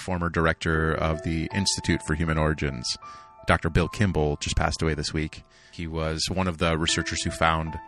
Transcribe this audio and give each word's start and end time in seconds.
former 0.00 0.28
director 0.28 0.92
of 0.92 1.22
the 1.22 1.48
Institute 1.54 2.02
for 2.06 2.14
Human 2.14 2.38
Origins, 2.38 2.86
Dr. 3.46 3.70
Bill 3.70 3.88
Kimbel, 3.88 4.36
just 4.40 4.56
passed 4.56 4.82
away 4.82 4.94
this 4.94 5.12
week. 5.12 5.44
He 5.72 5.86
was 5.86 6.24
one 6.30 6.48
of 6.48 6.58
the 6.58 6.76
researchers 6.76 7.22
who 7.22 7.30
found 7.30 7.78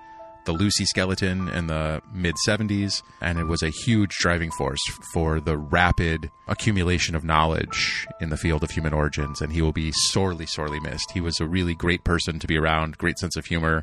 the 0.44 0.52
Lucy 0.52 0.84
skeleton 0.84 1.48
in 1.48 1.68
the 1.68 2.02
mid 2.12 2.34
70s, 2.46 3.02
and 3.20 3.38
it 3.38 3.44
was 3.44 3.62
a 3.62 3.70
huge 3.70 4.10
driving 4.18 4.50
force 4.50 4.80
for 5.12 5.40
the 5.40 5.56
rapid 5.56 6.30
accumulation 6.48 7.14
of 7.14 7.24
knowledge 7.24 8.06
in 8.20 8.30
the 8.30 8.36
field 8.36 8.64
of 8.64 8.70
human 8.70 8.92
origins. 8.92 9.40
And 9.40 9.52
he 9.52 9.62
will 9.62 9.72
be 9.72 9.92
sorely, 9.92 10.46
sorely 10.46 10.80
missed. 10.80 11.12
He 11.12 11.20
was 11.20 11.38
a 11.40 11.46
really 11.46 11.74
great 11.74 12.04
person 12.04 12.38
to 12.38 12.46
be 12.46 12.58
around, 12.58 12.98
great 12.98 13.18
sense 13.18 13.36
of 13.36 13.46
humor. 13.46 13.82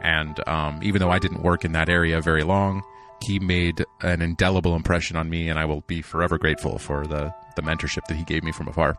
And 0.00 0.40
um, 0.48 0.80
even 0.82 1.00
though 1.00 1.10
I 1.10 1.18
didn't 1.18 1.42
work 1.42 1.64
in 1.64 1.72
that 1.72 1.88
area 1.88 2.20
very 2.20 2.42
long, 2.42 2.82
he 3.22 3.38
made 3.38 3.84
an 4.00 4.22
indelible 4.22 4.74
impression 4.74 5.16
on 5.16 5.28
me, 5.28 5.48
and 5.48 5.58
I 5.58 5.64
will 5.64 5.82
be 5.82 6.02
forever 6.02 6.38
grateful 6.38 6.78
for 6.78 7.06
the, 7.06 7.34
the 7.56 7.62
mentorship 7.62 8.04
that 8.06 8.16
he 8.16 8.24
gave 8.24 8.44
me 8.44 8.52
from 8.52 8.68
afar. 8.68 8.96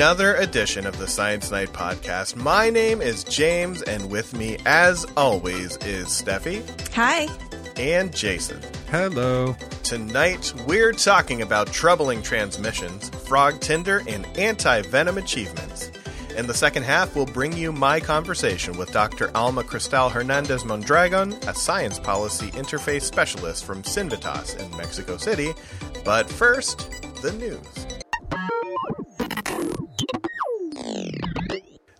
Another 0.00 0.36
edition 0.36 0.86
of 0.86 0.96
the 0.96 1.06
Science 1.06 1.50
Night 1.50 1.74
podcast. 1.74 2.34
My 2.34 2.70
name 2.70 3.02
is 3.02 3.22
James, 3.22 3.82
and 3.82 4.10
with 4.10 4.32
me, 4.32 4.56
as 4.64 5.04
always, 5.14 5.76
is 5.84 6.06
Steffi 6.06 6.64
Hi. 6.94 7.28
and 7.76 8.10
Jason. 8.16 8.62
Hello. 8.90 9.54
Tonight, 9.82 10.54
we're 10.66 10.92
talking 10.92 11.42
about 11.42 11.70
troubling 11.70 12.22
transmissions, 12.22 13.10
frog 13.10 13.60
tinder, 13.60 14.02
and 14.08 14.26
anti 14.38 14.80
venom 14.80 15.18
achievements. 15.18 15.90
In 16.34 16.46
the 16.46 16.54
second 16.54 16.84
half, 16.84 17.14
we'll 17.14 17.26
bring 17.26 17.52
you 17.52 17.70
my 17.70 18.00
conversation 18.00 18.78
with 18.78 18.92
Dr. 18.92 19.30
Alma 19.36 19.62
Cristal 19.64 20.08
Hernandez 20.08 20.64
Mondragon, 20.64 21.34
a 21.46 21.54
science 21.54 21.98
policy 21.98 22.50
interface 22.52 23.02
specialist 23.02 23.66
from 23.66 23.82
Cinvestav 23.82 24.58
in 24.58 24.74
Mexico 24.78 25.18
City. 25.18 25.52
But 26.06 26.30
first, 26.30 26.90
the 27.20 27.32
news. 27.32 27.86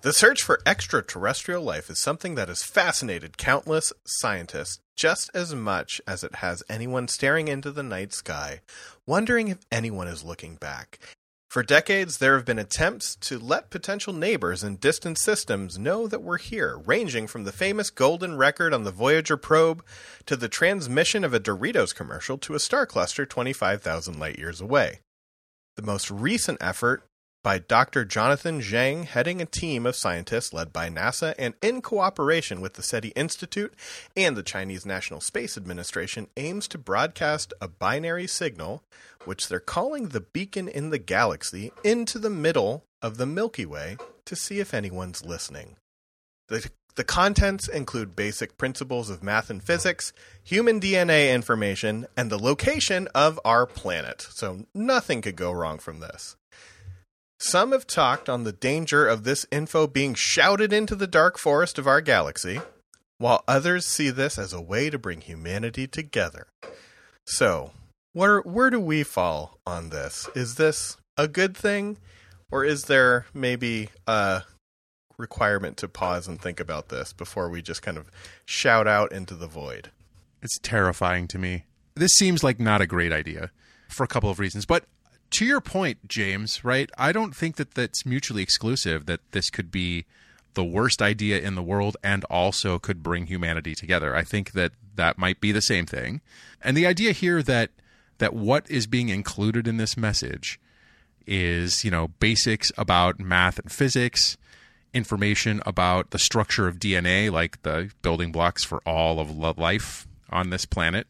The 0.03 0.15
search 0.15 0.43
for 0.43 0.63
extraterrestrial 0.65 1.63
life 1.63 1.91
is 1.91 1.99
something 1.99 2.35
that 2.35 2.49
has 2.49 2.63
fascinated 2.63 3.37
countless 3.37 3.93
scientists 4.07 4.81
just 4.97 5.31
as 5.35 5.55
much 5.55 6.01
as 6.07 6.25
it 6.25 6.37
has 6.37 6.63
anyone 6.71 7.07
staring 7.07 7.49
into 7.49 7.71
the 7.71 7.83
night 7.83 8.15
sky, 8.15 8.63
wondering 9.07 9.49
if 9.49 9.59
anyone 9.71 10.09
is 10.09 10.25
looking 10.25 10.57
back. 10.57 10.99
For 11.51 11.63
decades, 11.63 12.17
there 12.17 12.35
have 12.35 12.47
been 12.47 12.59
attempts 12.59 13.15
to 13.17 13.39
let 13.39 13.69
potential 13.69 14.15
neighbors 14.15 14.65
in 14.65 14.77
distant 14.77 15.19
systems 15.19 15.79
know 15.79 16.07
that 16.07 16.23
we're 16.23 16.39
here, 16.39 16.79
ranging 16.79 17.27
from 17.27 17.45
the 17.45 17.53
famous 17.53 17.91
golden 17.91 18.39
record 18.39 18.73
on 18.73 18.85
the 18.85 18.93
Voyager 18.93 19.37
probe 19.37 19.85
to 20.25 20.35
the 20.35 20.49
transmission 20.49 21.25
of 21.25 21.35
a 21.35 21.41
Doritos 21.41 21.95
commercial 21.95 22.39
to 22.39 22.55
a 22.55 22.61
star 22.61 22.87
cluster 22.87 23.27
25,000 23.27 24.19
light 24.19 24.39
years 24.39 24.63
away. 24.63 25.01
The 25.77 25.83
most 25.83 26.11
recent 26.11 26.57
effort 26.63 27.03
by 27.43 27.59
Dr. 27.59 28.05
Jonathan 28.05 28.61
Jiang, 28.61 29.07
heading 29.07 29.41
a 29.41 29.47
team 29.47 29.87
of 29.87 29.97
scientists 29.97 30.53
led 30.53 30.73
by 30.73 30.89
NASA 30.89 31.35
and 31.39 31.55
in 31.63 31.81
cooperation 31.81 32.61
with 32.61 32.75
the 32.75 32.83
SETI 32.83 33.09
Institute 33.17 33.75
and 34.17 34.37
the 34.37 34.43
Chinese 34.43 34.85
National 34.85 35.21
Space 35.21 35.57
Administration, 35.57 36.29
aims 36.37 36.69
to 36.69 36.79
broadcast 36.79 37.55
a 37.61 37.69
binary 37.69 38.27
signal, 38.27 38.83
which 39.25 39.49
they're 39.49 39.61
calling 39.61 40.09
the 40.09 40.21
beacon 40.21 40.69
in 40.69 40.91
the 40.91 40.99
galaxy, 40.99 41.73
into 41.83 42.19
the 42.19 42.31
middle 42.31 42.85
of 43.01 43.17
the 43.17 43.27
Milky 43.27 43.65
Way 43.65 43.97
to 44.27 44.37
see 44.37 44.61
if 44.61 44.75
anyone's 44.75 45.25
listening. 45.25 45.77
The 46.49 46.71
the 46.97 47.05
contents 47.05 47.69
include 47.69 48.17
basic 48.17 48.59
principles 48.59 49.11
of 49.11 49.23
math 49.23 49.49
and 49.49 49.63
physics, 49.63 50.13
human 50.43 50.81
DNA 50.81 51.33
information, 51.33 52.07
and 52.17 52.31
the 52.31 52.39
location 52.39 53.09
of 53.15 53.39
our 53.45 53.65
planet. 53.65 54.27
So 54.31 54.67
nothing 54.75 55.23
could 55.23 55.37
go 55.37 55.53
wrong 55.53 55.79
from 55.79 56.01
this. 56.01 56.37
Some 57.43 57.73
have 57.73 57.87
talked 57.87 58.29
on 58.29 58.45
the 58.45 58.53
danger 58.53 59.09
of 59.09 59.25
this 59.25 59.47
info 59.51 59.87
being 59.87 60.13
shouted 60.13 60.75
into 60.75 60.95
the 60.95 61.07
dark 61.07 61.39
forest 61.39 61.79
of 61.79 61.87
our 61.87 62.03
galaxy, 62.03 62.61
while 63.17 63.43
others 63.49 63.87
see 63.87 64.11
this 64.11 64.39
as 64.39 64.53
a 64.53 64.61
way 64.61 64.91
to 64.91 64.99
bring 64.99 65.23
humanity 65.23 65.87
together. 65.87 66.49
So, 67.25 67.73
where 68.13 68.41
where 68.41 68.69
do 68.69 68.79
we 68.79 69.05
fall 69.05 69.59
on 69.67 69.89
this? 69.89 70.29
Is 70.35 70.57
this 70.57 70.99
a 71.17 71.27
good 71.27 71.57
thing, 71.57 71.97
or 72.51 72.63
is 72.63 72.85
there 72.85 73.25
maybe 73.33 73.89
a 74.07 74.43
requirement 75.17 75.79
to 75.79 75.89
pause 75.89 76.29
and 76.29 76.39
think 76.39 76.61
about 76.61 76.91
this 76.91 77.15
before 77.15 77.49
we 77.49 77.63
just 77.63 77.81
kind 77.81 77.97
of 77.97 78.11
shout 78.45 78.87
out 78.87 79.13
into 79.13 79.35
the 79.35 79.47
void? 79.47 79.91
It's 80.43 80.59
terrifying 80.59 81.27
to 81.29 81.39
me. 81.39 81.65
This 81.95 82.13
seems 82.13 82.45
like 82.45 82.61
not 82.61 82.83
a 82.83 82.87
great 82.87 83.15
idea 83.15 83.51
for 83.89 84.05
a 84.05 84.09
couple 84.09 84.29
of 84.29 84.39
reasons. 84.39 84.67
But 84.67 84.85
to 85.31 85.45
your 85.45 85.61
point, 85.61 86.09
James, 86.09 86.65
right? 86.65 86.91
I 86.99 87.13
don't 87.13 87.35
think 87.35 87.57
that 87.57 87.75
that's 87.75 88.05
mutually 88.05 88.43
exclusive, 88.43 89.07
that 89.07 89.21
this 89.33 89.51
could 89.51 89.71
be 89.71 90.05
the 90.55 90.65
worst 90.65 91.01
idea 91.01 91.39
in 91.41 91.55
the 91.55 91.63
world 91.63 91.97
and 92.03 92.25
also 92.25 92.79
could 92.79 93.03
bring 93.03 93.27
humanity 93.27 93.75
together. 93.75 94.17
I 94.17 94.23
think 94.23 94.53
that 94.53 94.73
that 94.97 95.19
might 95.19 95.41
be 95.41 95.53
the 95.53 95.63
same 95.63 95.87
thing. 95.87 96.21
And 96.61 96.77
the 96.77 96.87
idea 96.87 97.13
here 97.13 97.43
that 97.43 97.71
that 98.19 98.35
what 98.35 98.71
is 98.71 98.87
being 98.87 99.09
included 99.09 99.67
in 99.67 99.79
this 99.79 99.97
message 99.97 100.61
is, 101.27 101.85
you 101.85 101.91
know, 101.91 102.09
basics 102.09 102.71
about 102.77 103.19
math 103.19 103.59
and 103.59 103.73
physics, 103.73 104.37
information 104.93 105.63
about 105.65 106.11
the 106.11 106.19
structure 106.19 106.69
of 106.69 106.79
DNA, 106.79 107.31
like 107.31 107.63
the 107.63 107.91
building 108.03 108.31
blocks 108.31 108.63
for 108.63 108.81
all 108.85 109.21
of 109.21 109.59
life 109.59 110.07
on 110.29 110.51
this 110.51 110.67
planet, 110.67 111.07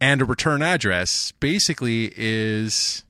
and 0.00 0.20
a 0.20 0.24
return 0.24 0.60
address 0.62 1.32
basically 1.40 2.12
is 2.16 3.04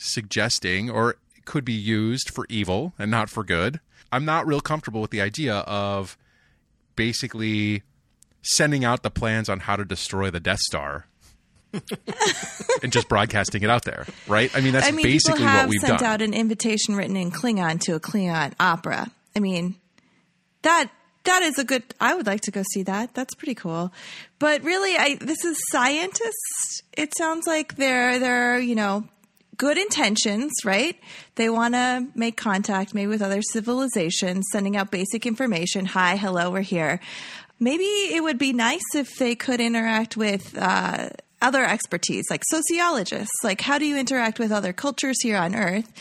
suggesting 0.00 0.90
or 0.90 1.16
could 1.44 1.64
be 1.64 1.72
used 1.72 2.30
for 2.30 2.46
evil 2.48 2.94
and 2.98 3.10
not 3.10 3.28
for 3.28 3.44
good. 3.44 3.80
I'm 4.12 4.24
not 4.24 4.46
real 4.46 4.60
comfortable 4.60 5.00
with 5.00 5.10
the 5.10 5.20
idea 5.20 5.58
of 5.58 6.16
basically 6.96 7.82
sending 8.42 8.84
out 8.84 9.02
the 9.02 9.10
plans 9.10 9.48
on 9.48 9.60
how 9.60 9.76
to 9.76 9.84
destroy 9.84 10.30
the 10.30 10.40
Death 10.40 10.58
Star 10.60 11.06
and 12.82 12.92
just 12.92 13.08
broadcasting 13.08 13.62
it 13.62 13.70
out 13.70 13.84
there, 13.84 14.06
right? 14.26 14.50
I 14.56 14.60
mean, 14.60 14.72
that's 14.72 14.88
I 14.88 14.90
mean, 14.90 15.04
basically 15.04 15.44
what 15.44 15.68
we've 15.68 15.80
sent 15.80 16.00
done. 16.00 16.08
out 16.08 16.22
an 16.22 16.34
invitation 16.34 16.96
written 16.96 17.16
in 17.16 17.30
Klingon 17.30 17.80
to 17.82 17.94
a 17.94 18.00
Klingon 18.00 18.54
opera. 18.58 19.10
I 19.36 19.40
mean, 19.40 19.76
that 20.62 20.90
that 21.24 21.42
is 21.42 21.58
a 21.58 21.64
good. 21.64 21.82
I 22.00 22.14
would 22.14 22.26
like 22.26 22.40
to 22.42 22.50
go 22.50 22.62
see 22.72 22.82
that. 22.84 23.14
That's 23.14 23.34
pretty 23.34 23.54
cool. 23.54 23.92
But 24.38 24.62
really, 24.64 24.96
I 24.96 25.16
this 25.20 25.44
is 25.44 25.58
scientists. 25.70 26.82
It 26.96 27.12
sounds 27.16 27.46
like 27.46 27.76
they're 27.76 28.18
they're 28.18 28.58
you 28.58 28.74
know 28.74 29.04
good 29.60 29.76
intentions, 29.76 30.50
right? 30.64 30.98
They 31.34 31.50
want 31.50 31.74
to 31.74 32.06
make 32.14 32.38
contact 32.38 32.94
maybe 32.94 33.08
with 33.08 33.20
other 33.20 33.42
civilizations, 33.42 34.46
sending 34.50 34.74
out 34.74 34.90
basic 34.90 35.26
information. 35.26 35.84
Hi, 35.84 36.16
hello, 36.16 36.50
we're 36.50 36.62
here. 36.62 36.98
Maybe 37.58 37.84
it 37.84 38.22
would 38.22 38.38
be 38.38 38.54
nice 38.54 38.94
if 38.94 39.18
they 39.18 39.34
could 39.34 39.60
interact 39.60 40.16
with 40.16 40.56
uh, 40.56 41.10
other 41.42 41.62
expertise, 41.62 42.24
like 42.30 42.42
sociologists. 42.48 43.34
Like, 43.44 43.60
how 43.60 43.76
do 43.76 43.84
you 43.84 43.98
interact 43.98 44.38
with 44.38 44.50
other 44.50 44.72
cultures 44.72 45.20
here 45.20 45.36
on 45.36 45.54
Earth? 45.54 45.92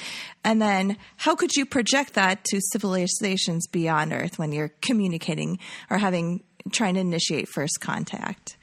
And 0.46 0.62
then, 0.62 0.96
how 1.18 1.36
could 1.36 1.54
you 1.58 1.66
project 1.66 2.14
that 2.14 2.46
to 2.46 2.62
civilizations 2.72 3.68
beyond 3.68 4.14
Earth 4.14 4.40
when 4.40 4.54
you're 4.54 4.72
communicating 4.82 5.60
or 5.90 5.98
having 5.98 6.46
trying 6.72 6.94
to 6.94 7.02
initiate 7.02 7.50
first 7.50 7.82
contact? 7.82 8.56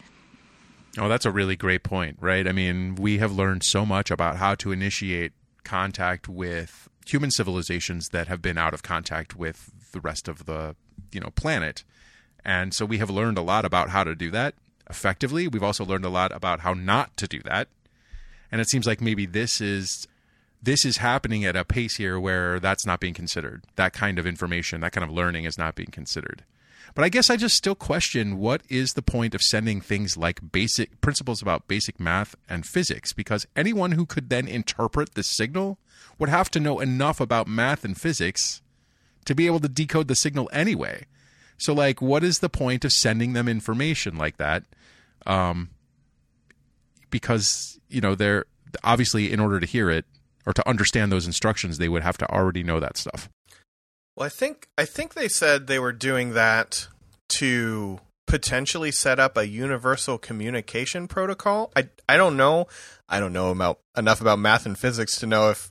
Oh, 0.98 1.08
that's 1.08 1.26
a 1.26 1.30
really 1.30 1.56
great 1.56 1.82
point, 1.82 2.16
right? 2.20 2.46
I 2.48 2.52
mean, 2.52 2.94
we 2.94 3.18
have 3.18 3.32
learned 3.32 3.64
so 3.64 3.84
much 3.84 4.10
about 4.10 4.36
how 4.36 4.54
to 4.56 4.72
initiate 4.72 5.32
contact 5.62 6.28
with 6.28 6.88
human 7.06 7.30
civilizations 7.30 8.08
that 8.12 8.28
have 8.28 8.40
been 8.40 8.56
out 8.56 8.72
of 8.74 8.82
contact 8.82 9.36
with 9.36 9.70
the 9.92 10.00
rest 10.00 10.28
of 10.28 10.46
the, 10.46 10.74
you 11.12 11.20
know, 11.20 11.30
planet. 11.30 11.84
And 12.44 12.72
so 12.72 12.84
we 12.84 12.98
have 12.98 13.10
learned 13.10 13.38
a 13.38 13.42
lot 13.42 13.64
about 13.64 13.90
how 13.90 14.04
to 14.04 14.14
do 14.14 14.30
that 14.30 14.54
effectively. 14.88 15.48
We've 15.48 15.62
also 15.62 15.84
learned 15.84 16.04
a 16.04 16.10
lot 16.10 16.32
about 16.32 16.60
how 16.60 16.74
not 16.74 17.16
to 17.18 17.26
do 17.26 17.40
that. 17.44 17.68
And 18.50 18.60
it 18.60 18.68
seems 18.68 18.86
like 18.86 19.00
maybe 19.00 19.26
this 19.26 19.60
is 19.60 20.06
this 20.62 20.84
is 20.84 20.96
happening 20.98 21.44
at 21.44 21.56
a 21.56 21.64
pace 21.64 21.96
here 21.96 22.18
where 22.18 22.58
that's 22.58 22.86
not 22.86 23.00
being 23.00 23.14
considered. 23.14 23.64
That 23.76 23.92
kind 23.92 24.18
of 24.18 24.26
information, 24.26 24.80
that 24.80 24.92
kind 24.92 25.04
of 25.04 25.10
learning 25.10 25.44
is 25.44 25.58
not 25.58 25.74
being 25.74 25.90
considered. 25.90 26.44
But 26.96 27.04
I 27.04 27.10
guess 27.10 27.28
I 27.28 27.36
just 27.36 27.54
still 27.54 27.74
question 27.74 28.38
what 28.38 28.62
is 28.70 28.94
the 28.94 29.02
point 29.02 29.34
of 29.34 29.42
sending 29.42 29.82
things 29.82 30.16
like 30.16 30.50
basic 30.50 30.98
principles 31.02 31.42
about 31.42 31.68
basic 31.68 32.00
math 32.00 32.34
and 32.48 32.64
physics 32.64 33.12
because 33.12 33.46
anyone 33.54 33.92
who 33.92 34.06
could 34.06 34.30
then 34.30 34.48
interpret 34.48 35.14
the 35.14 35.22
signal 35.22 35.78
would 36.18 36.30
have 36.30 36.50
to 36.52 36.58
know 36.58 36.80
enough 36.80 37.20
about 37.20 37.46
math 37.48 37.84
and 37.84 38.00
physics 38.00 38.62
to 39.26 39.34
be 39.34 39.44
able 39.44 39.60
to 39.60 39.68
decode 39.68 40.08
the 40.08 40.14
signal 40.14 40.48
anyway. 40.54 41.04
So 41.58 41.74
like 41.74 42.00
what 42.00 42.24
is 42.24 42.38
the 42.38 42.48
point 42.48 42.82
of 42.82 42.92
sending 42.92 43.34
them 43.34 43.46
information 43.46 44.16
like 44.16 44.38
that? 44.38 44.62
Um 45.26 45.68
because, 47.10 47.78
you 47.90 48.00
know, 48.00 48.14
they're 48.14 48.46
obviously 48.82 49.30
in 49.30 49.38
order 49.38 49.60
to 49.60 49.66
hear 49.66 49.90
it 49.90 50.06
or 50.46 50.54
to 50.54 50.66
understand 50.66 51.12
those 51.12 51.26
instructions 51.26 51.76
they 51.76 51.90
would 51.90 52.02
have 52.02 52.16
to 52.16 52.30
already 52.30 52.62
know 52.62 52.80
that 52.80 52.96
stuff. 52.96 53.28
Well, 54.16 54.26
I 54.26 54.30
think 54.30 54.68
I 54.78 54.86
think 54.86 55.14
they 55.14 55.28
said 55.28 55.66
they 55.66 55.78
were 55.78 55.92
doing 55.92 56.32
that 56.32 56.88
to 57.38 58.00
potentially 58.26 58.90
set 58.90 59.20
up 59.20 59.36
a 59.36 59.46
universal 59.46 60.18
communication 60.18 61.06
protocol. 61.06 61.70
I 61.76 61.88
I 62.08 62.16
don't 62.16 62.36
know. 62.36 62.66
I 63.08 63.20
don't 63.20 63.32
know 63.32 63.50
about 63.50 63.80
enough 63.96 64.20
about 64.20 64.38
math 64.38 64.66
and 64.66 64.78
physics 64.78 65.18
to 65.20 65.26
know 65.26 65.50
if 65.50 65.70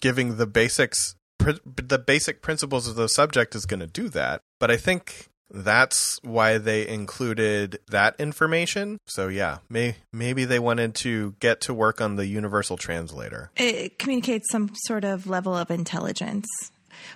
giving 0.00 0.36
the 0.36 0.46
basics 0.46 1.14
pr- 1.38 1.52
the 1.64 1.98
basic 1.98 2.42
principles 2.42 2.88
of 2.88 2.96
the 2.96 3.08
subject 3.08 3.54
is 3.54 3.64
going 3.64 3.80
to 3.80 3.86
do 3.86 4.08
that. 4.10 4.40
But 4.58 4.70
I 4.70 4.76
think 4.76 5.28
that's 5.50 6.18
why 6.22 6.58
they 6.58 6.86
included 6.88 7.78
that 7.88 8.16
information. 8.18 8.98
So 9.06 9.28
yeah, 9.28 9.58
may, 9.68 9.96
maybe 10.12 10.44
they 10.44 10.58
wanted 10.58 10.94
to 10.96 11.36
get 11.38 11.60
to 11.62 11.74
work 11.74 12.00
on 12.00 12.16
the 12.16 12.26
universal 12.26 12.76
translator. 12.76 13.50
It 13.56 13.98
communicates 13.98 14.50
some 14.50 14.72
sort 14.74 15.04
of 15.04 15.26
level 15.26 15.54
of 15.54 15.70
intelligence. 15.70 16.46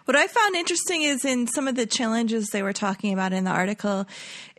What 0.04 0.16
I 0.16 0.26
found 0.26 0.54
interesting 0.56 1.02
is 1.02 1.24
in 1.24 1.46
some 1.46 1.68
of 1.68 1.74
the 1.74 1.86
challenges 1.86 2.48
they 2.48 2.62
were 2.62 2.72
talking 2.72 3.12
about 3.12 3.32
in 3.32 3.44
the 3.44 3.50
article 3.50 4.06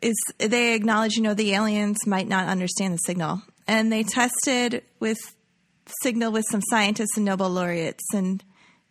is 0.02 0.16
they 0.38 0.74
acknowledge, 0.76 1.16
you 1.16 1.24
know, 1.24 1.34
the 1.34 1.54
aliens 1.54 2.06
might 2.06 2.28
not 2.28 2.48
understand 2.48 2.94
the 2.94 3.00
signal. 3.00 3.42
And 3.68 3.92
they 3.92 4.04
tested 4.04 4.84
with 5.00 5.18
signal 6.02 6.32
with 6.32 6.46
some 6.50 6.62
scientists 6.70 7.16
and 7.16 7.26
Nobel 7.26 7.50
laureates 7.50 8.04
and 8.14 8.44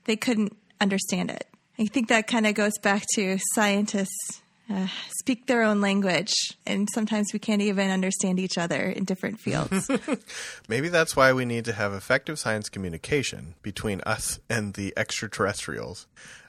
they 0.04 0.16
couldn't 0.16 0.56
understand 0.80 1.30
it. 1.30 1.46
I 1.78 1.86
think 1.86 2.08
that 2.08 2.26
kind 2.26 2.46
of 2.46 2.54
goes 2.54 2.76
back 2.82 3.04
to 3.14 3.38
scientists 3.54 4.42
uh, 4.70 4.86
speak 5.20 5.46
their 5.46 5.62
own 5.62 5.80
language, 5.80 6.32
and 6.66 6.88
sometimes 6.92 7.32
we 7.32 7.38
can't 7.38 7.62
even 7.62 7.90
understand 7.90 8.38
each 8.38 8.58
other 8.58 8.82
in 8.90 9.04
different 9.04 9.40
fields. 9.40 9.90
Maybe 10.68 10.88
that's 10.88 11.16
why 11.16 11.32
we 11.32 11.44
need 11.44 11.64
to 11.66 11.72
have 11.72 11.92
effective 11.92 12.38
science 12.38 12.68
communication 12.68 13.54
between 13.62 14.00
us 14.02 14.38
and 14.50 14.74
the 14.74 14.92
extraterrestrials. 14.96 16.06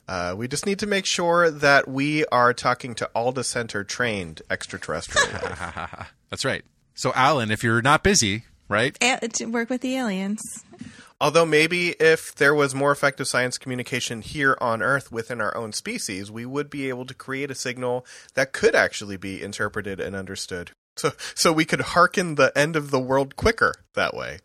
Uh, 0.07 0.33
we 0.35 0.47
just 0.47 0.65
need 0.65 0.79
to 0.79 0.87
make 0.87 1.05
sure 1.05 1.51
that 1.51 1.87
we 1.87 2.25
are 2.25 2.51
talking 2.51 2.95
to 2.95 3.09
Alda 3.13 3.43
Center 3.43 3.83
trained 3.83 4.41
extraterrestrial 4.49 5.27
life. 5.31 6.11
That's 6.29 6.43
right. 6.43 6.65
So, 6.95 7.13
Alan, 7.15 7.51
if 7.51 7.63
you're 7.63 7.81
not 7.81 8.03
busy, 8.03 8.43
right? 8.67 8.97
A- 9.01 9.27
to 9.27 9.45
work 9.45 9.69
with 9.69 9.81
the 9.81 9.95
aliens. 9.95 10.41
Although 11.21 11.45
maybe 11.45 11.89
if 11.99 12.33
there 12.35 12.55
was 12.55 12.73
more 12.73 12.91
effective 12.91 13.27
science 13.27 13.57
communication 13.57 14.21
here 14.21 14.57
on 14.61 14.81
Earth 14.81 15.11
within 15.11 15.41
our 15.41 15.55
own 15.55 15.73
species, 15.73 16.31
we 16.31 16.45
would 16.45 16.69
be 16.69 16.87
able 16.87 17.05
to 17.05 17.13
create 17.13 17.51
a 17.51 17.55
signal 17.55 18.05
that 18.35 18.53
could 18.53 18.73
actually 18.73 19.17
be 19.17 19.41
interpreted 19.41 19.99
and 19.99 20.15
understood. 20.15 20.71
So, 20.95 21.11
so 21.35 21.51
we 21.51 21.65
could 21.65 21.81
hearken 21.81 22.35
the 22.35 22.57
end 22.57 22.75
of 22.75 22.91
the 22.91 22.99
world 22.99 23.35
quicker 23.35 23.73
that 23.95 24.13
way, 24.13 24.39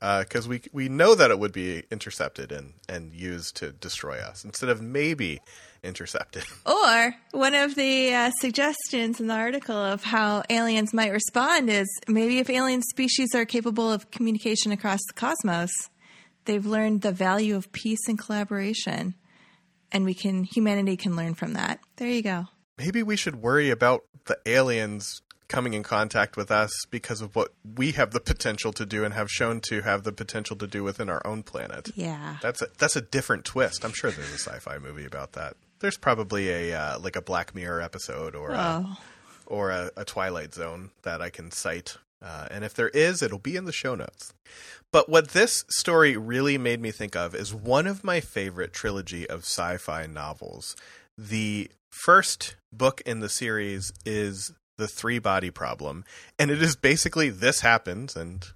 because 0.00 0.46
uh, 0.46 0.50
we 0.50 0.62
we 0.72 0.88
know 0.88 1.14
that 1.14 1.30
it 1.30 1.38
would 1.38 1.52
be 1.52 1.84
intercepted 1.90 2.52
and 2.52 2.74
and 2.88 3.12
used 3.12 3.56
to 3.56 3.72
destroy 3.72 4.18
us 4.18 4.44
instead 4.44 4.68
of 4.68 4.80
maybe 4.80 5.40
intercepted. 5.82 6.44
Or 6.66 7.14
one 7.32 7.54
of 7.54 7.74
the 7.74 8.14
uh, 8.14 8.30
suggestions 8.40 9.20
in 9.20 9.26
the 9.26 9.34
article 9.34 9.76
of 9.76 10.04
how 10.04 10.42
aliens 10.50 10.92
might 10.92 11.12
respond 11.12 11.70
is 11.70 11.88
maybe 12.08 12.38
if 12.38 12.48
alien 12.48 12.82
species 12.82 13.34
are 13.34 13.44
capable 13.44 13.92
of 13.92 14.10
communication 14.10 14.72
across 14.72 15.00
the 15.06 15.14
cosmos 15.14 15.70
they've 16.46 16.66
learned 16.66 17.02
the 17.02 17.12
value 17.12 17.56
of 17.56 17.70
peace 17.72 18.08
and 18.08 18.18
collaboration 18.18 19.14
and 19.92 20.04
we 20.04 20.14
can 20.14 20.44
humanity 20.44 20.96
can 20.96 21.16
learn 21.16 21.34
from 21.34 21.54
that. 21.54 21.80
There 21.96 22.08
you 22.08 22.22
go. 22.22 22.46
Maybe 22.78 23.02
we 23.02 23.16
should 23.16 23.36
worry 23.36 23.70
about 23.70 24.04
the 24.26 24.38
aliens 24.46 25.22
coming 25.48 25.74
in 25.74 25.82
contact 25.82 26.36
with 26.36 26.50
us 26.50 26.70
because 26.90 27.20
of 27.20 27.36
what 27.36 27.52
we 27.76 27.92
have 27.92 28.10
the 28.10 28.20
potential 28.20 28.72
to 28.72 28.84
do 28.84 29.04
and 29.04 29.14
have 29.14 29.30
shown 29.30 29.60
to 29.60 29.80
have 29.82 30.02
the 30.02 30.12
potential 30.12 30.56
to 30.56 30.66
do 30.66 30.82
within 30.82 31.08
our 31.08 31.24
own 31.24 31.42
planet. 31.42 31.90
Yeah. 31.94 32.38
That's 32.42 32.62
a 32.62 32.68
that's 32.78 32.96
a 32.96 33.00
different 33.00 33.44
twist. 33.44 33.84
I'm 33.84 33.92
sure 33.92 34.10
there's 34.10 34.30
a 34.30 34.38
sci-fi 34.38 34.78
movie 34.78 35.04
about 35.04 35.32
that. 35.32 35.56
There's 35.78 35.96
probably 35.96 36.50
a 36.50 36.78
uh, 36.78 36.98
like 36.98 37.16
a 37.16 37.22
black 37.22 37.54
mirror 37.54 37.80
episode 37.80 38.34
or 38.34 38.52
oh. 38.52 38.56
a, 38.56 38.98
or 39.46 39.70
a, 39.70 39.90
a 39.96 40.04
twilight 40.04 40.52
zone 40.52 40.90
that 41.02 41.22
i 41.22 41.30
can 41.30 41.50
cite 41.50 41.96
uh, 42.26 42.48
and 42.50 42.64
if 42.64 42.74
there 42.74 42.88
is 42.90 43.22
it'll 43.22 43.38
be 43.38 43.56
in 43.56 43.64
the 43.64 43.72
show 43.72 43.94
notes 43.94 44.34
but 44.92 45.08
what 45.08 45.28
this 45.28 45.64
story 45.68 46.16
really 46.16 46.58
made 46.58 46.80
me 46.80 46.90
think 46.90 47.16
of 47.16 47.34
is 47.34 47.54
one 47.54 47.86
of 47.86 48.04
my 48.04 48.20
favorite 48.20 48.72
trilogy 48.72 49.28
of 49.28 49.40
sci 49.40 49.76
fi 49.76 50.06
novels. 50.06 50.76
The 51.18 51.70
first 51.90 52.56
book 52.72 53.02
in 53.04 53.20
the 53.20 53.28
series 53.28 53.92
is 54.04 54.52
The 54.78 54.88
Three 54.88 55.18
Body 55.18 55.50
Problem, 55.50 56.04
and 56.38 56.50
it 56.50 56.62
is 56.62 56.76
basically 56.76 57.30
this 57.30 57.60
happens 57.60 58.16
and 58.16 58.46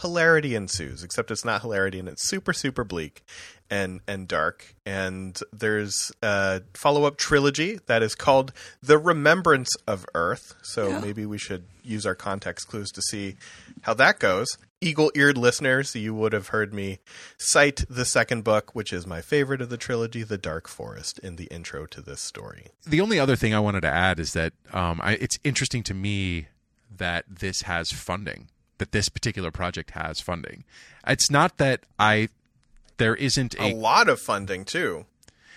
hilarity 0.00 0.54
ensues, 0.54 1.02
except 1.02 1.30
it's 1.30 1.44
not 1.44 1.62
hilarity 1.62 1.98
and 1.98 2.08
it's 2.08 2.26
super, 2.26 2.52
super 2.52 2.84
bleak 2.84 3.22
and 3.70 4.00
and 4.06 4.28
dark. 4.28 4.74
And 4.84 5.38
there's 5.52 6.12
a 6.22 6.62
follow 6.74 7.04
up 7.04 7.16
trilogy 7.16 7.80
that 7.86 8.02
is 8.02 8.14
called 8.14 8.52
The 8.82 8.98
Remembrance 8.98 9.70
of 9.86 10.06
Earth. 10.14 10.54
So 10.62 10.88
yeah. 10.88 11.00
maybe 11.00 11.26
we 11.26 11.38
should 11.38 11.64
use 11.82 12.06
our 12.06 12.14
context 12.14 12.68
clues 12.68 12.90
to 12.92 13.02
see 13.02 13.36
how 13.82 13.94
that 13.94 14.18
goes. 14.18 14.58
Eagle 14.80 15.10
eared 15.14 15.38
listeners, 15.38 15.96
you 15.96 16.14
would 16.14 16.34
have 16.34 16.48
heard 16.48 16.74
me 16.74 16.98
cite 17.38 17.84
the 17.88 18.04
second 18.04 18.44
book, 18.44 18.74
which 18.74 18.92
is 18.92 19.06
my 19.06 19.22
favorite 19.22 19.62
of 19.62 19.70
the 19.70 19.78
trilogy, 19.78 20.22
The 20.22 20.36
Dark 20.36 20.68
Forest, 20.68 21.18
in 21.20 21.36
the 21.36 21.44
intro 21.44 21.86
to 21.86 22.02
this 22.02 22.20
story. 22.20 22.68
The 22.86 23.00
only 23.00 23.18
other 23.18 23.36
thing 23.36 23.54
I 23.54 23.60
wanted 23.60 23.80
to 23.82 23.88
add 23.88 24.20
is 24.20 24.34
that 24.34 24.52
um, 24.74 25.00
I, 25.02 25.12
it's 25.12 25.38
interesting 25.44 25.82
to 25.84 25.94
me 25.94 26.48
that 26.94 27.24
this 27.26 27.62
has 27.62 27.90
funding, 27.90 28.48
that 28.76 28.92
this 28.92 29.08
particular 29.08 29.50
project 29.50 29.92
has 29.92 30.20
funding. 30.20 30.64
It's 31.06 31.30
not 31.30 31.56
that 31.56 31.84
I 31.98 32.28
there 32.98 33.14
isn't 33.14 33.54
a, 33.54 33.72
a 33.72 33.74
lot 33.74 34.08
of 34.08 34.20
funding 34.20 34.64
too. 34.64 35.06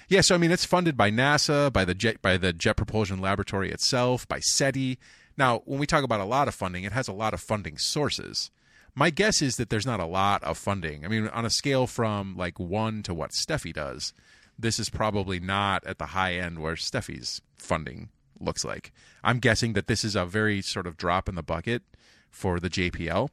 Yeah, 0.08 0.22
so 0.22 0.34
I 0.34 0.38
mean, 0.40 0.52
it's 0.52 0.66
funded 0.66 0.98
by 0.98 1.12
NASA, 1.12 1.72
by 1.72 1.86
the 1.86 1.94
Jet, 1.94 2.22
by 2.22 2.38
the 2.38 2.52
Jet 2.52 2.78
Propulsion 2.78 3.20
Laboratory 3.20 3.72
itself, 3.72 4.28
by 4.28 4.40
SETI. 4.40 4.98
Now, 5.38 5.62
when 5.66 5.80
we 5.80 5.86
talk 5.86 6.04
about 6.04 6.20
a 6.20 6.26
lot 6.26 6.48
of 6.48 6.56
funding, 6.56 6.84
it 6.84 6.92
has 6.92 7.08
a 7.08 7.14
lot 7.14 7.34
of 7.34 7.40
funding 7.40 7.78
sources. 7.78 8.50
My 8.96 9.12
guess 9.12 9.42
is 9.42 9.58
that 9.58 9.70
there's 9.70 9.86
not 9.86 10.00
a 10.00 10.06
lot 10.06 10.44
of 10.44 10.58
funding. 10.58 11.06
I 11.06 11.08
mean, 11.08 11.28
on 11.28 11.46
a 11.46 11.50
scale 11.50 11.86
from 11.86 12.36
like 12.36 12.60
one 12.60 13.04
to 13.04 13.14
what 13.14 13.32
Steffi 13.32 13.72
does, 13.72 14.14
this 14.58 14.80
is 14.80 14.90
probably 14.90 15.40
not 15.40 15.86
at 15.86 16.00
the 16.00 16.08
high 16.08 16.34
end 16.34 16.60
where 16.60 16.74
Steffi's 16.74 17.42
funding 17.56 18.10
looks 18.40 18.66
like. 18.66 18.92
I'm 19.24 19.40
guessing 19.40 19.74
that 19.74 19.88
this 19.88 20.04
is 20.04 20.16
a 20.16 20.26
very 20.26 20.62
sort 20.62 20.88
of 20.88 20.98
drop 20.98 21.30
in 21.30 21.36
the 21.36 21.44
bucket 21.44 21.84
for 22.32 22.60
the 22.60 22.70
JPL. 22.70 23.30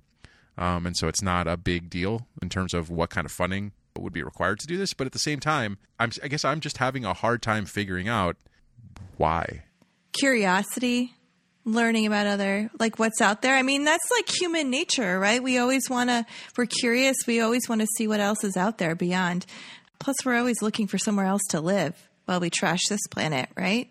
Um, 0.58 0.86
and 0.86 0.96
so 0.96 1.08
it's 1.08 1.22
not 1.22 1.46
a 1.46 1.56
big 1.56 1.90
deal 1.90 2.26
in 2.40 2.48
terms 2.48 2.74
of 2.74 2.90
what 2.90 3.10
kind 3.10 3.24
of 3.24 3.32
funding 3.32 3.72
would 4.02 4.12
be 4.12 4.22
required 4.22 4.60
to 4.60 4.66
do 4.66 4.76
this. 4.76 4.94
But 4.94 5.06
at 5.06 5.12
the 5.12 5.18
same 5.18 5.40
time, 5.40 5.78
I'm, 5.98 6.10
I 6.22 6.28
guess 6.28 6.44
I'm 6.44 6.60
just 6.60 6.78
having 6.78 7.04
a 7.04 7.14
hard 7.14 7.42
time 7.42 7.66
figuring 7.66 8.08
out 8.08 8.36
why. 9.16 9.64
Curiosity, 10.12 11.14
learning 11.64 12.06
about 12.06 12.26
other, 12.26 12.70
like 12.78 12.98
what's 12.98 13.20
out 13.20 13.42
there. 13.42 13.56
I 13.56 13.62
mean, 13.62 13.84
that's 13.84 14.10
like 14.10 14.28
human 14.28 14.70
nature, 14.70 15.18
right? 15.18 15.42
We 15.42 15.58
always 15.58 15.90
want 15.90 16.10
to, 16.10 16.24
we're 16.56 16.66
curious. 16.66 17.16
We 17.26 17.40
always 17.40 17.68
want 17.68 17.80
to 17.80 17.86
see 17.96 18.06
what 18.06 18.20
else 18.20 18.44
is 18.44 18.56
out 18.56 18.78
there 18.78 18.94
beyond. 18.94 19.46
Plus, 19.98 20.16
we're 20.24 20.36
always 20.36 20.62
looking 20.62 20.86
for 20.86 20.98
somewhere 20.98 21.26
else 21.26 21.42
to 21.50 21.60
live 21.60 22.08
while 22.26 22.40
we 22.40 22.50
trash 22.50 22.80
this 22.88 23.00
planet, 23.10 23.48
right? 23.56 23.90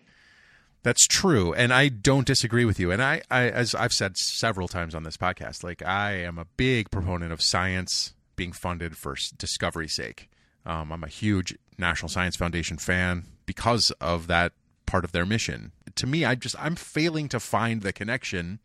That's 0.82 1.06
true, 1.08 1.52
and 1.52 1.72
I 1.72 1.88
don't 1.88 2.24
disagree 2.24 2.64
with 2.64 2.78
you. 2.78 2.92
And 2.92 3.02
I, 3.02 3.20
I, 3.28 3.48
as 3.48 3.74
I've 3.74 3.92
said 3.92 4.16
several 4.16 4.68
times 4.68 4.94
on 4.94 5.02
this 5.02 5.16
podcast, 5.16 5.64
like 5.64 5.82
I 5.84 6.12
am 6.12 6.38
a 6.38 6.44
big 6.56 6.92
proponent 6.92 7.32
of 7.32 7.42
science 7.42 8.12
being 8.36 8.52
funded 8.52 8.96
for 8.96 9.16
discovery's 9.36 9.94
sake. 9.94 10.28
Um, 10.64 10.92
I'm 10.92 11.04
a 11.04 11.08
huge 11.08 11.56
National 11.78 12.08
Science 12.08 12.36
Foundation 12.36 12.76
fan 12.76 13.24
because 13.46 13.90
of 13.92 14.26
that 14.26 14.52
part 14.84 15.04
of 15.04 15.12
their 15.12 15.26
mission. 15.26 15.72
To 15.96 16.06
me, 16.06 16.24
I 16.24 16.34
just 16.34 16.56
I'm 16.58 16.76
failing 16.76 17.28
to 17.30 17.40
find 17.40 17.82
the 17.82 17.92
connection. 17.92 18.60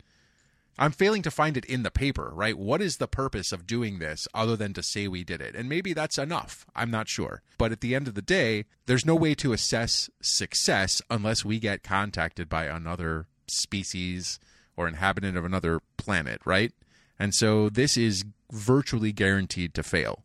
I'm 0.79 0.91
failing 0.91 1.21
to 1.23 1.31
find 1.31 1.57
it 1.57 1.65
in 1.65 1.83
the 1.83 1.91
paper, 1.91 2.31
right? 2.33 2.57
What 2.57 2.81
is 2.81 2.97
the 2.97 3.07
purpose 3.07 3.51
of 3.51 3.67
doing 3.67 3.99
this 3.99 4.27
other 4.33 4.55
than 4.55 4.73
to 4.73 4.81
say 4.81 5.07
we 5.07 5.23
did 5.23 5.41
it? 5.41 5.55
And 5.55 5.69
maybe 5.69 5.93
that's 5.93 6.17
enough. 6.17 6.65
I'm 6.75 6.89
not 6.89 7.07
sure. 7.07 7.41
But 7.57 7.71
at 7.71 7.81
the 7.81 7.93
end 7.93 8.07
of 8.07 8.15
the 8.15 8.21
day, 8.21 8.65
there's 8.85 9.05
no 9.05 9.15
way 9.15 9.35
to 9.35 9.53
assess 9.53 10.09
success 10.21 11.01
unless 11.09 11.45
we 11.45 11.59
get 11.59 11.83
contacted 11.83 12.49
by 12.49 12.65
another 12.65 13.27
species 13.47 14.39
or 14.77 14.87
inhabitant 14.87 15.37
of 15.37 15.45
another 15.45 15.81
planet, 15.97 16.41
right? 16.45 16.71
And 17.19 17.35
so 17.35 17.69
this 17.69 17.97
is 17.97 18.23
virtually 18.51 19.11
guaranteed 19.11 19.73
to 19.73 19.83
fail. 19.83 20.23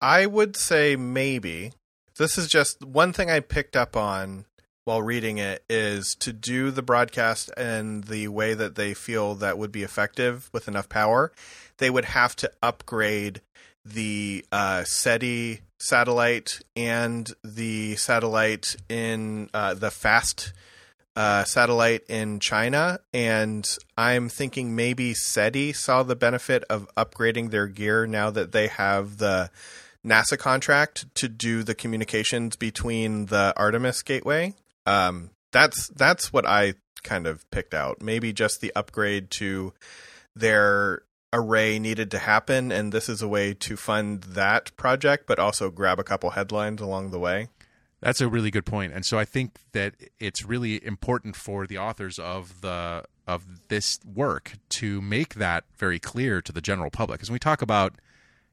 I 0.00 0.26
would 0.26 0.56
say 0.56 0.96
maybe. 0.96 1.72
This 2.16 2.36
is 2.36 2.48
just 2.48 2.84
one 2.84 3.12
thing 3.12 3.30
I 3.30 3.40
picked 3.40 3.76
up 3.76 3.96
on 3.96 4.44
while 4.84 5.02
reading 5.02 5.38
it 5.38 5.62
is 5.68 6.14
to 6.16 6.32
do 6.32 6.70
the 6.70 6.82
broadcast 6.82 7.50
in 7.56 8.02
the 8.02 8.28
way 8.28 8.54
that 8.54 8.74
they 8.74 8.94
feel 8.94 9.34
that 9.36 9.58
would 9.58 9.70
be 9.70 9.82
effective 9.82 10.50
with 10.52 10.68
enough 10.68 10.88
power. 10.88 11.32
They 11.78 11.90
would 11.90 12.06
have 12.06 12.34
to 12.36 12.50
upgrade 12.62 13.40
the 13.84 14.44
uh, 14.50 14.84
SETI 14.84 15.60
satellite 15.78 16.60
and 16.76 17.30
the 17.42 17.96
satellite 17.96 18.76
in 18.88 19.48
uh, 19.54 19.74
the 19.74 19.90
fast 19.90 20.52
uh, 21.16 21.44
satellite 21.44 22.02
in 22.08 22.40
China, 22.40 23.00
and 23.12 23.68
I'm 23.96 24.28
thinking 24.28 24.76
maybe 24.76 25.14
SETI 25.14 25.72
saw 25.72 26.02
the 26.02 26.16
benefit 26.16 26.64
of 26.70 26.88
upgrading 26.96 27.50
their 27.50 27.66
gear 27.66 28.06
now 28.06 28.30
that 28.30 28.52
they 28.52 28.68
have 28.68 29.18
the 29.18 29.50
NASA 30.04 30.38
contract 30.38 31.12
to 31.16 31.28
do 31.28 31.62
the 31.62 31.74
communications 31.74 32.56
between 32.56 33.26
the 33.26 33.52
Artemis 33.56 34.02
gateway. 34.02 34.54
Um, 34.86 35.30
that's 35.52 35.88
that's 35.88 36.32
what 36.32 36.46
I 36.46 36.74
kind 37.02 37.26
of 37.26 37.48
picked 37.50 37.74
out. 37.74 38.00
Maybe 38.00 38.32
just 38.32 38.60
the 38.60 38.72
upgrade 38.76 39.30
to 39.32 39.72
their 40.34 41.02
array 41.32 41.78
needed 41.78 42.10
to 42.12 42.18
happen, 42.18 42.72
and 42.72 42.92
this 42.92 43.08
is 43.08 43.22
a 43.22 43.28
way 43.28 43.54
to 43.54 43.76
fund 43.76 44.22
that 44.22 44.74
project, 44.76 45.26
but 45.26 45.38
also 45.38 45.70
grab 45.70 45.98
a 45.98 46.04
couple 46.04 46.30
headlines 46.30 46.80
along 46.80 47.10
the 47.10 47.18
way. 47.18 47.48
That's 48.00 48.20
a 48.20 48.28
really 48.28 48.50
good 48.50 48.64
point. 48.64 48.92
and 48.92 49.04
so 49.04 49.18
I 49.18 49.24
think 49.24 49.58
that 49.72 49.94
it's 50.18 50.44
really 50.44 50.84
important 50.84 51.36
for 51.36 51.66
the 51.66 51.78
authors 51.78 52.18
of 52.18 52.60
the 52.62 53.04
of 53.26 53.68
this 53.68 54.00
work 54.04 54.54
to 54.70 55.00
make 55.00 55.34
that 55.34 55.64
very 55.76 55.98
clear 55.98 56.42
to 56.42 56.52
the 56.52 56.60
general 56.60 56.90
public. 56.90 57.22
As 57.22 57.30
we 57.30 57.38
talk 57.38 57.62
about, 57.62 57.94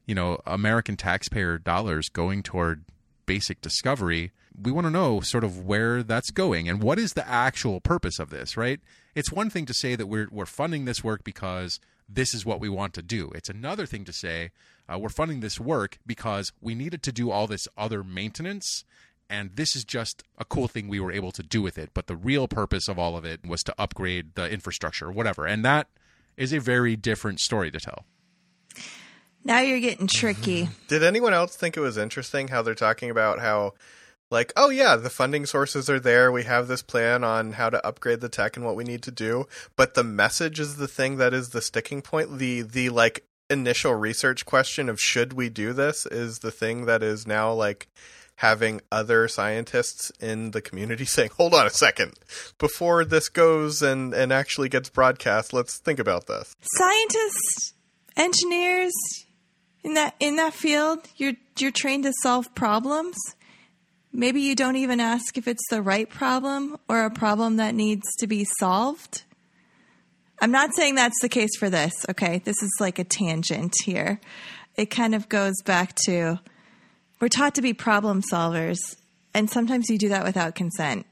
you 0.06 0.14
know, 0.14 0.38
American 0.46 0.96
taxpayer 0.96 1.58
dollars 1.58 2.08
going 2.08 2.42
toward 2.42 2.84
basic 3.26 3.60
discovery, 3.60 4.30
we 4.60 4.70
want 4.70 4.86
to 4.86 4.90
know 4.90 5.20
sort 5.20 5.44
of 5.44 5.64
where 5.64 6.02
that's 6.02 6.30
going 6.30 6.68
and 6.68 6.82
what 6.82 6.98
is 6.98 7.14
the 7.14 7.26
actual 7.28 7.80
purpose 7.80 8.18
of 8.18 8.30
this, 8.30 8.56
right? 8.56 8.80
It's 9.14 9.32
one 9.32 9.50
thing 9.50 9.66
to 9.66 9.74
say 9.74 9.96
that 9.96 10.06
we're 10.06 10.28
we're 10.30 10.46
funding 10.46 10.84
this 10.84 11.02
work 11.02 11.24
because 11.24 11.80
this 12.08 12.32
is 12.34 12.46
what 12.46 12.60
we 12.60 12.68
want 12.68 12.94
to 12.94 13.02
do. 13.02 13.30
It's 13.34 13.48
another 13.48 13.86
thing 13.86 14.04
to 14.04 14.12
say 14.12 14.50
uh, 14.88 14.98
we're 14.98 15.10
funding 15.10 15.40
this 15.40 15.60
work 15.60 15.98
because 16.06 16.52
we 16.60 16.74
needed 16.74 17.02
to 17.02 17.12
do 17.12 17.30
all 17.30 17.46
this 17.46 17.68
other 17.76 18.02
maintenance 18.02 18.84
and 19.30 19.50
this 19.54 19.76
is 19.76 19.84
just 19.84 20.22
a 20.38 20.44
cool 20.44 20.68
thing 20.68 20.88
we 20.88 21.00
were 21.00 21.12
able 21.12 21.32
to 21.32 21.42
do 21.42 21.60
with 21.62 21.78
it. 21.78 21.90
But 21.94 22.06
the 22.06 22.16
real 22.16 22.48
purpose 22.48 22.88
of 22.88 22.98
all 22.98 23.16
of 23.16 23.24
it 23.24 23.46
was 23.46 23.62
to 23.64 23.74
upgrade 23.78 24.34
the 24.34 24.50
infrastructure, 24.50 25.06
or 25.06 25.12
whatever. 25.12 25.46
And 25.46 25.64
that 25.64 25.88
is 26.36 26.52
a 26.52 26.60
very 26.60 26.96
different 26.96 27.40
story 27.40 27.70
to 27.70 27.80
tell. 27.80 28.04
Now 29.44 29.60
you're 29.60 29.80
getting 29.80 30.06
tricky. 30.06 30.64
Mm-hmm. 30.64 30.86
Did 30.88 31.02
anyone 31.02 31.34
else 31.34 31.56
think 31.56 31.76
it 31.76 31.80
was 31.80 31.96
interesting 31.96 32.48
how 32.48 32.62
they're 32.62 32.74
talking 32.74 33.10
about 33.10 33.38
how, 33.38 33.74
like, 34.30 34.52
oh 34.56 34.68
yeah, 34.68 34.96
the 34.96 35.10
funding 35.10 35.46
sources 35.46 35.88
are 35.88 36.00
there. 36.00 36.30
We 36.30 36.44
have 36.44 36.68
this 36.68 36.82
plan 36.82 37.24
on 37.24 37.52
how 37.52 37.70
to 37.70 37.84
upgrade 37.86 38.20
the 38.20 38.28
tech 38.28 38.56
and 38.56 38.64
what 38.64 38.76
we 38.76 38.84
need 38.84 39.02
to 39.04 39.10
do, 39.10 39.46
but 39.76 39.94
the 39.94 40.04
message 40.04 40.60
is 40.60 40.76
the 40.76 40.88
thing 40.88 41.16
that 41.16 41.32
is 41.32 41.50
the 41.50 41.62
sticking 41.62 42.02
point. 42.02 42.38
The 42.38 42.62
the 42.62 42.90
like 42.90 43.24
initial 43.50 43.94
research 43.94 44.44
question 44.44 44.88
of 44.88 45.00
should 45.00 45.32
we 45.32 45.48
do 45.48 45.72
this 45.72 46.04
is 46.04 46.40
the 46.40 46.50
thing 46.50 46.84
that 46.84 47.02
is 47.02 47.26
now 47.26 47.52
like 47.52 47.88
having 48.38 48.80
other 48.92 49.26
scientists 49.26 50.12
in 50.20 50.52
the 50.52 50.60
community 50.60 51.04
saying, 51.16 51.30
"Hold 51.36 51.54
on 51.54 51.66
a 51.66 51.70
second, 51.70 52.14
before 52.58 53.04
this 53.04 53.28
goes 53.28 53.82
and 53.82 54.14
and 54.14 54.32
actually 54.32 54.68
gets 54.68 54.88
broadcast, 54.88 55.52
let's 55.52 55.78
think 55.78 55.98
about 55.98 56.26
this." 56.26 56.54
Scientists, 56.76 57.74
engineers 58.16 58.92
in 59.84 59.94
that 59.94 60.14
in 60.20 60.36
that 60.36 60.54
field, 60.54 61.00
you're 61.16 61.34
you're 61.58 61.70
trained 61.70 62.04
to 62.04 62.12
solve 62.22 62.54
problems. 62.54 63.16
Maybe 64.12 64.40
you 64.40 64.54
don't 64.54 64.76
even 64.76 65.00
ask 65.00 65.36
if 65.36 65.46
it's 65.46 65.68
the 65.68 65.82
right 65.82 66.08
problem 66.08 66.78
or 66.88 67.04
a 67.04 67.10
problem 67.10 67.56
that 67.56 67.74
needs 67.74 68.06
to 68.18 68.26
be 68.26 68.46
solved. 68.58 69.22
I'm 70.40 70.50
not 70.50 70.70
saying 70.74 70.94
that's 70.94 71.20
the 71.20 71.28
case 71.28 71.56
for 71.58 71.68
this, 71.68 71.92
okay? 72.08 72.38
This 72.38 72.62
is 72.62 72.70
like 72.80 72.98
a 72.98 73.04
tangent 73.04 73.74
here. 73.84 74.20
It 74.76 74.86
kind 74.86 75.14
of 75.14 75.28
goes 75.28 75.60
back 75.64 75.94
to 76.06 76.38
we're 77.20 77.28
taught 77.28 77.54
to 77.56 77.62
be 77.62 77.72
problem 77.72 78.22
solvers, 78.22 78.78
and 79.34 79.50
sometimes 79.50 79.88
you 79.88 79.98
do 79.98 80.10
that 80.10 80.24
without 80.24 80.54
consent, 80.54 81.06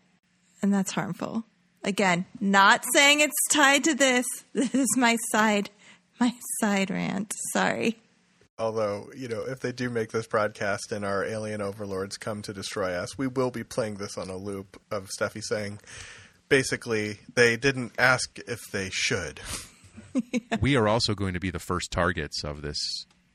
and 0.62 0.72
that's 0.72 0.92
harmful. 0.92 1.44
Again, 1.84 2.26
not 2.40 2.84
saying 2.94 3.20
it's 3.20 3.34
tied 3.50 3.84
to 3.84 3.94
this. 3.94 4.26
This 4.52 4.74
is 4.74 4.96
my 4.96 5.16
side, 5.30 5.70
my 6.18 6.32
side 6.60 6.90
rant. 6.90 7.32
Sorry. 7.52 7.98
Although, 8.58 9.10
you 9.14 9.28
know, 9.28 9.42
if 9.42 9.60
they 9.60 9.70
do 9.70 9.90
make 9.90 10.10
this 10.10 10.26
broadcast 10.26 10.90
and 10.90 11.04
our 11.04 11.24
alien 11.24 11.60
overlords 11.60 12.16
come 12.16 12.40
to 12.42 12.54
destroy 12.54 12.92
us, 12.92 13.18
we 13.18 13.26
will 13.26 13.50
be 13.50 13.62
playing 13.62 13.96
this 13.96 14.16
on 14.16 14.30
a 14.30 14.36
loop 14.36 14.80
of 14.90 15.10
Steffi 15.10 15.42
saying, 15.42 15.78
basically, 16.48 17.18
they 17.34 17.56
didn't 17.56 17.92
ask 17.98 18.38
if 18.46 18.60
they 18.72 18.90
should. 18.90 19.40
We 20.62 20.76
are 20.76 20.88
also 20.88 21.14
going 21.14 21.34
to 21.34 21.40
be 21.40 21.50
the 21.50 21.58
first 21.58 21.90
targets 21.90 22.42
of 22.42 22.62
this, 22.62 22.78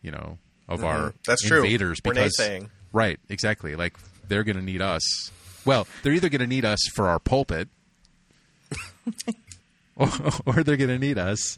you 0.02 0.10
know, 0.10 0.40
of 0.74 0.84
our 0.84 1.10
Mm-hmm. 1.10 1.18
That's 1.26 1.42
true. 1.44 1.64
invaders 1.64 2.02
We're 2.04 2.14
because 2.14 2.40
right, 2.92 3.20
exactly. 3.30 3.76
Like 3.76 3.98
they're 4.28 4.44
going 4.44 4.58
to 4.58 4.62
need 4.64 4.82
us. 4.82 5.32
Well, 5.66 5.88
they're 6.02 6.14
either 6.14 6.30
going 6.30 6.42
to 6.42 6.48
need 6.48 6.66
us 6.66 6.80
for 6.94 7.08
our 7.08 7.20
pulpit, 7.20 7.70
or, 9.96 10.10
or 10.46 10.64
they're 10.64 10.78
going 10.78 10.90
to 10.90 11.00
need 11.00 11.18
us 11.18 11.58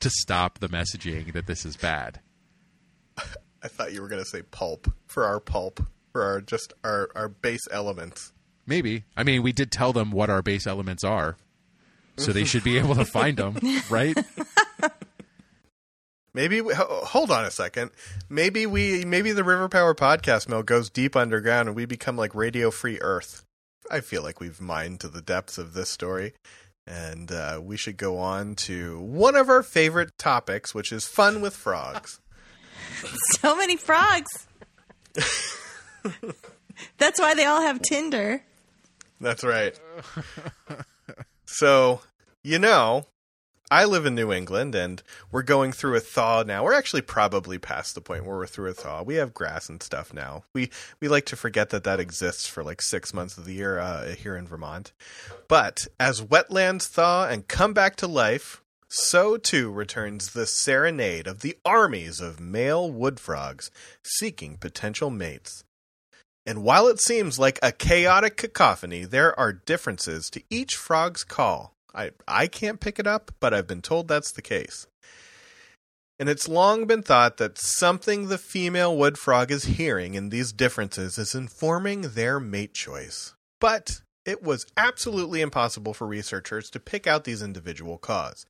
to 0.00 0.10
stop 0.10 0.58
the 0.58 0.68
messaging 0.68 1.32
that 1.32 1.46
this 1.46 1.64
is 1.64 1.76
bad. 1.76 2.20
I 3.62 3.68
thought 3.68 3.92
you 3.92 4.00
were 4.00 4.08
going 4.08 4.22
to 4.22 4.28
say 4.28 4.42
pulp 4.42 4.90
for 5.06 5.24
our 5.24 5.38
pulp, 5.38 5.84
for 6.12 6.22
our 6.22 6.40
just 6.40 6.72
our, 6.82 7.10
our 7.14 7.28
base 7.28 7.66
elements. 7.70 8.32
Maybe. 8.66 9.04
I 9.16 9.22
mean, 9.22 9.42
we 9.42 9.52
did 9.52 9.70
tell 9.70 9.92
them 9.92 10.10
what 10.10 10.30
our 10.30 10.42
base 10.42 10.66
elements 10.66 11.04
are, 11.04 11.36
so 12.16 12.32
they 12.32 12.44
should 12.44 12.64
be 12.64 12.78
able 12.78 12.94
to 12.94 13.04
find 13.04 13.36
them, 13.36 13.58
right? 13.90 14.16
Maybe 16.32 16.60
we, 16.60 16.74
hold 16.74 17.30
on 17.30 17.44
a 17.44 17.50
second. 17.50 17.90
Maybe 18.28 18.66
we 18.66 19.04
maybe 19.04 19.32
the 19.32 19.44
River 19.44 19.68
Power 19.68 19.94
podcast 19.94 20.48
mill 20.48 20.62
goes 20.62 20.88
deep 20.88 21.16
underground 21.16 21.68
and 21.68 21.76
we 21.76 21.86
become 21.86 22.16
like 22.16 22.34
Radio 22.34 22.70
Free 22.70 22.98
Earth. 23.00 23.44
I 23.90 24.00
feel 24.00 24.22
like 24.22 24.38
we've 24.40 24.60
mined 24.60 25.00
to 25.00 25.08
the 25.08 25.20
depths 25.20 25.58
of 25.58 25.74
this 25.74 25.90
story, 25.90 26.34
and 26.86 27.32
uh, 27.32 27.60
we 27.60 27.76
should 27.76 27.96
go 27.96 28.18
on 28.18 28.54
to 28.56 29.00
one 29.00 29.34
of 29.34 29.48
our 29.48 29.64
favorite 29.64 30.16
topics, 30.16 30.72
which 30.72 30.92
is 30.92 31.06
fun 31.06 31.40
with 31.40 31.54
frogs. 31.54 32.20
So 33.40 33.56
many 33.56 33.76
frogs. 33.76 34.46
That's 36.98 37.18
why 37.20 37.34
they 37.34 37.44
all 37.46 37.62
have 37.62 37.80
Tinder. 37.80 38.42
That's 39.20 39.44
right. 39.44 39.78
so, 41.46 42.00
you 42.42 42.58
know, 42.58 43.06
I 43.72 43.84
live 43.84 44.04
in 44.04 44.16
New 44.16 44.32
England 44.32 44.74
and 44.74 45.00
we're 45.30 45.44
going 45.44 45.70
through 45.70 45.94
a 45.94 46.00
thaw 46.00 46.42
now. 46.42 46.64
We're 46.64 46.74
actually 46.74 47.02
probably 47.02 47.56
past 47.56 47.94
the 47.94 48.00
point 48.00 48.24
where 48.24 48.36
we're 48.36 48.48
through 48.48 48.70
a 48.70 48.74
thaw. 48.74 49.04
We 49.04 49.14
have 49.14 49.32
grass 49.32 49.68
and 49.68 49.80
stuff 49.80 50.12
now. 50.12 50.42
We 50.52 50.70
we 51.00 51.06
like 51.06 51.24
to 51.26 51.36
forget 51.36 51.70
that 51.70 51.84
that 51.84 52.00
exists 52.00 52.48
for 52.48 52.64
like 52.64 52.82
6 52.82 53.14
months 53.14 53.38
of 53.38 53.44
the 53.44 53.54
year 53.54 53.78
uh, 53.78 54.08
here 54.16 54.34
in 54.36 54.48
Vermont. 54.48 54.92
But 55.46 55.86
as 56.00 56.20
wetlands 56.20 56.88
thaw 56.88 57.28
and 57.28 57.46
come 57.46 57.72
back 57.72 57.94
to 57.96 58.08
life, 58.08 58.60
so 58.88 59.36
too 59.36 59.70
returns 59.70 60.32
the 60.32 60.46
serenade 60.46 61.28
of 61.28 61.42
the 61.42 61.56
armies 61.64 62.20
of 62.20 62.40
male 62.40 62.90
wood 62.90 63.20
frogs 63.20 63.70
seeking 64.02 64.56
potential 64.56 65.10
mates. 65.10 65.62
And 66.44 66.64
while 66.64 66.88
it 66.88 67.00
seems 67.00 67.38
like 67.38 67.60
a 67.62 67.70
chaotic 67.70 68.36
cacophony, 68.36 69.04
there 69.04 69.38
are 69.38 69.52
differences 69.52 70.28
to 70.30 70.42
each 70.50 70.74
frog's 70.74 71.22
call. 71.22 71.76
I, 71.94 72.10
I 72.26 72.46
can't 72.46 72.80
pick 72.80 72.98
it 72.98 73.06
up, 73.06 73.32
but 73.40 73.52
I've 73.52 73.66
been 73.66 73.82
told 73.82 74.08
that's 74.08 74.32
the 74.32 74.42
case. 74.42 74.86
And 76.18 76.28
it's 76.28 76.48
long 76.48 76.86
been 76.86 77.02
thought 77.02 77.38
that 77.38 77.58
something 77.58 78.28
the 78.28 78.36
female 78.36 78.96
wood 78.96 79.16
frog 79.16 79.50
is 79.50 79.64
hearing 79.64 80.14
in 80.14 80.28
these 80.28 80.52
differences 80.52 81.16
is 81.16 81.34
informing 81.34 82.02
their 82.02 82.38
mate 82.38 82.74
choice. 82.74 83.34
But 83.58 84.02
it 84.26 84.42
was 84.42 84.66
absolutely 84.76 85.40
impossible 85.40 85.94
for 85.94 86.06
researchers 86.06 86.68
to 86.70 86.80
pick 86.80 87.06
out 87.06 87.24
these 87.24 87.42
individual 87.42 87.96
calls. 87.96 88.44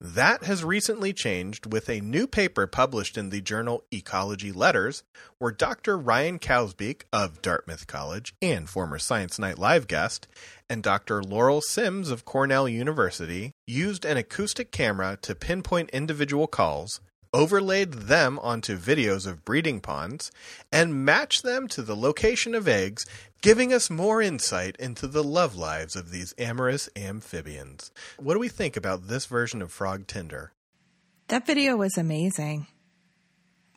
That 0.00 0.44
has 0.44 0.62
recently 0.62 1.14
changed 1.14 1.72
with 1.72 1.88
a 1.88 2.02
new 2.02 2.26
paper 2.26 2.66
published 2.66 3.16
in 3.16 3.30
the 3.30 3.40
journal 3.40 3.84
Ecology 3.90 4.52
Letters, 4.52 5.04
where 5.38 5.52
Dr. 5.52 5.96
Ryan 5.96 6.38
Calsbeek 6.38 7.04
of 7.14 7.40
Dartmouth 7.40 7.86
College 7.86 8.34
and 8.42 8.68
former 8.68 8.98
Science 8.98 9.38
Night 9.38 9.58
Live 9.58 9.86
guest, 9.86 10.28
and 10.68 10.82
Dr. 10.82 11.22
Laurel 11.22 11.62
Symes 11.62 12.10
of 12.10 12.26
Cornell 12.26 12.68
University 12.68 13.52
used 13.66 14.04
an 14.04 14.18
acoustic 14.18 14.70
camera 14.70 15.16
to 15.22 15.34
pinpoint 15.34 15.88
individual 15.90 16.46
calls, 16.46 17.00
overlaid 17.32 17.92
them 17.92 18.38
onto 18.40 18.78
videos 18.78 19.26
of 19.26 19.44
breeding 19.44 19.80
ponds, 19.80 20.30
and 20.72 21.04
matched 21.04 21.42
them 21.42 21.68
to 21.68 21.82
the 21.82 21.96
location 21.96 22.54
of 22.54 22.68
eggs, 22.68 23.04
giving 23.40 23.72
us 23.72 23.90
more 23.90 24.22
insight 24.22 24.76
into 24.78 25.06
the 25.06 25.24
love 25.24 25.56
lives 25.56 25.96
of 25.96 26.10
these 26.10 26.34
amorous 26.38 26.88
amphibians. 26.96 27.90
What 28.18 28.34
do 28.34 28.40
we 28.40 28.48
think 28.48 28.76
about 28.76 29.08
this 29.08 29.26
version 29.26 29.62
of 29.62 29.72
Frog 29.72 30.06
Tinder? 30.06 30.52
That 31.28 31.46
video 31.46 31.76
was 31.76 31.98
amazing. 31.98 32.66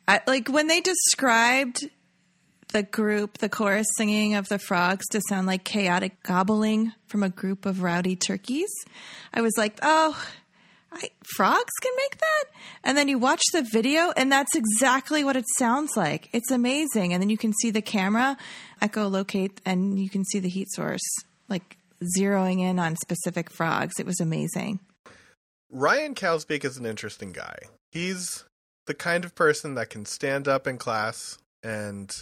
I, 0.06 0.20
like 0.26 0.48
when 0.48 0.66
they 0.66 0.80
described 0.80 1.88
the 2.72 2.82
group, 2.82 3.38
the 3.38 3.48
chorus 3.48 3.86
singing 3.96 4.34
of 4.34 4.48
the 4.48 4.58
frogs 4.58 5.06
to 5.08 5.20
sound 5.28 5.46
like 5.46 5.64
chaotic 5.64 6.22
gobbling 6.22 6.92
from 7.06 7.22
a 7.22 7.28
group 7.28 7.66
of 7.66 7.82
rowdy 7.82 8.16
turkeys, 8.16 8.70
I 9.34 9.40
was 9.40 9.54
like, 9.56 9.78
oh, 9.82 10.20
I, 10.92 11.10
frogs 11.36 11.72
can 11.80 11.92
make 11.96 12.18
that? 12.18 12.44
And 12.84 12.98
then 12.98 13.08
you 13.08 13.18
watch 13.18 13.42
the 13.52 13.62
video, 13.62 14.12
and 14.16 14.30
that's 14.30 14.54
exactly 14.54 15.22
what 15.24 15.36
it 15.36 15.44
sounds 15.58 15.96
like. 15.96 16.28
It's 16.32 16.50
amazing. 16.50 17.12
And 17.12 17.22
then 17.22 17.30
you 17.30 17.38
can 17.38 17.52
see 17.52 17.70
the 17.70 17.82
camera 17.82 18.36
echolocate, 18.82 19.58
and 19.64 19.98
you 19.98 20.10
can 20.10 20.24
see 20.24 20.40
the 20.40 20.48
heat 20.48 20.68
source, 20.72 21.00
like 21.48 21.76
zeroing 22.18 22.60
in 22.60 22.78
on 22.78 22.96
specific 22.96 23.50
frogs. 23.50 24.00
It 24.00 24.06
was 24.06 24.20
amazing. 24.20 24.80
Ryan 25.70 26.14
Calsbeek 26.14 26.64
is 26.64 26.76
an 26.76 26.86
interesting 26.86 27.32
guy. 27.32 27.58
He's 27.92 28.44
the 28.86 28.94
kind 28.94 29.24
of 29.24 29.34
person 29.34 29.74
that 29.74 29.90
can 29.90 30.04
stand 30.04 30.48
up 30.48 30.66
in 30.66 30.78
class 30.78 31.38
and 31.62 32.12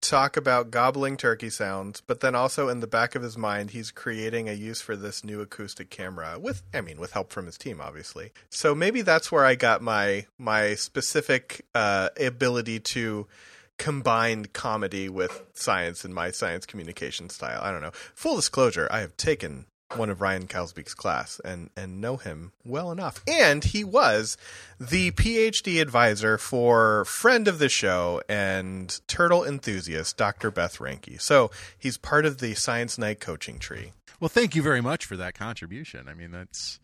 talk 0.00 0.36
about 0.36 0.70
gobbling 0.70 1.16
turkey 1.16 1.50
sounds, 1.50 2.00
but 2.00 2.20
then 2.20 2.34
also 2.34 2.68
in 2.68 2.80
the 2.80 2.86
back 2.86 3.14
of 3.14 3.22
his 3.22 3.36
mind, 3.36 3.70
he's 3.70 3.90
creating 3.90 4.48
a 4.48 4.52
use 4.52 4.80
for 4.80 4.96
this 4.96 5.24
new 5.24 5.40
acoustic 5.40 5.90
camera 5.90 6.38
with, 6.38 6.62
I 6.72 6.80
mean, 6.80 6.98
with 6.98 7.12
help 7.12 7.32
from 7.32 7.46
his 7.46 7.58
team, 7.58 7.80
obviously. 7.80 8.32
So 8.50 8.74
maybe 8.74 9.02
that's 9.02 9.32
where 9.32 9.44
I 9.44 9.54
got 9.54 9.82
my 9.82 10.26
my 10.38 10.74
specific 10.74 11.64
uh, 11.74 12.10
ability 12.18 12.80
to 12.80 13.26
combine 13.78 14.46
comedy 14.46 15.08
with 15.08 15.42
science 15.52 16.04
in 16.04 16.12
my 16.14 16.30
science 16.30 16.66
communication 16.66 17.28
style. 17.28 17.60
I 17.62 17.70
don't 17.70 17.82
know. 17.82 17.92
Full 18.14 18.36
disclosure, 18.36 18.88
I 18.90 19.00
have 19.00 19.16
taken 19.16 19.66
one 19.96 20.10
of 20.10 20.20
Ryan 20.20 20.46
Calsbeek's 20.46 20.94
class 20.94 21.40
and 21.44 21.70
and 21.76 22.00
know 22.00 22.16
him 22.16 22.52
well 22.64 22.90
enough. 22.90 23.22
And 23.26 23.64
he 23.64 23.84
was 23.84 24.36
the 24.78 25.10
PhD 25.12 25.80
advisor 25.80 26.38
for 26.38 27.04
friend 27.04 27.48
of 27.48 27.58
the 27.58 27.68
show 27.68 28.22
and 28.28 28.98
turtle 29.06 29.44
enthusiast 29.44 30.16
Dr. 30.16 30.50
Beth 30.50 30.78
Reinke. 30.78 31.20
So 31.20 31.50
he's 31.78 31.96
part 31.96 32.26
of 32.26 32.38
the 32.38 32.54
Science 32.54 32.98
Night 32.98 33.20
coaching 33.20 33.58
tree. 33.58 33.92
Well, 34.20 34.28
thank 34.28 34.54
you 34.54 34.62
very 34.62 34.80
much 34.80 35.04
for 35.04 35.16
that 35.16 35.34
contribution. 35.34 36.08
I 36.08 36.14
mean, 36.14 36.30
that's 36.30 36.80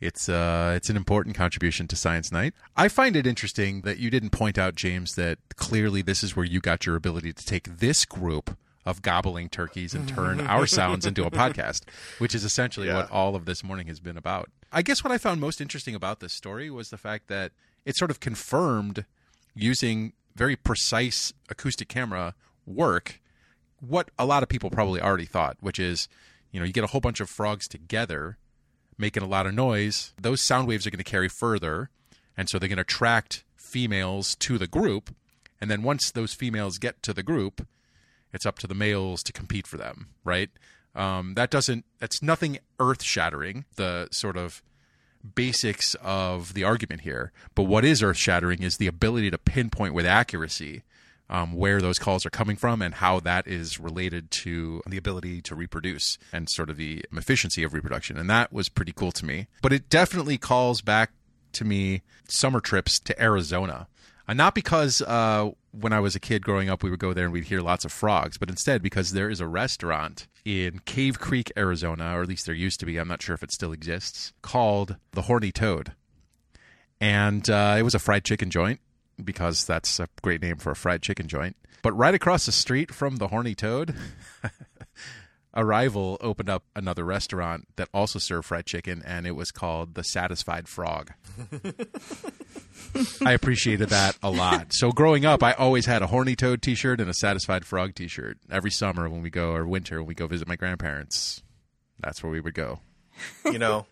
it's 0.00 0.28
uh 0.28 0.74
it's 0.76 0.90
an 0.90 0.96
important 0.96 1.36
contribution 1.36 1.88
to 1.88 1.96
Science 1.96 2.30
Night. 2.30 2.54
I 2.76 2.88
find 2.88 3.16
it 3.16 3.26
interesting 3.26 3.82
that 3.82 3.98
you 3.98 4.10
didn't 4.10 4.30
point 4.30 4.58
out 4.58 4.74
James 4.74 5.14
that 5.14 5.38
clearly 5.56 6.02
this 6.02 6.22
is 6.22 6.36
where 6.36 6.46
you 6.46 6.60
got 6.60 6.86
your 6.86 6.96
ability 6.96 7.32
to 7.32 7.44
take 7.44 7.78
this 7.78 8.04
group 8.04 8.56
of 8.88 9.02
gobbling 9.02 9.48
turkeys 9.48 9.94
and 9.94 10.08
turn 10.08 10.40
our 10.46 10.66
sounds 10.66 11.04
into 11.06 11.24
a 11.24 11.30
podcast, 11.30 11.82
which 12.18 12.34
is 12.34 12.42
essentially 12.44 12.86
Yeah. 12.88 12.94
what 12.96 13.10
all 13.10 13.36
of 13.36 13.44
this 13.44 13.62
morning 13.62 13.86
has 13.88 14.00
been 14.00 14.16
about. 14.16 14.50
I 14.72 14.82
guess 14.82 15.04
what 15.04 15.12
I 15.12 15.18
found 15.18 15.40
most 15.40 15.60
interesting 15.60 15.94
about 15.94 16.20
this 16.20 16.32
story 16.32 16.70
was 16.70 16.90
the 16.90 16.96
fact 16.98 17.28
that 17.28 17.52
it 17.84 17.96
sort 17.96 18.10
of 18.10 18.20
confirmed 18.20 19.04
using 19.54 20.12
very 20.34 20.56
precise 20.56 21.32
acoustic 21.48 21.88
camera 21.88 22.34
work 22.66 23.20
what 23.80 24.10
a 24.18 24.24
lot 24.26 24.42
of 24.42 24.48
people 24.48 24.70
probably 24.70 25.00
already 25.00 25.24
thought, 25.24 25.56
which 25.60 25.78
is, 25.78 26.08
you 26.50 26.58
know, 26.60 26.66
you 26.66 26.72
get 26.72 26.84
a 26.84 26.88
whole 26.88 27.00
bunch 27.00 27.20
of 27.20 27.28
frogs 27.30 27.68
together 27.68 28.36
making 28.96 29.22
a 29.22 29.26
lot 29.26 29.46
of 29.46 29.54
noise. 29.54 30.12
Those 30.20 30.40
sound 30.42 30.66
waves 30.66 30.86
are 30.86 30.90
going 30.90 30.98
to 30.98 31.04
carry 31.04 31.28
further, 31.28 31.88
and 32.36 32.48
so 32.48 32.58
they're 32.58 32.68
going 32.68 32.76
to 32.78 32.82
attract 32.82 33.44
females 33.56 34.34
to 34.36 34.58
the 34.58 34.66
group. 34.66 35.14
And 35.60 35.70
then 35.70 35.82
once 35.82 36.10
those 36.10 36.34
females 36.34 36.78
get 36.78 37.02
to 37.04 37.12
the 37.12 37.22
group, 37.22 37.66
it's 38.32 38.46
up 38.46 38.58
to 38.60 38.66
the 38.66 38.74
males 38.74 39.22
to 39.24 39.32
compete 39.32 39.66
for 39.66 39.76
them, 39.76 40.08
right? 40.24 40.50
Um, 40.94 41.34
that 41.34 41.50
doesn't. 41.50 41.84
That's 41.98 42.22
nothing 42.22 42.58
earth 42.80 43.02
shattering. 43.02 43.64
The 43.76 44.08
sort 44.10 44.36
of 44.36 44.62
basics 45.34 45.94
of 46.02 46.54
the 46.54 46.64
argument 46.64 47.02
here. 47.02 47.32
But 47.54 47.64
what 47.64 47.84
is 47.84 48.02
earth 48.02 48.16
shattering 48.16 48.62
is 48.62 48.76
the 48.76 48.86
ability 48.86 49.30
to 49.30 49.38
pinpoint 49.38 49.94
with 49.94 50.06
accuracy 50.06 50.82
um, 51.30 51.52
where 51.52 51.80
those 51.80 51.98
calls 51.98 52.24
are 52.24 52.30
coming 52.30 52.56
from 52.56 52.80
and 52.80 52.94
how 52.94 53.20
that 53.20 53.46
is 53.46 53.78
related 53.78 54.30
to 54.30 54.82
the 54.86 54.96
ability 54.96 55.42
to 55.42 55.54
reproduce 55.54 56.18
and 56.32 56.48
sort 56.48 56.70
of 56.70 56.76
the 56.76 57.04
efficiency 57.12 57.62
of 57.62 57.74
reproduction. 57.74 58.16
And 58.16 58.30
that 58.30 58.52
was 58.52 58.68
pretty 58.68 58.92
cool 58.92 59.12
to 59.12 59.26
me. 59.26 59.48
But 59.60 59.72
it 59.72 59.88
definitely 59.88 60.38
calls 60.38 60.80
back 60.80 61.10
to 61.52 61.64
me 61.64 62.02
summer 62.28 62.60
trips 62.60 62.98
to 63.00 63.22
Arizona. 63.22 63.88
Uh, 64.28 64.34
not 64.34 64.54
because 64.54 65.00
uh, 65.02 65.50
when 65.72 65.92
I 65.92 66.00
was 66.00 66.14
a 66.14 66.20
kid 66.20 66.44
growing 66.44 66.68
up, 66.68 66.82
we 66.82 66.90
would 66.90 66.98
go 66.98 67.14
there 67.14 67.24
and 67.24 67.32
we'd 67.32 67.44
hear 67.44 67.62
lots 67.62 67.84
of 67.84 67.92
frogs, 67.92 68.36
but 68.36 68.50
instead 68.50 68.82
because 68.82 69.12
there 69.12 69.30
is 69.30 69.40
a 69.40 69.46
restaurant 69.46 70.26
in 70.44 70.80
Cave 70.80 71.18
Creek, 71.18 71.50
Arizona, 71.56 72.16
or 72.16 72.22
at 72.22 72.28
least 72.28 72.46
there 72.46 72.54
used 72.54 72.78
to 72.80 72.86
be. 72.86 72.98
I'm 72.98 73.08
not 73.08 73.22
sure 73.22 73.34
if 73.34 73.42
it 73.42 73.52
still 73.52 73.72
exists, 73.72 74.32
called 74.42 74.96
the 75.12 75.22
Horny 75.22 75.50
Toad. 75.50 75.92
And 77.00 77.48
uh, 77.48 77.76
it 77.78 77.82
was 77.82 77.94
a 77.94 77.98
fried 77.98 78.24
chicken 78.24 78.50
joint 78.50 78.80
because 79.22 79.64
that's 79.64 79.98
a 79.98 80.08
great 80.22 80.42
name 80.42 80.56
for 80.56 80.72
a 80.72 80.76
fried 80.76 81.02
chicken 81.02 81.26
joint. 81.26 81.56
But 81.82 81.92
right 81.92 82.14
across 82.14 82.44
the 82.44 82.52
street 82.52 82.92
from 82.92 83.16
the 83.16 83.28
Horny 83.28 83.54
Toad, 83.54 83.94
a 85.54 85.64
rival 85.64 86.18
opened 86.20 86.50
up 86.50 86.64
another 86.74 87.04
restaurant 87.04 87.68
that 87.76 87.88
also 87.94 88.18
served 88.18 88.46
fried 88.46 88.66
chicken, 88.66 89.02
and 89.06 89.26
it 89.26 89.36
was 89.36 89.52
called 89.52 89.94
the 89.94 90.04
Satisfied 90.04 90.68
Frog. 90.68 91.12
I 93.24 93.32
appreciated 93.32 93.90
that 93.90 94.16
a 94.22 94.30
lot. 94.30 94.68
So 94.70 94.90
growing 94.92 95.24
up, 95.24 95.42
I 95.42 95.52
always 95.52 95.86
had 95.86 96.02
a 96.02 96.06
Horny 96.06 96.36
Toad 96.36 96.62
T-shirt 96.62 97.00
and 97.00 97.10
a 97.10 97.14
Satisfied 97.14 97.64
Frog 97.64 97.94
T-shirt. 97.94 98.38
Every 98.50 98.70
summer 98.70 99.08
when 99.08 99.22
we 99.22 99.30
go, 99.30 99.52
or 99.52 99.66
winter 99.66 99.98
when 99.98 100.06
we 100.08 100.14
go 100.14 100.26
visit 100.26 100.48
my 100.48 100.56
grandparents, 100.56 101.42
that's 102.00 102.22
where 102.22 102.32
we 102.32 102.40
would 102.40 102.54
go. 102.54 102.80
you 103.44 103.58
know, 103.58 103.86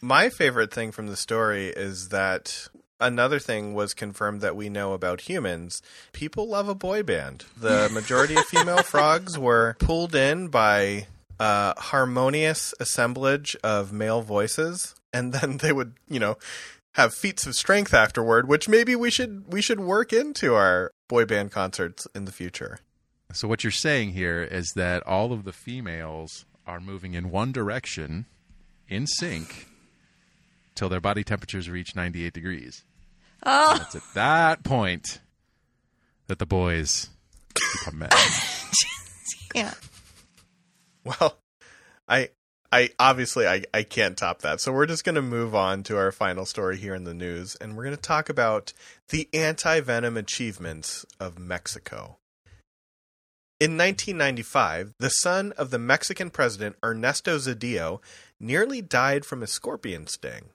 my 0.00 0.28
favorite 0.28 0.72
thing 0.72 0.92
from 0.92 1.08
the 1.08 1.16
story 1.16 1.68
is 1.68 2.08
that 2.08 2.68
another 3.00 3.38
thing 3.38 3.74
was 3.74 3.94
confirmed 3.94 4.40
that 4.40 4.56
we 4.56 4.68
know 4.68 4.92
about 4.92 5.22
humans. 5.22 5.82
People 6.12 6.48
love 6.48 6.68
a 6.68 6.74
boy 6.74 7.02
band. 7.02 7.44
The 7.56 7.88
majority 7.92 8.36
of 8.36 8.44
female 8.44 8.82
frogs 8.82 9.38
were 9.38 9.76
pulled 9.78 10.14
in 10.14 10.48
by 10.48 11.06
a 11.40 11.78
harmonious 11.80 12.74
assemblage 12.80 13.56
of 13.62 13.92
male 13.92 14.22
voices, 14.22 14.94
and 15.12 15.32
then 15.32 15.58
they 15.58 15.72
would, 15.72 15.94
you 16.08 16.18
know, 16.18 16.36
have 16.94 17.14
feats 17.14 17.46
of 17.46 17.54
strength 17.54 17.94
afterward, 17.94 18.48
which 18.48 18.68
maybe 18.68 18.96
we 18.96 19.10
should 19.10 19.52
we 19.52 19.60
should 19.62 19.80
work 19.80 20.12
into 20.12 20.54
our 20.54 20.90
boy 21.08 21.24
band 21.24 21.50
concerts 21.52 22.06
in 22.14 22.24
the 22.24 22.32
future. 22.32 22.78
So 23.32 23.46
what 23.46 23.62
you're 23.62 23.70
saying 23.70 24.12
here 24.12 24.42
is 24.42 24.72
that 24.74 25.06
all 25.06 25.32
of 25.32 25.44
the 25.44 25.52
females 25.52 26.46
are 26.66 26.80
moving 26.80 27.14
in 27.14 27.30
one 27.30 27.52
direction, 27.52 28.26
in 28.88 29.06
sync, 29.06 29.66
till 30.74 30.88
their 30.88 31.00
body 31.00 31.22
temperatures 31.24 31.68
reach 31.68 31.94
98 31.94 32.32
degrees. 32.32 32.84
Oh, 33.44 33.78
It's 33.82 33.94
at 33.94 34.02
that 34.14 34.64
point 34.64 35.20
that 36.26 36.38
the 36.38 36.46
boys 36.46 37.10
become 37.54 37.98
men. 37.98 38.10
yeah. 39.54 39.74
Well, 41.04 41.38
I 42.08 42.30
I 42.70 42.90
obviously 42.98 43.46
I, 43.46 43.64
I 43.72 43.82
can't 43.82 44.16
top 44.16 44.42
that. 44.42 44.60
So 44.60 44.72
we're 44.72 44.86
just 44.86 45.04
going 45.04 45.14
to 45.14 45.22
move 45.22 45.54
on 45.54 45.82
to 45.84 45.96
our 45.96 46.12
final 46.12 46.44
story 46.44 46.76
here 46.76 46.94
in 46.94 47.04
the 47.04 47.14
news 47.14 47.56
and 47.56 47.76
we're 47.76 47.84
going 47.84 47.96
to 47.96 48.02
talk 48.02 48.28
about 48.28 48.72
the 49.08 49.28
anti-venom 49.32 50.16
achievements 50.16 51.06
of 51.18 51.38
Mexico. 51.38 52.18
In 53.60 53.76
1995, 53.76 54.94
the 54.98 55.08
son 55.08 55.52
of 55.56 55.70
the 55.70 55.80
Mexican 55.80 56.30
president 56.30 56.76
Ernesto 56.84 57.38
Zedillo 57.38 58.00
nearly 58.38 58.80
died 58.82 59.24
from 59.24 59.42
a 59.42 59.48
scorpion 59.48 60.06
sting. 60.06 60.50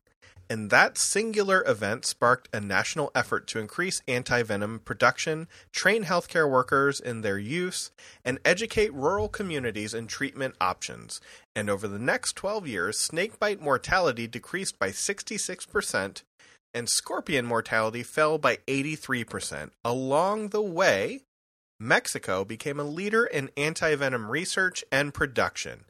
And 0.49 0.69
that 0.69 0.97
singular 0.97 1.63
event 1.65 2.05
sparked 2.05 2.49
a 2.53 2.59
national 2.59 3.11
effort 3.15 3.47
to 3.47 3.59
increase 3.59 4.01
anti-venom 4.07 4.79
production, 4.79 5.47
train 5.71 6.03
healthcare 6.03 6.49
workers 6.49 6.99
in 6.99 7.21
their 7.21 7.39
use, 7.39 7.91
and 8.23 8.39
educate 8.45 8.93
rural 8.93 9.29
communities 9.29 9.93
in 9.93 10.07
treatment 10.07 10.55
options. 10.61 11.21
And 11.55 11.69
over 11.69 11.87
the 11.87 11.99
next 11.99 12.35
12 12.35 12.67
years, 12.67 12.99
snakebite 12.99 13.61
mortality 13.61 14.27
decreased 14.27 14.77
by 14.77 14.89
66%, 14.89 16.23
and 16.73 16.89
scorpion 16.89 17.45
mortality 17.45 18.03
fell 18.03 18.37
by 18.37 18.57
83%. 18.67 19.69
Along 19.85 20.49
the 20.49 20.61
way, 20.61 21.21
Mexico 21.79 22.45
became 22.45 22.79
a 22.79 22.83
leader 22.83 23.25
in 23.25 23.49
anti-venom 23.57 24.29
research 24.29 24.83
and 24.91 25.13
production. 25.13 25.85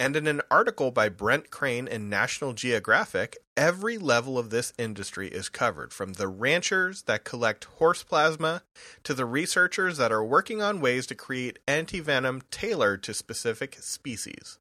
And 0.00 0.14
in 0.14 0.28
an 0.28 0.42
article 0.48 0.92
by 0.92 1.08
Brent 1.08 1.50
Crane 1.50 1.88
in 1.88 2.08
National 2.08 2.52
Geographic, 2.52 3.36
every 3.56 3.98
level 3.98 4.38
of 4.38 4.50
this 4.50 4.72
industry 4.78 5.26
is 5.26 5.48
covered 5.48 5.92
from 5.92 6.12
the 6.12 6.28
ranchers 6.28 7.02
that 7.02 7.24
collect 7.24 7.64
horse 7.64 8.04
plasma 8.04 8.62
to 9.02 9.12
the 9.12 9.26
researchers 9.26 9.96
that 9.96 10.12
are 10.12 10.24
working 10.24 10.62
on 10.62 10.80
ways 10.80 11.04
to 11.08 11.16
create 11.16 11.58
antivenom 11.66 12.42
tailored 12.52 13.02
to 13.02 13.12
specific 13.12 13.76
species, 13.80 14.60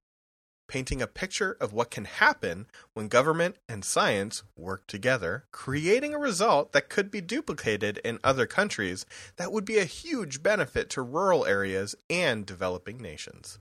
painting 0.67 1.04
a 1.04 1.08
picture 1.08 1.56
of 1.62 1.71
what 1.71 1.91
can 1.91 2.06
happen 2.06 2.65
when 2.95 3.08
government 3.08 3.58
and 3.69 3.86
science 3.86 4.41
work 4.56 4.88
together, 4.88 5.45
creating 5.52 6.15
a 6.15 6.19
result 6.19 6.71
that 6.71 6.89
could 6.89 7.12
be 7.12 7.21
duplicated 7.21 8.00
in 8.04 8.17
other 8.23 8.47
countries 8.47 9.06
that 9.36 9.52
would 9.52 9.65
be 9.65 9.78
a 9.78 9.86
huge 9.86 10.41
benefit 10.41 10.89
to 10.89 11.04
rural 11.04 11.45
areas 11.45 11.93
and 12.10 12.43
developing 12.43 12.97
nations. 12.97 13.60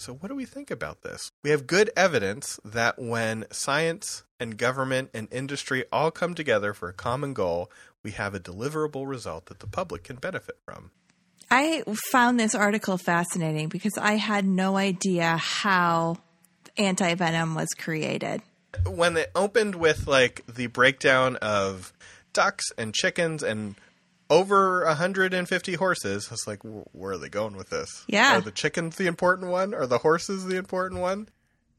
So, 0.00 0.14
what 0.14 0.30
do 0.30 0.34
we 0.34 0.46
think 0.46 0.70
about 0.70 1.02
this? 1.02 1.30
We 1.42 1.50
have 1.50 1.66
good 1.66 1.90
evidence 1.94 2.58
that 2.64 2.98
when 2.98 3.44
science 3.50 4.24
and 4.40 4.56
government 4.56 5.10
and 5.12 5.28
industry 5.30 5.84
all 5.92 6.10
come 6.10 6.34
together 6.34 6.72
for 6.72 6.88
a 6.88 6.94
common 6.94 7.34
goal, 7.34 7.70
we 8.02 8.12
have 8.12 8.34
a 8.34 8.40
deliverable 8.40 9.06
result 9.06 9.44
that 9.46 9.60
the 9.60 9.66
public 9.66 10.04
can 10.04 10.16
benefit 10.16 10.56
from. 10.64 10.90
I 11.50 11.82
found 12.10 12.40
this 12.40 12.54
article 12.54 12.96
fascinating 12.96 13.68
because 13.68 13.92
I 14.00 14.16
had 14.16 14.46
no 14.46 14.78
idea 14.78 15.36
how 15.36 16.16
anti 16.78 17.14
venom 17.14 17.54
was 17.54 17.68
created. 17.76 18.40
When 18.86 19.18
it 19.18 19.30
opened 19.34 19.74
with 19.74 20.06
like 20.06 20.46
the 20.46 20.68
breakdown 20.68 21.36
of 21.42 21.92
ducks 22.32 22.64
and 22.78 22.94
chickens 22.94 23.42
and 23.42 23.74
over 24.30 24.84
150 24.86 25.74
horses. 25.74 26.28
I 26.30 26.34
was 26.34 26.46
like, 26.46 26.60
where 26.62 27.12
are 27.12 27.18
they 27.18 27.28
going 27.28 27.56
with 27.56 27.70
this? 27.70 28.04
Yeah. 28.06 28.38
Are 28.38 28.40
the 28.40 28.52
chickens 28.52 28.96
the 28.96 29.08
important 29.08 29.50
one? 29.50 29.74
Are 29.74 29.86
the 29.86 29.98
horses 29.98 30.46
the 30.46 30.56
important 30.56 31.00
one? 31.00 31.28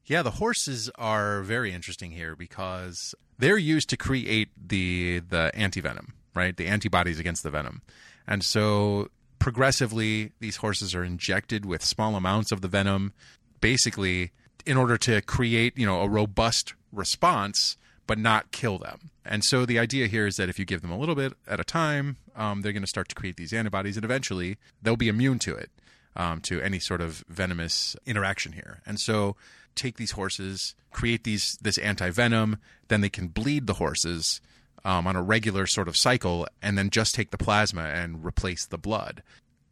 Yeah, 0.04 0.22
the 0.22 0.32
horses 0.32 0.90
are 0.96 1.42
very 1.42 1.72
interesting 1.72 2.12
here 2.12 2.36
because 2.36 3.14
they're 3.38 3.58
used 3.58 3.88
to 3.90 3.96
create 3.96 4.50
the 4.56 5.20
the 5.20 5.50
antivenom, 5.54 6.10
right? 6.34 6.56
The 6.56 6.66
antibodies 6.66 7.18
against 7.18 7.42
the 7.42 7.50
venom. 7.50 7.82
And 8.26 8.44
so 8.44 9.08
progressively 9.38 10.32
these 10.40 10.56
horses 10.56 10.94
are 10.94 11.04
injected 11.04 11.64
with 11.64 11.84
small 11.84 12.14
amounts 12.14 12.52
of 12.52 12.60
the 12.60 12.68
venom 12.68 13.12
basically 13.60 14.32
in 14.66 14.76
order 14.76 14.96
to 14.98 15.20
create, 15.22 15.76
you 15.76 15.86
know, 15.86 16.00
a 16.00 16.08
robust 16.08 16.74
response 16.92 17.76
but 18.06 18.18
not 18.18 18.50
kill 18.50 18.78
them. 18.78 19.10
And 19.24 19.44
so 19.44 19.64
the 19.64 19.78
idea 19.78 20.08
here 20.08 20.26
is 20.26 20.36
that 20.36 20.48
if 20.48 20.58
you 20.58 20.64
give 20.64 20.82
them 20.82 20.90
a 20.90 20.98
little 20.98 21.14
bit 21.14 21.34
at 21.46 21.60
a 21.60 21.64
time, 21.64 22.16
um, 22.36 22.62
they're 22.62 22.72
going 22.72 22.82
to 22.82 22.88
start 22.88 23.08
to 23.08 23.14
create 23.14 23.36
these 23.36 23.52
antibodies, 23.52 23.96
and 23.96 24.04
eventually 24.04 24.56
they'll 24.82 24.96
be 24.96 25.08
immune 25.08 25.38
to 25.40 25.54
it, 25.54 25.70
um, 26.16 26.40
to 26.42 26.60
any 26.60 26.78
sort 26.78 27.00
of 27.00 27.24
venomous 27.28 27.96
interaction 28.06 28.52
here. 28.52 28.80
And 28.86 29.00
so 29.00 29.36
take 29.74 29.96
these 29.96 30.12
horses, 30.12 30.74
create 30.90 31.24
these 31.24 31.58
this 31.62 31.78
anti 31.78 32.10
venom, 32.10 32.58
then 32.88 33.00
they 33.00 33.08
can 33.08 33.28
bleed 33.28 33.66
the 33.66 33.74
horses. 33.74 34.40
Um, 34.84 35.06
on 35.06 35.14
a 35.14 35.22
regular 35.22 35.68
sort 35.68 35.86
of 35.86 35.96
cycle, 35.96 36.44
and 36.60 36.76
then 36.76 36.90
just 36.90 37.14
take 37.14 37.30
the 37.30 37.38
plasma 37.38 37.82
and 37.82 38.24
replace 38.24 38.66
the 38.66 38.76
blood. 38.76 39.22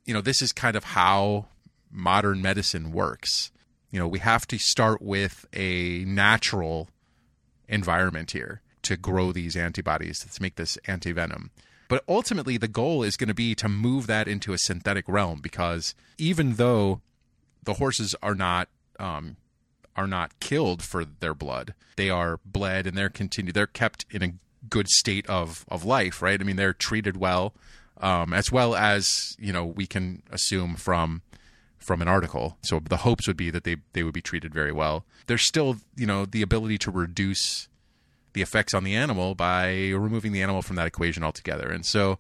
You 0.04 0.14
know, 0.14 0.20
this 0.20 0.40
is 0.40 0.52
kind 0.52 0.76
of 0.76 0.84
how 0.84 1.46
modern 1.90 2.40
medicine 2.40 2.92
works. 2.92 3.50
You 3.90 3.98
know, 3.98 4.06
we 4.06 4.20
have 4.20 4.46
to 4.46 4.58
start 4.58 5.02
with 5.02 5.46
a 5.52 6.04
natural 6.04 6.88
environment 7.68 8.30
here 8.30 8.60
to 8.82 8.96
grow 8.96 9.32
these 9.32 9.56
antibodies 9.56 10.20
to 10.20 10.42
make 10.42 10.56
this 10.56 10.78
antivenom. 10.86 11.50
But 11.90 12.04
ultimately, 12.08 12.56
the 12.56 12.68
goal 12.68 13.02
is 13.02 13.16
going 13.16 13.28
to 13.28 13.34
be 13.34 13.52
to 13.56 13.68
move 13.68 14.06
that 14.06 14.28
into 14.28 14.52
a 14.52 14.58
synthetic 14.58 15.06
realm 15.08 15.40
because 15.40 15.96
even 16.18 16.54
though 16.54 17.00
the 17.64 17.74
horses 17.74 18.14
are 18.22 18.36
not 18.36 18.68
um, 19.00 19.36
are 19.96 20.06
not 20.06 20.38
killed 20.38 20.84
for 20.84 21.04
their 21.04 21.34
blood, 21.34 21.74
they 21.96 22.08
are 22.08 22.38
bled 22.44 22.86
and 22.86 22.96
they're 22.96 23.08
continued. 23.08 23.56
They're 23.56 23.66
kept 23.66 24.06
in 24.08 24.22
a 24.22 24.34
good 24.68 24.88
state 24.88 25.28
of 25.28 25.64
of 25.68 25.84
life, 25.84 26.22
right? 26.22 26.40
I 26.40 26.44
mean, 26.44 26.54
they're 26.54 26.72
treated 26.72 27.16
well, 27.16 27.54
um, 28.00 28.32
as 28.32 28.52
well 28.52 28.76
as 28.76 29.36
you 29.40 29.52
know 29.52 29.64
we 29.64 29.88
can 29.88 30.22
assume 30.30 30.76
from 30.76 31.22
from 31.76 32.00
an 32.00 32.06
article. 32.06 32.56
So 32.62 32.78
the 32.78 32.98
hopes 32.98 33.26
would 33.26 33.36
be 33.36 33.50
that 33.50 33.64
they 33.64 33.78
they 33.94 34.04
would 34.04 34.14
be 34.14 34.22
treated 34.22 34.54
very 34.54 34.70
well. 34.70 35.04
There's 35.26 35.42
still 35.42 35.78
you 35.96 36.06
know 36.06 36.24
the 36.24 36.42
ability 36.42 36.78
to 36.78 36.92
reduce 36.92 37.66
the 38.32 38.42
effects 38.42 38.74
on 38.74 38.84
the 38.84 38.94
animal 38.94 39.34
by 39.34 39.90
removing 39.90 40.32
the 40.32 40.42
animal 40.42 40.62
from 40.62 40.76
that 40.76 40.86
equation 40.86 41.22
altogether. 41.22 41.68
And 41.68 41.84
so 41.84 42.18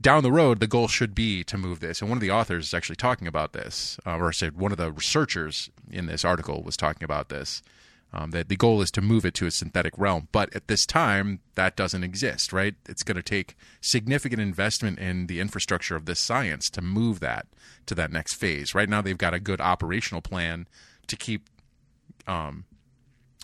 down 0.00 0.22
the 0.22 0.32
road, 0.32 0.60
the 0.60 0.66
goal 0.66 0.88
should 0.88 1.14
be 1.14 1.44
to 1.44 1.56
move 1.56 1.80
this. 1.80 2.00
And 2.00 2.10
one 2.10 2.16
of 2.16 2.22
the 2.22 2.30
authors 2.30 2.66
is 2.66 2.74
actually 2.74 2.96
talking 2.96 3.28
about 3.28 3.52
this, 3.52 3.98
uh, 4.04 4.16
or 4.16 4.32
said 4.32 4.56
one 4.56 4.72
of 4.72 4.78
the 4.78 4.90
researchers 4.90 5.70
in 5.90 6.06
this 6.06 6.24
article 6.24 6.62
was 6.62 6.76
talking 6.76 7.04
about 7.04 7.28
this. 7.28 7.62
Um, 8.14 8.30
that 8.32 8.50
the 8.50 8.56
goal 8.56 8.82
is 8.82 8.90
to 8.90 9.00
move 9.00 9.24
it 9.24 9.32
to 9.34 9.46
a 9.46 9.50
synthetic 9.50 9.96
realm, 9.96 10.28
but 10.32 10.54
at 10.54 10.68
this 10.68 10.84
time 10.84 11.40
that 11.54 11.76
doesn't 11.76 12.04
exist. 12.04 12.52
Right? 12.52 12.74
It's 12.86 13.02
going 13.02 13.16
to 13.16 13.22
take 13.22 13.56
significant 13.80 14.42
investment 14.42 14.98
in 14.98 15.28
the 15.28 15.40
infrastructure 15.40 15.96
of 15.96 16.04
this 16.04 16.20
science 16.20 16.68
to 16.70 16.82
move 16.82 17.20
that 17.20 17.46
to 17.86 17.94
that 17.94 18.12
next 18.12 18.34
phase. 18.34 18.74
Right 18.74 18.88
now, 18.88 19.00
they've 19.00 19.16
got 19.16 19.32
a 19.32 19.40
good 19.40 19.62
operational 19.62 20.20
plan 20.20 20.68
to 21.06 21.16
keep 21.16 21.48
um, 22.26 22.64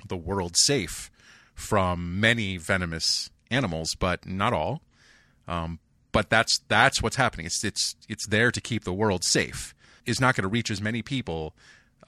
the 0.07 0.18
world 0.18 0.55
safe 0.57 1.11
from 1.59 2.21
many 2.21 2.57
venomous 2.57 3.31
animals, 3.51 3.97
but 3.97 4.27
not 4.27 4.53
all. 4.53 4.81
Um, 5.49 5.81
but 6.12 6.31
that's 6.31 6.61
that's 6.68 7.03
what's 7.03 7.16
happening. 7.16 7.47
It's 7.47 7.64
it's 7.64 7.97
it's 8.09 8.27
there 8.27 8.51
to 8.51 8.61
keep 8.61 8.85
the 8.85 8.92
world 8.92 9.25
safe. 9.25 9.75
It's 10.07 10.21
not 10.21 10.37
going 10.37 10.44
to 10.44 10.49
reach 10.49 10.71
as 10.71 10.81
many 10.81 11.03
people 11.03 11.55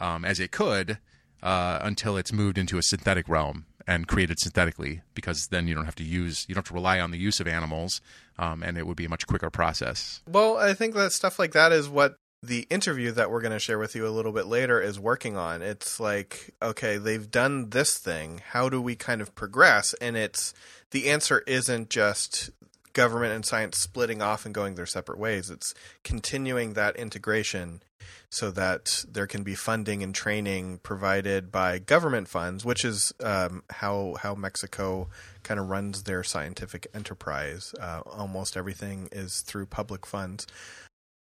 um, 0.01 0.25
as 0.25 0.41
it 0.41 0.53
could 0.53 0.99
uh, 1.43 1.81
until 1.83 2.17
it's 2.17 2.33
moved 2.33 2.57
into 2.57 2.79
a 2.79 2.83
synthetic 2.83 3.29
realm 3.29 3.67
and 3.87 4.07
created 4.07 4.39
synthetically, 4.39 5.03
because 5.15 5.49
then 5.49 5.67
you 5.67 5.75
don't 5.75 5.85
have 5.85 5.97
to 5.97 6.05
use 6.05 6.47
you 6.49 6.55
don't 6.55 6.61
have 6.65 6.69
to 6.69 6.75
rely 6.75 7.01
on 7.01 7.11
the 7.11 7.19
use 7.19 7.41
of 7.41 7.49
animals, 7.49 8.01
um, 8.39 8.63
and 8.63 8.79
it 8.79 8.87
would 8.87 8.97
be 8.97 9.05
a 9.05 9.09
much 9.09 9.27
quicker 9.27 9.51
process. 9.51 10.23
Well, 10.29 10.57
I 10.57 10.75
think 10.75 10.95
that 10.95 11.13
stuff 11.13 11.39
like 11.39 11.53
that 11.53 11.73
is 11.73 11.89
what 11.89 12.17
the 12.42 12.66
interview 12.70 13.11
that 13.12 13.31
we're 13.31 13.40
going 13.40 13.53
to 13.53 13.59
share 13.59 13.79
with 13.79 13.94
you 13.94 14.07
a 14.07 14.11
little 14.11 14.33
bit 14.33 14.46
later 14.46 14.81
is 14.81 14.98
working 14.98 15.37
on. 15.37 15.61
It's 15.61 16.00
like, 16.00 16.55
okay, 16.62 16.96
they've 16.96 17.31
done 17.31 17.70
this 17.70 17.98
thing. 17.98 18.40
How 18.50 18.68
do 18.68 18.81
we 18.81 18.96
kind 18.96 19.20
of 19.20 19.35
progress? 19.35 19.94
And 20.00 20.16
it's 20.16 20.55
the 20.90 21.11
answer 21.11 21.42
isn't 21.46 21.90
just 21.90 22.50
government 22.92 23.35
and 23.35 23.44
science 23.44 23.79
splitting 23.79 24.22
off 24.22 24.46
and 24.46 24.55
going 24.55 24.74
their 24.74 24.87
separate 24.87 25.18
ways. 25.18 25.50
It's 25.50 25.74
continuing 26.03 26.72
that 26.72 26.96
integration 26.96 27.83
so 28.31 28.50
that 28.53 29.05
there 29.09 29.26
can 29.26 29.42
be 29.42 29.55
funding 29.55 30.03
and 30.03 30.14
training 30.14 30.79
provided 30.83 31.53
by 31.53 31.79
government 31.79 32.29
funds, 32.29 32.64
which 32.64 32.85
is 32.85 33.12
um, 33.22 33.62
how 33.70 34.16
how 34.20 34.35
Mexico 34.35 35.09
kind 35.42 35.61
of 35.61 35.68
runs 35.68 36.05
their 36.05 36.22
scientific 36.22 36.87
enterprise. 36.94 37.74
Uh, 37.81 38.00
almost 38.07 38.57
everything 38.57 39.09
is 39.12 39.40
through 39.42 39.66
public 39.66 40.07
funds 40.07 40.46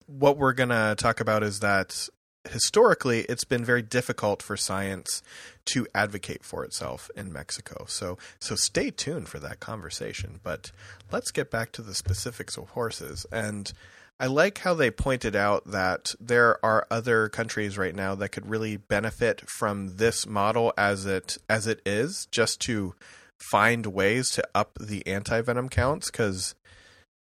what 0.07 0.37
we're 0.37 0.53
going 0.53 0.71
to 0.71 0.95
talk 0.97 1.21
about 1.21 1.43
is 1.43 1.61
that 1.61 2.09
historically 2.51 3.21
it's 3.23 3.45
been 3.45 3.65
very 3.65 3.83
difficult 3.83 4.43
for 4.43 4.57
science 4.57 5.23
to 5.67 5.87
advocate 5.95 6.45
for 6.45 6.65
itself 6.65 7.11
in 7.17 7.33
Mexico. 7.33 7.85
So 7.89 8.19
so 8.39 8.55
stay 8.55 8.91
tuned 8.91 9.29
for 9.29 9.39
that 9.41 9.61
conversation, 9.61 10.41
but 10.43 10.71
let's 11.11 11.31
get 11.31 11.51
back 11.51 11.73
to 11.73 11.83
the 11.83 11.95
specifics 11.95 12.57
of 12.57 12.71
horses 12.71 13.27
and 13.33 13.73
I 14.19 14.29
like 14.29 14.59
how 14.59 14.73
they 14.73 14.91
pointed 14.91 15.37
out 15.37 15.67
that 15.67 16.15
there 16.19 16.65
are 16.65 16.87
other 16.91 17.29
countries 17.29 17.77
right 17.77 17.95
now 17.95 18.15
that 18.15 18.31
could 18.31 18.49
really 18.49 18.79
benefit 18.79 19.43
from 19.47 19.97
this 19.97 20.27
model 20.27 20.73
as 20.79 21.05
it 21.05 21.37
as 21.51 21.67
it 21.67 21.83
is 21.85 22.27
just 22.31 22.61
to 22.63 22.95
find 23.39 23.87
ways 23.87 24.31
to 24.31 24.49
up 24.55 24.79
the 24.81 25.07
anti-venom 25.07 25.69
counts 25.69 26.11
cuz 26.11 26.55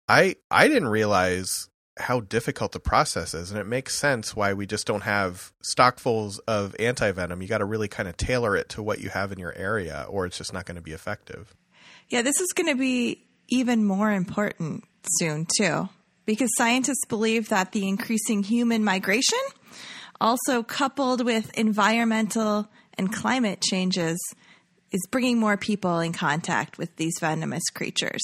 I 0.09 0.37
I 0.50 0.68
didn't 0.68 0.88
realize 0.88 1.69
how 1.98 2.20
difficult 2.20 2.72
the 2.72 2.81
process 2.81 3.35
is, 3.35 3.50
and 3.50 3.61
it 3.61 3.66
makes 3.66 3.96
sense 3.96 4.35
why 4.35 4.53
we 4.53 4.66
just 4.66 4.87
don't 4.87 5.03
have 5.03 5.53
stockfuls 5.62 6.38
of 6.46 6.74
anti 6.79 7.11
venom. 7.12 7.42
You 7.42 7.48
got 7.48 7.59
to 7.59 7.64
really 7.64 7.88
kind 7.88 8.09
of 8.09 8.16
tailor 8.16 8.57
it 8.57 8.70
to 8.70 8.83
what 8.83 9.00
you 9.00 9.11
have 9.11 9.33
in 9.33 9.38
your 9.38 9.55
area, 9.57 10.07
or 10.09 10.26
it's 10.26 10.38
just 10.38 10.53
not 10.53 10.66
going 10.66 10.76
to 10.76 10.83
be 10.83 10.92
effective. 10.92 11.55
Yeah, 12.09 12.22
this 12.22 12.40
is 12.40 12.53
going 12.53 12.68
to 12.68 12.76
be 12.76 13.24
even 13.48 13.85
more 13.85 14.11
important 14.11 14.85
soon 15.18 15.46
too, 15.59 15.88
because 16.26 16.50
scientists 16.57 17.05
believe 17.09 17.48
that 17.48 17.72
the 17.72 17.88
increasing 17.88 18.42
human 18.42 18.85
migration, 18.85 19.38
also 20.20 20.62
coupled 20.62 21.24
with 21.24 21.50
environmental 21.59 22.68
and 22.94 23.12
climate 23.12 23.61
changes, 23.61 24.18
is 24.92 25.07
bringing 25.11 25.38
more 25.38 25.57
people 25.57 26.00
in 26.00 26.12
contact 26.12 26.79
with 26.79 26.94
these 26.96 27.14
venomous 27.20 27.64
creatures. 27.74 28.22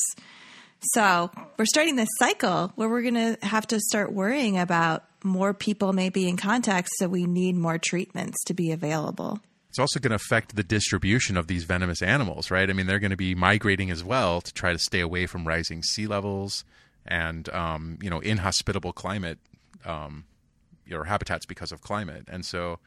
So 0.81 1.31
we're 1.57 1.67
starting 1.67 1.97
this 1.97 2.09
cycle 2.19 2.73
where 2.77 2.89
we're 2.89 3.03
going 3.03 3.15
to 3.15 3.39
have 3.43 3.67
to 3.69 3.81
start 3.81 4.13
worrying 4.13 4.59
about 4.59 5.05
more 5.25 5.53
people 5.53 5.93
may 5.93 6.09
be 6.09 6.29
in 6.29 6.37
contact, 6.37 6.89
so 6.99 7.09
we 7.09 7.27
need 7.27 7.57
more 7.57 7.79
treatments 7.79 8.43
to 8.45 8.55
be 8.55 8.71
available. 8.71 9.41
It's 9.71 9.79
also 9.79 10.01
going 10.01 10.11
to 10.11 10.17
affect 10.17 10.57
the 10.57 10.63
distribution 10.63 11.37
of 11.37 11.49
these 11.49 11.65
venomous 11.65 12.01
animals, 12.01 12.51
right? 12.51 12.71
I 12.71 12.73
mean, 12.73 12.87
they're 12.87 12.99
going 12.99 13.11
to 13.11 13.17
be 13.17 13.35
migrating 13.35 13.91
as 13.91 14.03
well 14.03 14.41
to 14.41 14.53
try 14.55 14.73
to 14.73 14.79
stay 14.79 15.01
away 15.01 15.27
from 15.27 15.47
rising 15.47 15.83
sea 15.83 16.07
levels 16.07 16.65
and, 17.05 17.49
um, 17.51 17.99
you 18.01 18.09
know, 18.09 18.21
inhospitable 18.21 18.93
climate 18.93 19.39
um, 19.85 20.25
or 20.91 21.05
habitats 21.05 21.45
because 21.45 21.73
of 21.73 21.83
climate. 21.83 22.25
And 22.29 22.45
so 22.45 22.79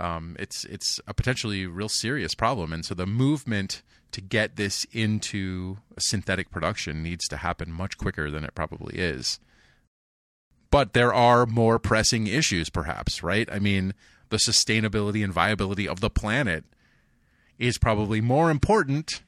um, 0.00 0.36
it's 0.38 0.64
it's 0.64 1.00
a 1.06 1.14
potentially 1.14 1.66
real 1.66 1.88
serious 1.88 2.34
problem. 2.34 2.72
And 2.72 2.84
so 2.84 2.94
the 2.94 3.06
movement 3.06 3.82
to 4.12 4.20
get 4.20 4.56
this 4.56 4.84
into 4.92 5.78
synthetic 5.98 6.50
production 6.50 7.02
needs 7.02 7.26
to 7.28 7.38
happen 7.38 7.70
much 7.70 7.98
quicker 7.98 8.30
than 8.30 8.44
it 8.44 8.54
probably 8.54 8.98
is. 8.98 9.38
But 10.70 10.92
there 10.92 11.14
are 11.14 11.46
more 11.46 11.78
pressing 11.78 12.26
issues, 12.26 12.68
perhaps, 12.68 13.22
right? 13.22 13.48
I 13.50 13.58
mean, 13.58 13.94
the 14.28 14.36
sustainability 14.38 15.24
and 15.24 15.32
viability 15.32 15.88
of 15.88 16.00
the 16.00 16.10
planet 16.10 16.64
is 17.58 17.78
probably 17.78 18.20
more 18.20 18.50
important 18.50 19.22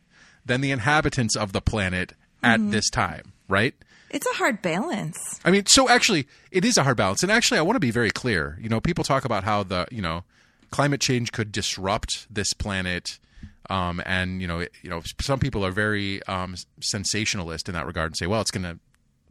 than 0.45 0.61
the 0.61 0.71
inhabitants 0.71 1.37
of 1.37 1.53
the 1.53 1.61
planet 1.61 2.15
at 2.43 2.61
mm-hmm. 2.61 2.71
this 2.71 2.91
time, 2.91 3.33
right? 3.49 3.75
It's 4.11 4.27
a 4.27 4.35
hard 4.35 4.61
balance. 4.61 5.41
I 5.45 5.51
mean, 5.51 5.67
so 5.67 5.89
actually, 5.89 6.27
it 6.51 6.65
is 6.65 6.77
a 6.77 6.83
hard 6.83 6.97
balance. 6.97 7.23
And 7.23 7.31
actually, 7.31 7.59
I 7.59 7.63
want 7.63 7.77
to 7.77 7.81
be 7.81 7.93
very 7.93 8.11
clear. 8.11 8.59
You 8.61 8.69
know, 8.69 8.81
people 8.81 9.05
talk 9.05 9.25
about 9.25 9.45
how 9.45 9.63
the 9.63 9.87
you 9.91 10.03
know 10.03 10.25
climate 10.71 11.01
change 11.01 11.33
could 11.33 11.53
disrupt 11.53 12.27
this 12.33 12.53
planet. 12.53 13.19
Um, 13.69 14.03
and 14.07 14.41
you 14.41 14.49
know, 14.49 14.61
you 14.83 14.91
know, 14.91 15.03
some 15.21 15.39
people 15.39 15.65
are 15.65 15.71
very 15.71 16.23
um, 16.25 16.57
sensationalist 16.81 17.69
in 17.69 17.75
that 17.75 17.87
regard 17.87 18.07
and 18.07 18.17
say, 18.17 18.27
"Well, 18.27 18.41
it's 18.41 18.51
going 18.51 18.65
to 18.65 18.79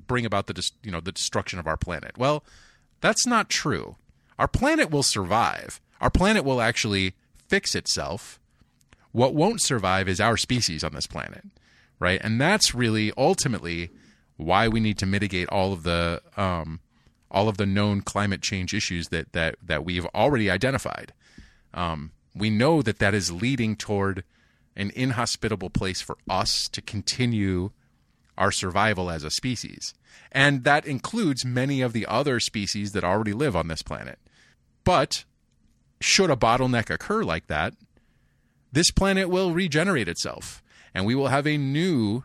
bring 0.08 0.26
about 0.26 0.48
the 0.48 0.54
dis- 0.54 0.72
you 0.84 0.92
know 0.92 1.00
the 1.00 1.12
destruction 1.12 1.60
of 1.60 1.68
our 1.68 1.78
planet." 1.78 2.18
Well, 2.18 2.44
that's 3.02 3.26
not 3.26 3.50
true. 3.50 3.96
Our 4.38 4.48
planet 4.48 4.92
will 4.92 5.04
survive. 5.04 5.82
Our 6.00 6.10
planet 6.10 6.46
will 6.46 6.62
actually 6.62 7.16
fix 7.48 7.76
itself. 7.76 8.40
What 9.12 9.34
won't 9.34 9.62
survive 9.62 10.08
is 10.08 10.22
our 10.22 10.38
species 10.38 10.84
on 10.84 10.94
this 10.94 11.08
planet, 11.08 11.44
right? 12.00 12.22
And 12.24 12.40
that's 12.40 12.76
really 12.76 13.12
ultimately 13.18 13.90
why 14.38 14.68
we 14.68 14.80
need 14.80 14.98
to 15.00 15.06
mitigate 15.06 15.50
all 15.50 15.74
of 15.74 15.84
the 15.84 16.22
um, 16.38 16.80
all 17.32 17.50
of 17.50 17.58
the 17.58 17.66
known 17.66 18.02
climate 18.02 18.42
change 18.42 18.74
issues 18.74 19.10
that 19.10 19.34
that 19.34 19.56
that 19.62 19.84
we've 19.84 20.06
already 20.08 20.50
identified. 20.50 21.14
Um, 21.74 22.12
we 22.40 22.50
know 22.50 22.82
that 22.82 23.00
that 23.00 23.14
is 23.14 23.32
leading 23.32 23.76
toward 23.76 24.24
an 24.76 24.92
inhospitable 24.96 25.70
place 25.70 26.02
for 26.02 26.18
us 26.30 26.68
to 26.70 26.82
continue 26.82 27.72
our 28.38 28.52
survival 28.52 29.10
as 29.10 29.24
a 29.24 29.30
species. 29.30 29.94
And 30.32 30.64
that 30.64 30.86
includes 30.86 31.44
many 31.44 31.82
of 31.82 31.94
the 31.94 32.06
other 32.06 32.40
species 32.40 32.94
that 32.94 33.04
already 33.04 33.34
live 33.34 33.56
on 33.56 33.68
this 33.68 33.82
planet. 33.82 34.20
But 34.84 35.26
should 36.00 36.32
a 36.32 36.36
bottleneck 36.36 36.90
occur 36.90 37.24
like 37.24 37.48
that, 37.48 37.74
this 38.72 38.92
planet 38.92 39.30
will 39.30 39.54
regenerate 39.54 40.08
itself 40.08 40.64
and 40.94 41.06
we 41.06 41.16
will 41.16 41.28
have 41.28 41.46
a 41.46 41.58
new 41.58 42.24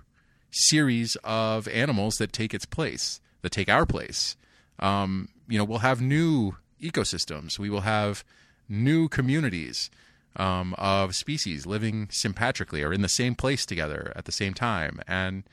series 0.52 1.16
of 1.24 1.66
animals 1.68 2.14
that 2.16 2.32
take 2.32 2.54
its 2.54 2.66
place, 2.66 3.20
that 3.42 3.50
take 3.50 3.68
our 3.68 3.84
place. 3.84 4.36
Um, 4.78 5.28
you 5.48 5.58
know, 5.58 5.64
we'll 5.64 5.78
have 5.78 6.00
new 6.00 6.56
ecosystems. 6.80 7.58
We 7.58 7.70
will 7.70 7.80
have 7.80 8.24
new 8.68 9.08
communities 9.08 9.90
um, 10.36 10.74
of 10.78 11.14
species 11.14 11.66
living 11.66 12.08
sympatrically 12.10 12.82
or 12.82 12.92
in 12.92 13.02
the 13.02 13.08
same 13.08 13.34
place 13.34 13.64
together 13.64 14.12
at 14.16 14.24
the 14.24 14.32
same 14.32 14.54
time. 14.54 15.00
And 15.06 15.44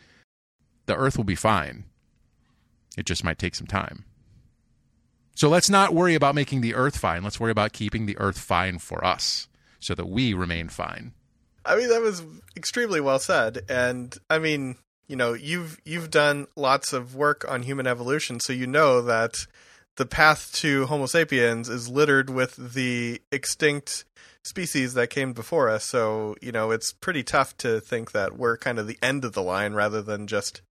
the 0.86 0.96
Earth 0.96 1.18
will 1.18 1.24
be 1.24 1.36
fine. 1.36 1.86
It 2.98 3.06
just 3.06 3.24
might 3.24 3.40
take 3.40 3.56
some 3.56 3.68
time. 3.68 4.06
So 5.34 5.50
let's 5.50 5.70
not 5.70 5.94
worry 5.94 6.16
about 6.16 6.36
making 6.36 6.62
the 6.62 6.76
Earth 6.76 6.98
fine. 6.98 7.24
Let's 7.24 7.40
worry 7.40 7.52
about 7.52 7.74
keeping 7.74 8.06
the 8.06 8.18
Earth 8.18 8.38
fine 8.38 8.80
for 8.80 9.04
us 9.06 9.48
so 9.80 9.96
that 9.96 10.08
we 10.08 10.34
remain 10.34 10.70
fine. 10.70 11.14
I 11.66 11.76
mean, 11.76 11.90
that 11.90 12.02
was 12.02 12.24
extremely 12.56 13.00
well 13.00 13.20
said. 13.20 13.62
And 13.70 14.16
I 14.30 14.40
mean, 14.40 14.76
you 15.08 15.16
know, 15.16 15.34
you've 15.34 15.80
you've 15.86 16.10
done 16.10 16.48
lots 16.56 16.94
of 16.94 17.16
work 17.16 17.46
on 17.48 17.64
human 17.64 17.88
evolution, 17.88 18.40
so 18.40 18.54
you 18.54 18.68
know 18.68 19.02
that 19.02 19.46
the 19.98 20.06
path 20.06 20.52
to 20.54 20.86
Homo 20.86 21.06
sapiens 21.06 21.70
is 21.70 21.90
littered 21.90 22.30
with 22.30 22.74
the 22.74 23.22
extinct 23.32 24.06
species 24.44 24.94
that 24.94 25.10
came 25.10 25.34
before 25.34 25.70
us. 25.70 25.86
So, 25.86 26.36
you 26.42 26.52
know, 26.52 26.72
it's 26.72 26.94
pretty 26.94 27.24
tough 27.24 27.56
to 27.58 27.80
think 27.80 28.12
that 28.12 28.38
we're 28.38 28.58
kind 28.58 28.80
of 28.80 28.88
the 28.88 28.98
end 29.02 29.26
of 29.26 29.34
the 29.34 29.44
line 29.44 29.74
rather 29.74 30.02
than 30.02 30.28
just 30.28 30.62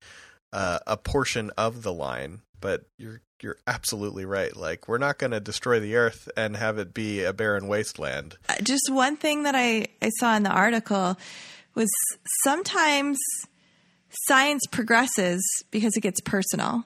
uh, 0.52 0.80
a 0.86 0.96
portion 0.96 1.50
of 1.56 1.82
the 1.82 1.92
line. 1.92 2.40
But 2.60 2.84
you're 2.98 3.22
you're 3.42 3.56
absolutely 3.66 4.24
right. 4.26 4.54
Like 4.54 4.86
we're 4.86 4.98
not 4.98 5.18
going 5.18 5.30
to 5.30 5.40
destroy 5.40 5.80
the 5.80 5.96
earth 5.96 6.28
and 6.36 6.56
have 6.56 6.78
it 6.78 6.92
be 6.92 7.24
a 7.24 7.32
barren 7.32 7.68
wasteland. 7.68 8.36
Uh, 8.48 8.56
Just 8.62 8.90
one 8.90 9.16
thing 9.16 9.44
that 9.44 9.54
I, 9.54 9.86
I 10.02 10.10
saw 10.18 10.36
in 10.36 10.42
the 10.42 10.50
article 10.50 11.16
was 11.74 11.88
sometimes 12.44 13.18
science 14.26 14.62
progresses 14.70 15.42
because 15.70 15.96
it 15.96 16.00
gets 16.00 16.20
personal. 16.20 16.84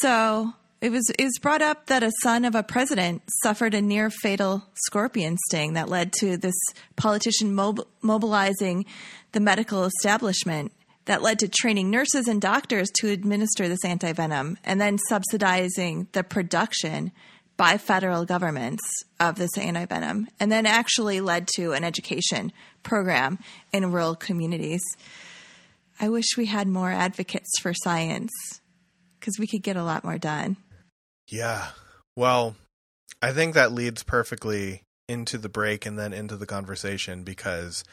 So 0.00 0.52
it 0.84 0.92
was 0.92 1.08
it 1.18 1.24
was 1.24 1.38
brought 1.40 1.62
up 1.62 1.86
that 1.86 2.02
a 2.02 2.12
son 2.22 2.44
of 2.44 2.54
a 2.54 2.62
president 2.62 3.22
suffered 3.42 3.72
a 3.72 3.80
near 3.80 4.10
fatal 4.10 4.66
scorpion 4.74 5.38
sting 5.46 5.72
that 5.72 5.88
led 5.88 6.12
to 6.12 6.36
this 6.36 6.54
politician 6.94 7.54
mob- 7.54 7.86
mobilizing 8.02 8.84
the 9.32 9.40
medical 9.40 9.84
establishment 9.84 10.72
that 11.06 11.22
led 11.22 11.38
to 11.38 11.48
training 11.48 11.90
nurses 11.90 12.28
and 12.28 12.42
doctors 12.42 12.90
to 12.90 13.08
administer 13.08 13.66
this 13.66 13.82
antivenom 13.82 14.58
and 14.62 14.78
then 14.78 14.98
subsidizing 15.08 16.06
the 16.12 16.22
production 16.22 17.12
by 17.56 17.78
federal 17.78 18.26
governments 18.26 18.82
of 19.18 19.36
this 19.36 19.56
antivenom 19.56 20.26
and 20.38 20.52
then 20.52 20.66
actually 20.66 21.22
led 21.22 21.48
to 21.56 21.72
an 21.72 21.82
education 21.82 22.52
program 22.82 23.38
in 23.72 23.90
rural 23.90 24.14
communities. 24.14 24.82
I 25.98 26.10
wish 26.10 26.36
we 26.36 26.44
had 26.44 26.68
more 26.68 26.90
advocates 26.90 27.58
for 27.62 27.72
science 27.72 28.30
because 29.18 29.38
we 29.38 29.46
could 29.46 29.62
get 29.62 29.78
a 29.78 29.82
lot 29.82 30.04
more 30.04 30.18
done. 30.18 30.58
Yeah. 31.28 31.68
Well, 32.16 32.56
I 33.22 33.32
think 33.32 33.54
that 33.54 33.72
leads 33.72 34.02
perfectly 34.02 34.82
into 35.08 35.38
the 35.38 35.48
break 35.48 35.86
and 35.86 35.98
then 35.98 36.12
into 36.12 36.36
the 36.36 36.46
conversation 36.46 37.24
because 37.24 37.84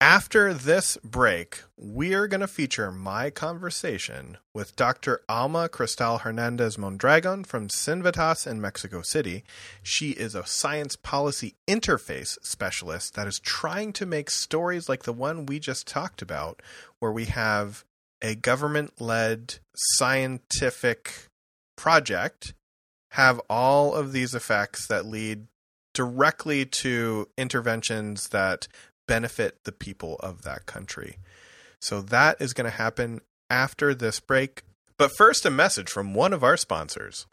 after 0.00 0.52
this 0.52 0.98
break, 1.02 1.62
we 1.78 2.12
are 2.12 2.28
going 2.28 2.42
to 2.42 2.46
feature 2.46 2.92
my 2.92 3.30
conversation 3.30 4.36
with 4.54 4.76
Dr. 4.76 5.22
Alma 5.26 5.70
Cristal 5.70 6.18
Hernandez 6.18 6.76
Mondragon 6.76 7.44
from 7.44 7.68
Cinvestav 7.68 8.46
in 8.46 8.60
Mexico 8.60 9.00
City. 9.00 9.42
She 9.82 10.10
is 10.10 10.34
a 10.34 10.44
science 10.44 10.96
policy 10.96 11.54
interface 11.66 12.36
specialist 12.42 13.14
that 13.14 13.26
is 13.26 13.38
trying 13.38 13.94
to 13.94 14.04
make 14.04 14.28
stories 14.28 14.86
like 14.86 15.04
the 15.04 15.14
one 15.14 15.46
we 15.46 15.58
just 15.58 15.86
talked 15.86 16.20
about, 16.20 16.60
where 16.98 17.12
we 17.12 17.24
have 17.24 17.84
a 18.20 18.34
government 18.34 19.00
led 19.00 19.60
scientific 19.74 21.25
project 21.76 22.54
have 23.10 23.40
all 23.48 23.94
of 23.94 24.12
these 24.12 24.34
effects 24.34 24.86
that 24.88 25.06
lead 25.06 25.46
directly 25.94 26.66
to 26.66 27.28
interventions 27.38 28.28
that 28.28 28.68
benefit 29.06 29.64
the 29.64 29.72
people 29.72 30.16
of 30.16 30.42
that 30.42 30.66
country. 30.66 31.18
So 31.80 32.00
that 32.02 32.40
is 32.40 32.52
going 32.52 32.70
to 32.70 32.76
happen 32.76 33.20
after 33.48 33.94
this 33.94 34.20
break. 34.20 34.62
But 34.98 35.12
first, 35.16 35.46
a 35.46 35.50
message 35.50 35.88
from 35.88 36.14
one 36.14 36.32
of 36.32 36.42
our 36.42 36.56
sponsors. 36.56 37.26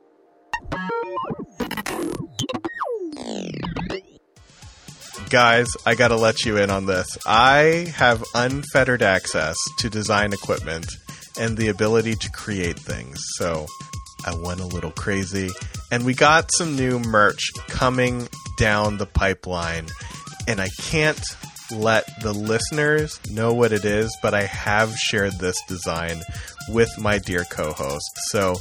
Guys, 5.30 5.68
I 5.86 5.96
got 5.96 6.10
to 6.10 6.16
let 6.16 6.46
you 6.46 6.58
in 6.58 6.70
on 6.70 6.86
this. 6.86 7.18
I 7.26 7.92
have 7.96 8.24
unfettered 8.36 9.02
access 9.02 9.56
to 9.80 9.90
design 9.90 10.32
equipment 10.32 10.86
and 11.40 11.58
the 11.58 11.70
ability 11.70 12.16
to 12.16 12.30
create 12.32 12.78
things. 12.78 13.18
So 13.38 13.66
I 14.26 14.36
went 14.36 14.60
a 14.60 14.66
little 14.66 14.92
crazy 14.92 15.50
and 15.92 16.06
we 16.06 16.14
got 16.14 16.52
some 16.54 16.76
new 16.76 17.00
merch 17.00 17.52
coming 17.68 18.28
down 18.58 18.98
the 18.98 19.06
pipeline. 19.06 19.88
And 20.48 20.60
I 20.60 20.70
can't 20.82 21.22
let 21.72 22.22
the 22.22 22.34
listeners 22.34 23.20
know 23.30 23.54
what 23.54 23.72
it 23.72 23.86
is, 23.86 24.16
but 24.22 24.34
I 24.34 24.44
have 24.44 24.96
shared 24.96 25.40
this 25.40 25.58
design 25.68 26.22
with 26.70 26.90
my 27.00 27.18
dear 27.20 27.46
co 27.46 27.72
host. 27.72 28.10
So 28.30 28.56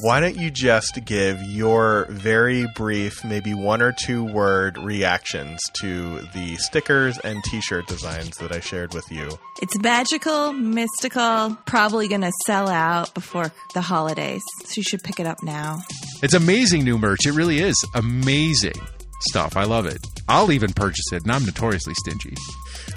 why 0.00 0.20
don't 0.20 0.36
you 0.36 0.50
just 0.50 1.00
give 1.04 1.42
your 1.42 2.06
very 2.10 2.66
brief, 2.74 3.24
maybe 3.24 3.54
one 3.54 3.80
or 3.80 3.92
two 3.92 4.24
word 4.24 4.76
reactions 4.78 5.58
to 5.80 6.20
the 6.34 6.56
stickers 6.56 7.18
and 7.20 7.42
t 7.44 7.60
shirt 7.60 7.86
designs 7.86 8.36
that 8.36 8.52
I 8.52 8.60
shared 8.60 8.92
with 8.92 9.10
you? 9.10 9.38
It's 9.62 9.78
magical, 9.78 10.52
mystical, 10.52 11.56
probably 11.64 12.08
going 12.08 12.20
to 12.20 12.32
sell 12.46 12.68
out 12.68 13.14
before 13.14 13.52
the 13.72 13.80
holidays. 13.80 14.42
So 14.64 14.74
you 14.76 14.82
should 14.82 15.02
pick 15.02 15.18
it 15.18 15.26
up 15.26 15.42
now. 15.42 15.80
It's 16.22 16.34
amazing 16.34 16.84
new 16.84 16.98
merch. 16.98 17.26
It 17.26 17.32
really 17.32 17.60
is 17.60 17.76
amazing 17.94 18.78
stuff. 19.20 19.56
I 19.56 19.64
love 19.64 19.86
it. 19.86 19.98
I'll 20.28 20.52
even 20.52 20.72
purchase 20.72 21.12
it, 21.12 21.22
and 21.22 21.32
I'm 21.32 21.44
notoriously 21.44 21.94
stingy. 21.94 22.34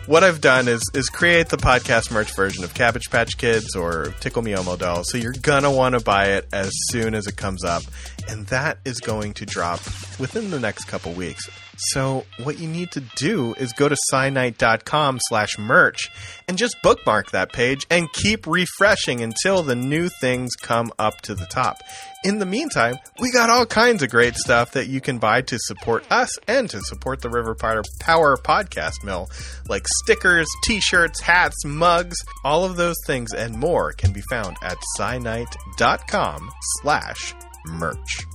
What 0.10 0.24
I've 0.24 0.42
done 0.42 0.68
is 0.68 0.82
is 0.96 1.08
create 1.08 1.50
the 1.50 1.58
podcast 1.58 2.10
merch 2.10 2.36
version 2.36 2.64
of 2.64 2.74
Cabbage 2.74 3.12
Patch 3.12 3.38
Kids 3.38 3.76
or 3.76 4.06
Tickle 4.22 4.42
Me 4.42 4.54
Elmo 4.54 4.76
doll. 4.76 5.04
So 5.04 5.20
you're 5.20 5.36
gonna 5.40 5.70
want 5.70 5.94
to 5.94 6.04
buy 6.04 6.30
it 6.30 6.48
as 6.52 6.72
soon 6.90 7.14
as 7.14 7.28
it 7.28 7.38
comes 7.38 7.64
up, 7.64 7.84
and 8.30 8.46
that 8.48 8.78
is 8.86 9.00
going 9.00 9.34
to 9.34 9.46
drop 9.46 9.80
within 10.20 10.52
the 10.52 10.60
next 10.60 10.86
couple 10.86 11.12
weeks. 11.14 11.50
So 11.94 12.26
what 12.44 12.60
you 12.60 12.68
need 12.68 12.92
to 12.92 13.02
do 13.16 13.54
is 13.56 13.72
go 13.74 13.88
to 13.88 13.96
cyanite.com 14.14 15.20
slash 15.22 15.58
merch 15.58 16.10
and 16.48 16.58
just 16.58 16.76
bookmark 16.84 17.32
that 17.32 17.54
page 17.54 17.88
and 17.90 18.12
keep 18.12 18.46
refreshing 18.46 19.22
until 19.22 19.64
the 19.64 19.76
new 19.76 20.10
things 20.20 20.56
come 20.56 20.92
up 21.00 21.22
to 21.22 21.36
the 21.36 21.46
top. 21.46 21.78
In 22.26 22.40
the 22.40 22.46
meantime, 22.46 22.96
we 23.22 23.32
got 23.32 23.50
all 23.50 23.66
kinds 23.66 24.04
of 24.04 24.10
great 24.10 24.36
stuff 24.36 24.74
that 24.74 24.88
you 24.88 25.00
can 25.00 25.20
buy 25.20 25.42
to 25.44 25.58
support 25.58 26.06
us 26.12 26.38
and 26.50 26.70
to 26.70 26.82
support 26.82 27.22
the 27.22 27.30
River 27.30 27.56
Power 27.56 28.36
Podcast 28.38 29.06
Mill, 29.06 29.30
like 29.70 29.88
stickers, 30.04 30.48
t-shirts, 30.66 31.22
hats, 31.22 31.64
mugs, 31.66 32.18
all 32.44 32.66
of 32.66 32.76
those 32.76 32.98
things 33.08 33.34
and 33.34 33.58
more 33.58 33.94
can 33.94 34.12
be 34.12 34.22
found 34.30 34.58
at 34.62 34.78
cyanite.com 34.98 36.50
slash 36.82 37.34
merch. 37.66 38.26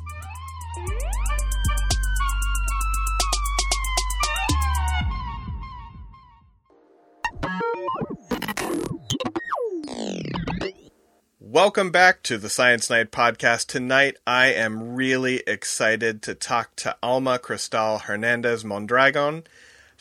Welcome 11.41 11.91
back 11.93 12.25
to 12.25 12.37
the 12.37 12.49
Science 12.49 12.91
Night 12.91 13.13
podcast. 13.13 13.67
Tonight, 13.67 14.17
I 14.27 14.47
am 14.47 14.97
really 14.97 15.43
excited 15.47 16.21
to 16.23 16.35
talk 16.35 16.75
to 16.77 16.97
Alma 17.01 17.39
Cristal 17.39 17.99
Hernandez 17.99 18.65
Mondragon. 18.65 19.45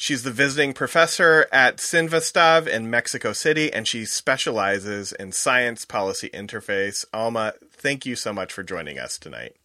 She's 0.04 0.24
the 0.24 0.32
visiting 0.32 0.74
professor 0.74 1.48
at 1.50 1.78
Cinvestav 1.78 2.68
in 2.68 2.90
Mexico 2.90 3.32
City, 3.32 3.72
and 3.72 3.88
she 3.88 4.04
specializes 4.04 5.14
in 5.14 5.32
science 5.32 5.86
policy 5.86 6.30
interface. 6.34 7.06
Alma, 7.14 7.54
thank 7.72 8.06
you 8.06 8.18
so 8.18 8.34
much 8.34 8.52
for 8.52 8.64
joining 8.64 9.00
us 9.00 9.18
tonight. 9.18 9.56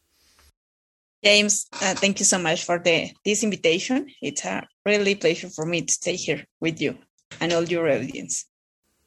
James, 1.25 1.65
uh, 1.81 1.93
thank 1.93 2.19
you 2.19 2.25
so 2.25 2.37
much 2.37 2.63
for 2.63 2.79
the 2.79 3.11
this 3.25 3.43
invitation. 3.43 4.07
It's 4.21 4.45
a 4.45 4.65
really 4.85 5.15
pleasure 5.15 5.49
for 5.49 5.65
me 5.65 5.81
to 5.81 5.91
stay 5.91 6.15
here 6.15 6.45
with 6.61 6.79
you 6.79 6.97
and 7.41 7.51
all 7.51 7.65
your 7.65 7.89
audience. 7.89 8.45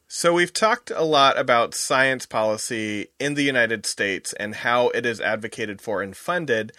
So, 0.09 0.35
we've 0.35 0.53
talked 0.53 0.91
a 0.91 1.03
lot 1.03 1.39
about 1.39 1.75
science 1.75 2.27
policy 2.27 3.07
in 3.19 3.33
the 3.33 3.45
United 3.45 3.87
States 3.87 4.35
and 4.35 4.57
how 4.57 4.91
it 4.91 5.07
is 5.07 5.19
advocated 5.19 5.81
for 5.81 6.03
and 6.03 6.15
funded, 6.15 6.73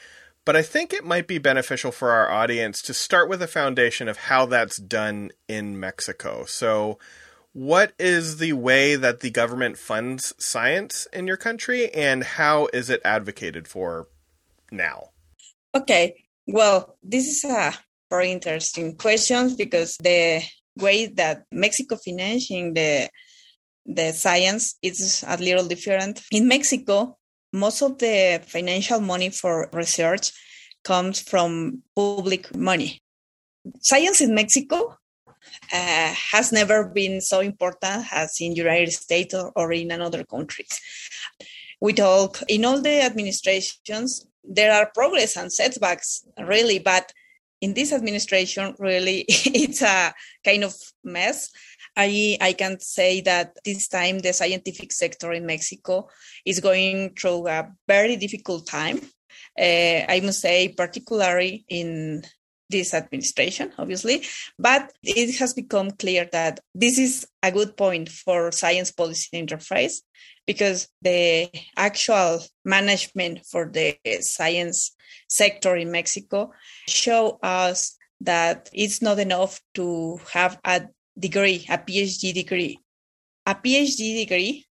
but 0.45 0.55
I 0.55 0.61
think 0.61 0.93
it 0.93 1.05
might 1.05 1.27
be 1.27 1.37
beneficial 1.37 1.91
for 1.91 2.11
our 2.11 2.29
audience 2.29 2.81
to 2.83 2.93
start 2.93 3.29
with 3.29 3.41
a 3.41 3.47
foundation 3.47 4.07
of 4.07 4.17
how 4.17 4.45
that's 4.45 4.77
done 4.77 5.31
in 5.47 5.79
Mexico. 5.79 6.45
So, 6.45 6.99
what 7.53 7.93
is 7.99 8.37
the 8.37 8.53
way 8.53 8.95
that 8.95 9.19
the 9.19 9.29
government 9.29 9.77
funds 9.77 10.33
science 10.39 11.07
in 11.13 11.27
your 11.27 11.37
country, 11.37 11.93
and 11.93 12.23
how 12.23 12.67
is 12.73 12.89
it 12.89 13.01
advocated 13.05 13.67
for 13.67 14.07
now? 14.71 15.09
Okay, 15.75 16.25
well, 16.47 16.97
this 17.03 17.27
is 17.27 17.43
a 17.43 17.73
very 18.09 18.31
interesting 18.31 18.95
question 18.95 19.55
because 19.55 19.97
the 19.97 20.41
way 20.77 21.05
that 21.05 21.45
Mexico 21.51 21.95
financing 21.95 22.73
the 22.73 23.09
the 23.85 24.13
science 24.13 24.75
is 24.81 25.23
a 25.27 25.37
little 25.37 25.67
different. 25.67 26.21
In 26.31 26.47
Mexico, 26.47 27.17
most 27.53 27.81
of 27.81 27.99
the 27.99 28.41
financial 28.45 28.99
money 28.99 29.29
for 29.29 29.69
research 29.71 30.31
comes 30.83 31.21
from 31.21 31.83
public 31.95 32.53
money. 32.55 33.01
Science 33.79 34.19
in 34.19 34.35
Mexico 34.35 34.97
uh, 35.71 36.13
has 36.31 36.51
never 36.51 36.85
been 36.85 37.21
so 37.21 37.39
important 37.39 38.05
as 38.11 38.35
in 38.41 38.51
the 38.51 38.57
United 38.57 38.91
States 38.91 39.33
or, 39.33 39.51
or 39.55 39.71
in 39.71 39.91
another 39.91 40.23
countries. 40.23 40.81
We 41.79 41.93
talk 41.93 42.39
in 42.47 42.65
all 42.65 42.81
the 42.81 43.01
administrations, 43.01 44.25
there 44.43 44.73
are 44.73 44.91
progress 44.93 45.37
and 45.37 45.51
setbacks, 45.51 46.25
really, 46.37 46.79
but 46.79 47.13
in 47.61 47.73
this 47.73 47.93
administration, 47.93 48.75
really, 48.79 49.25
it's 49.27 49.81
a 49.81 50.13
kind 50.43 50.63
of 50.65 50.73
mess. 51.03 51.49
I, 51.95 52.37
I 52.41 52.53
can 52.53 52.79
say 52.79 53.21
that 53.21 53.57
this 53.63 53.87
time 53.87 54.19
the 54.19 54.33
scientific 54.33 54.91
sector 54.91 55.31
in 55.31 55.45
Mexico 55.45 56.09
is 56.45 56.59
going 56.59 57.15
through 57.15 57.47
a 57.47 57.71
very 57.87 58.15
difficult 58.15 58.67
time. 58.67 58.99
Uh, 59.59 60.05
I 60.09 60.21
must 60.23 60.41
say, 60.41 60.69
particularly 60.69 61.65
in 61.69 62.23
this 62.69 62.93
administration, 62.93 63.71
obviously, 63.77 64.23
but 64.57 64.91
it 65.03 65.37
has 65.37 65.53
become 65.53 65.91
clear 65.91 66.27
that 66.31 66.59
this 66.73 66.97
is 66.97 67.27
a 67.43 67.51
good 67.51 67.77
point 67.77 68.09
for 68.09 68.51
science 68.51 68.91
policy 68.91 69.29
interface 69.39 70.01
because 70.47 70.87
the 71.01 71.49
actual 71.77 72.41
management 72.65 73.45
for 73.45 73.69
the 73.69 73.97
science 74.21 74.95
sector 75.29 75.75
in 75.75 75.91
Mexico 75.91 76.51
show 76.87 77.37
us 77.43 77.97
that 78.21 78.69
it's 78.73 79.01
not 79.01 79.19
enough 79.19 79.61
to 79.75 80.19
have 80.31 80.57
a 80.65 80.87
degree, 81.17 81.65
a 81.69 81.77
PhD 81.77 82.33
degree. 82.33 82.79
A 83.45 83.55
PhD 83.55 84.19
degree 84.19 84.65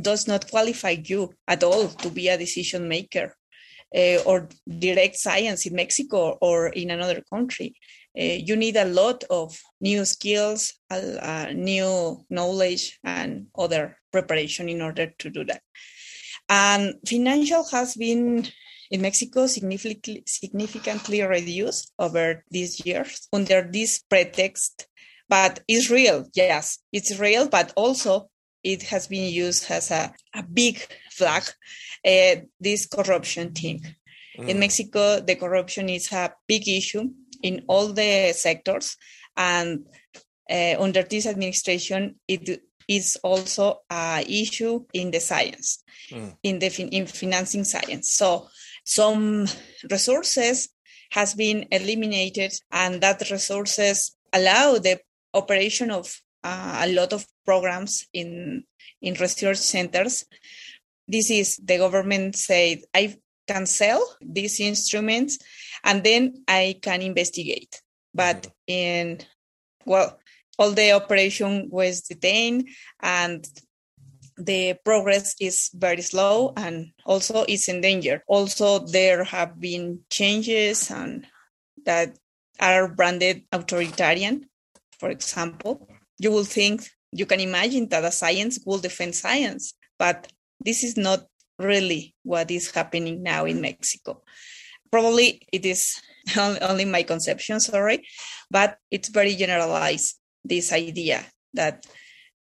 does 0.00 0.26
not 0.26 0.50
qualify 0.50 0.96
you 1.04 1.32
at 1.46 1.62
all 1.62 1.88
to 1.88 2.10
be 2.10 2.28
a 2.28 2.38
decision 2.38 2.88
maker 2.88 3.34
uh, 3.94 4.18
or 4.26 4.48
direct 4.66 5.16
science 5.16 5.66
in 5.66 5.74
Mexico 5.74 6.36
or 6.40 6.68
in 6.68 6.90
another 6.90 7.22
country. 7.32 7.74
Uh, 8.18 8.38
you 8.44 8.56
need 8.56 8.76
a 8.76 8.84
lot 8.84 9.24
of 9.30 9.58
new 9.80 10.04
skills, 10.04 10.74
uh, 10.90 11.46
new 11.52 12.24
knowledge, 12.30 12.98
and 13.04 13.46
other 13.56 13.98
preparation 14.12 14.68
in 14.68 14.80
order 14.80 15.12
to 15.18 15.30
do 15.30 15.44
that. 15.44 15.62
And 16.48 16.94
financial 17.06 17.64
has 17.70 17.94
been 17.96 18.46
in 18.90 19.00
Mexico 19.00 19.46
significantly, 19.46 20.22
significantly 20.26 21.22
reduced 21.22 21.92
over 21.98 22.44
these 22.50 22.84
years 22.84 23.28
under 23.32 23.62
this 23.62 24.02
pretext. 24.08 24.86
But 25.28 25.60
it's 25.66 25.90
real, 25.90 26.26
yes, 26.34 26.78
it's 26.92 27.18
real, 27.18 27.48
but 27.48 27.72
also 27.76 28.28
it 28.62 28.82
has 28.84 29.06
been 29.06 29.32
used 29.32 29.70
as 29.70 29.90
a, 29.90 30.12
a 30.34 30.42
big 30.42 30.86
flag, 31.10 31.44
uh, 32.04 32.36
this 32.60 32.86
corruption 32.86 33.52
thing. 33.52 33.84
Mm. 34.38 34.48
In 34.48 34.58
Mexico, 34.58 35.20
the 35.20 35.36
corruption 35.36 35.88
is 35.88 36.12
a 36.12 36.32
big 36.46 36.68
issue 36.68 37.08
in 37.42 37.64
all 37.68 37.92
the 37.92 38.32
sectors. 38.34 38.96
And 39.36 39.86
uh, 40.50 40.76
under 40.78 41.02
this 41.02 41.26
administration, 41.26 42.16
it 42.28 42.62
is 42.88 43.16
also 43.22 43.80
an 43.90 44.24
issue 44.28 44.84
in 44.92 45.10
the 45.10 45.20
science, 45.20 45.82
mm. 46.10 46.36
in 46.42 46.58
the 46.58 46.66
in 46.90 47.06
financing 47.06 47.64
science. 47.64 48.14
So 48.14 48.48
some 48.84 49.46
resources 49.90 50.68
has 51.10 51.34
been 51.34 51.66
eliminated, 51.70 52.52
and 52.72 53.00
that 53.00 53.30
resources 53.30 54.16
allow 54.32 54.78
the 54.78 55.00
operation 55.34 55.90
of 55.90 56.14
uh, 56.42 56.80
a 56.84 56.88
lot 56.92 57.12
of 57.12 57.26
programs 57.44 58.06
in 58.12 58.64
in 59.02 59.14
research 59.14 59.58
centers. 59.58 60.24
This 61.06 61.30
is 61.30 61.60
the 61.62 61.78
government 61.78 62.36
said 62.36 62.78
I 62.94 63.16
can 63.46 63.66
sell 63.66 64.16
these 64.20 64.60
instruments, 64.60 65.38
and 65.84 66.02
then 66.02 66.44
I 66.48 66.78
can 66.80 67.02
investigate. 67.02 67.82
But 68.14 68.42
mm-hmm. 68.42 68.72
in 68.72 69.20
well, 69.84 70.18
all 70.58 70.70
the 70.70 70.92
operation 70.92 71.68
was 71.70 72.02
detained 72.02 72.68
and 73.00 73.46
the 74.36 74.74
progress 74.84 75.34
is 75.40 75.70
very 75.74 76.02
slow 76.02 76.52
and 76.56 76.92
also 77.04 77.44
is 77.48 77.68
in 77.68 77.80
danger. 77.80 78.22
Also, 78.26 78.80
there 78.80 79.24
have 79.24 79.60
been 79.60 80.00
changes 80.10 80.90
and 80.90 81.26
that 81.84 82.16
are 82.60 82.88
branded 82.88 83.42
authoritarian. 83.52 84.48
For 84.98 85.10
example, 85.10 85.88
you 86.18 86.30
will 86.30 86.44
think 86.44 86.88
you 87.12 87.26
can 87.26 87.40
imagine 87.40 87.88
that 87.88 88.04
a 88.04 88.10
science 88.10 88.58
will 88.66 88.78
defend 88.78 89.14
science, 89.14 89.74
but 89.98 90.28
this 90.60 90.82
is 90.82 90.96
not 90.96 91.24
really 91.58 92.14
what 92.22 92.50
is 92.50 92.70
happening 92.70 93.22
now 93.22 93.44
in 93.44 93.60
Mexico. 93.60 94.22
Probably 94.90 95.46
it 95.52 95.64
is 95.64 96.00
only 96.38 96.84
my 96.84 97.02
conception, 97.02 97.60
sorry, 97.60 98.06
but 98.50 98.78
it's 98.90 99.08
very 99.08 99.34
generalized 99.34 100.16
this 100.44 100.72
idea 100.72 101.24
that 101.54 101.86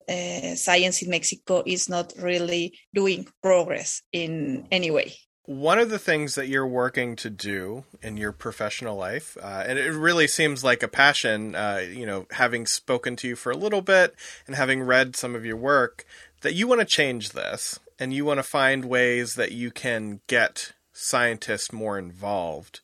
uh, 0.07 0.55
science 0.55 1.01
in 1.01 1.09
Mexico 1.09 1.63
is 1.65 1.89
not 1.89 2.13
really 2.17 2.77
doing 2.93 3.27
progress 3.41 4.01
in 4.11 4.67
any 4.71 4.91
way. 4.91 5.13
One 5.45 5.79
of 5.79 5.89
the 5.89 5.99
things 5.99 6.35
that 6.35 6.47
you're 6.47 6.67
working 6.67 7.15
to 7.17 7.29
do 7.29 7.83
in 8.01 8.15
your 8.15 8.31
professional 8.31 8.95
life, 8.95 9.37
uh, 9.41 9.63
and 9.67 9.79
it 9.79 9.91
really 9.91 10.27
seems 10.27 10.63
like 10.63 10.83
a 10.83 10.87
passion, 10.87 11.55
uh, 11.55 11.83
you 11.91 12.05
know, 12.05 12.27
having 12.31 12.67
spoken 12.67 13.15
to 13.17 13.27
you 13.27 13.35
for 13.35 13.51
a 13.51 13.57
little 13.57 13.81
bit 13.81 14.15
and 14.45 14.55
having 14.55 14.83
read 14.83 15.15
some 15.15 15.35
of 15.35 15.43
your 15.43 15.57
work, 15.57 16.05
that 16.41 16.53
you 16.53 16.67
want 16.67 16.79
to 16.79 16.85
change 16.85 17.31
this 17.31 17.79
and 17.97 18.13
you 18.13 18.23
want 18.23 18.37
to 18.37 18.43
find 18.43 18.85
ways 18.85 19.35
that 19.35 19.51
you 19.51 19.71
can 19.71 20.21
get 20.27 20.73
scientists 20.93 21.73
more 21.73 21.97
involved. 21.97 22.79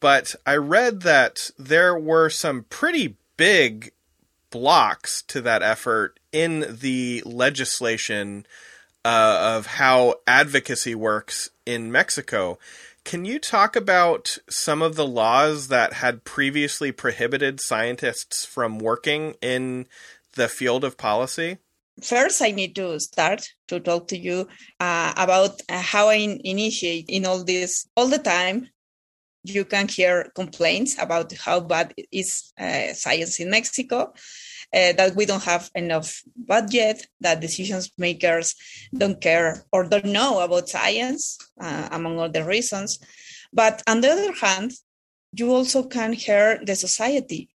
But 0.00 0.34
I 0.46 0.56
read 0.56 1.02
that 1.02 1.50
there 1.58 1.98
were 1.98 2.30
some 2.30 2.64
pretty 2.70 3.16
big 3.36 3.92
blocks 4.50 5.22
to 5.22 5.40
that 5.42 5.62
effort 5.62 6.18
in 6.32 6.78
the 6.80 7.22
legislation 7.24 8.46
uh, 9.04 9.56
of 9.56 9.66
how 9.66 10.16
advocacy 10.26 10.94
works 10.94 11.50
in 11.66 11.90
Mexico. 11.90 12.58
Can 13.04 13.24
you 13.24 13.38
talk 13.38 13.76
about 13.76 14.38
some 14.48 14.82
of 14.82 14.94
the 14.94 15.06
laws 15.06 15.68
that 15.68 15.94
had 15.94 16.24
previously 16.24 16.92
prohibited 16.92 17.60
scientists 17.60 18.44
from 18.44 18.78
working 18.78 19.34
in 19.40 19.86
the 20.34 20.48
field 20.48 20.84
of 20.84 20.98
policy? 20.98 21.58
First, 22.02 22.40
I 22.40 22.50
need 22.50 22.74
to 22.76 22.98
start 23.00 23.48
to 23.68 23.80
talk 23.80 24.08
to 24.08 24.18
you 24.18 24.48
uh, 24.78 25.12
about 25.16 25.60
how 25.68 26.08
I 26.08 26.38
initiate 26.44 27.06
in 27.08 27.26
all 27.26 27.44
this 27.44 27.86
all 27.96 28.08
the 28.08 28.18
time. 28.18 28.68
You 29.44 29.64
can 29.64 29.88
hear 29.88 30.30
complaints 30.34 30.96
about 30.98 31.32
how 31.32 31.60
bad 31.60 31.94
is 32.12 32.52
uh, 32.58 32.92
science 32.92 33.40
in 33.40 33.50
Mexico 33.50 34.12
uh, 34.74 34.92
that 34.92 35.14
we 35.16 35.26
don't 35.26 35.42
have 35.44 35.70
enough 35.74 36.22
budget, 36.36 37.06
that 37.20 37.40
decision 37.40 37.80
makers 37.98 38.54
don't 38.96 39.20
care 39.20 39.64
or 39.72 39.84
don't 39.84 40.06
know 40.06 40.40
about 40.40 40.68
science, 40.68 41.38
uh, 41.60 41.88
among 41.90 42.18
other 42.18 42.44
reasons. 42.44 42.98
But 43.52 43.82
on 43.86 44.00
the 44.00 44.10
other 44.10 44.32
hand, 44.32 44.72
you 45.32 45.52
also 45.52 45.84
can 45.84 46.12
hear 46.12 46.60
the 46.64 46.76
society. 46.76 47.48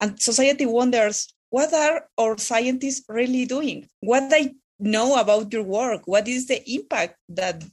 And 0.00 0.20
society 0.20 0.66
wonders 0.66 1.32
what 1.50 1.72
are 1.72 2.06
our 2.18 2.36
scientists 2.36 3.04
really 3.08 3.46
doing? 3.46 3.88
What 4.00 4.28
they 4.28 4.54
know 4.78 5.18
about 5.18 5.50
your 5.50 5.62
work. 5.62 6.02
What 6.04 6.28
is 6.28 6.46
the 6.46 6.60
impact 6.70 7.16
that 7.30 7.64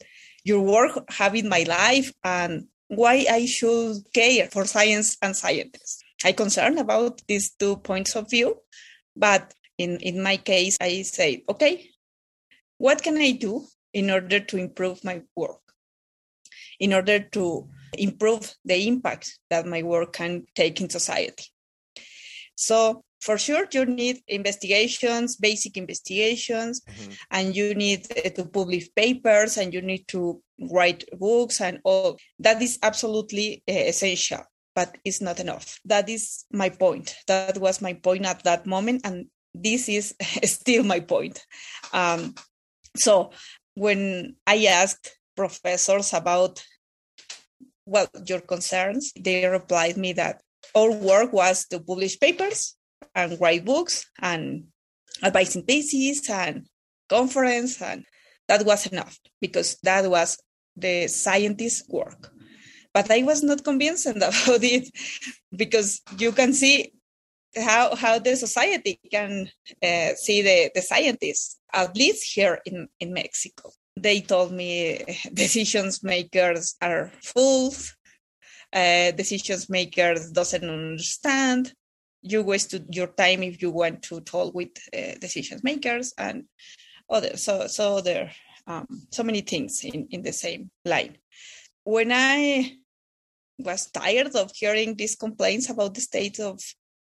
your 0.45 0.61
work 0.61 1.03
have 1.09 1.35
in 1.35 1.49
my 1.49 1.65
life 1.67 2.13
and 2.23 2.67
why 2.87 3.25
I 3.29 3.47
should 3.47 4.05
care 4.13 4.47
for 4.51 4.63
science 4.65 5.17
and 5.21 5.35
scientists. 5.35 6.03
I 6.23 6.31
concerned 6.31 6.79
about 6.79 7.21
these 7.27 7.51
two 7.55 7.77
points 7.77 8.15
of 8.15 8.29
view, 8.29 8.57
but 9.15 9.53
in, 9.77 9.97
in 9.97 10.21
my 10.21 10.37
case, 10.37 10.77
I 10.81 11.01
say, 11.01 11.43
okay, 11.49 11.89
what 12.77 13.01
can 13.01 13.17
I 13.17 13.31
do 13.31 13.65
in 13.93 14.09
order 14.09 14.39
to 14.39 14.57
improve 14.57 15.03
my 15.03 15.21
work? 15.35 15.61
In 16.79 16.93
order 16.93 17.19
to 17.19 17.69
improve 17.97 18.53
the 18.65 18.87
impact 18.87 19.39
that 19.49 19.65
my 19.65 19.83
work 19.83 20.13
can 20.13 20.45
take 20.55 20.81
in 20.81 20.89
society. 20.89 21.45
So 22.55 23.03
for 23.25 23.37
sure 23.37 23.65
you 23.71 23.85
need 23.85 24.21
investigations 24.27 25.35
basic 25.35 25.77
investigations 25.77 26.81
mm-hmm. 26.81 27.11
and 27.31 27.55
you 27.55 27.73
need 27.73 28.05
uh, 28.11 28.29
to 28.29 28.45
publish 28.45 28.87
papers 28.95 29.57
and 29.57 29.73
you 29.73 29.81
need 29.81 30.07
to 30.07 30.41
write 30.71 31.03
books 31.17 31.59
and 31.59 31.79
all 31.83 32.17
that 32.39 32.61
is 32.61 32.77
absolutely 32.83 33.63
uh, 33.67 33.73
essential 33.73 34.43
but 34.75 34.97
it's 35.05 35.21
not 35.21 35.39
enough. 35.39 35.79
That 35.85 36.09
is 36.09 36.45
my 36.51 36.69
point. 36.69 37.15
That 37.27 37.57
was 37.57 37.81
my 37.81 37.93
point 37.93 38.25
at 38.25 38.43
that 38.43 38.65
moment 38.65 39.01
and 39.05 39.27
this 39.53 39.87
is 39.87 40.13
still 40.43 40.83
my 40.83 40.99
point. 40.99 41.45
Um, 41.93 42.35
so 42.95 43.31
when 43.75 44.35
i 44.47 44.65
asked 44.65 45.17
professors 45.35 46.13
about 46.13 46.63
well 47.85 48.07
your 48.25 48.39
concerns 48.39 49.11
they 49.19 49.45
replied 49.45 49.97
me 49.97 50.13
that 50.13 50.41
our 50.73 50.91
work 50.91 51.31
was 51.33 51.65
to 51.67 51.79
publish 51.79 52.19
papers 52.19 52.75
and 53.13 53.39
write 53.39 53.65
books 53.65 54.05
and 54.21 54.63
advising 55.23 55.63
theses 55.63 56.27
and 56.29 56.65
conference 57.09 57.81
and 57.81 58.05
that 58.47 58.65
was 58.65 58.87
enough 58.87 59.19
because 59.41 59.77
that 59.83 60.09
was 60.09 60.37
the 60.75 61.07
scientist's 61.07 61.87
work 61.89 62.31
but 62.95 63.11
i 63.11 63.21
was 63.23 63.43
not 63.43 63.63
convinced 63.63 64.05
about 64.29 64.63
it 64.75 64.85
because 65.61 66.01
you 66.17 66.31
can 66.31 66.51
see 66.53 66.77
how 67.57 67.95
how 67.95 68.19
the 68.19 68.35
society 68.35 68.99
can 69.11 69.49
uh, 69.83 70.13
see 70.15 70.41
the 70.41 70.71
the 70.75 70.81
scientists 70.81 71.59
at 71.73 71.95
least 71.95 72.23
here 72.33 72.59
in 72.65 72.87
in 72.99 73.13
mexico. 73.13 73.71
They 73.97 74.21
told 74.21 74.51
me 74.51 75.03
decisions 75.33 76.03
makers 76.03 76.75
are 76.81 77.11
fools. 77.23 77.95
Uh, 78.73 79.11
decisions 79.11 79.69
makers 79.69 80.31
doesn't 80.31 80.69
understand. 80.69 81.73
You 82.21 82.43
wasted 82.43 82.87
your 82.93 83.07
time 83.07 83.43
if 83.43 83.61
you 83.61 83.71
want 83.71 84.01
to 84.03 84.19
talk 84.21 84.53
with 84.53 84.71
uh, 84.93 85.15
decision 85.21 85.59
makers 85.63 86.13
and 86.17 86.45
other 87.09 87.37
so 87.37 87.67
so 87.67 88.01
there 88.01 88.31
um, 88.67 88.87
so 89.11 89.23
many 89.23 89.41
things 89.41 89.83
in 89.83 90.07
in 90.11 90.23
the 90.23 90.33
same 90.33 90.71
line. 90.83 91.17
When 91.83 92.11
i 92.11 92.75
was 93.57 93.89
tired 93.91 94.35
of 94.35 94.51
hearing 94.53 94.95
these 94.95 95.15
complaints 95.15 95.69
about 95.69 95.93
the 95.93 96.01
state 96.01 96.39
of 96.39 96.59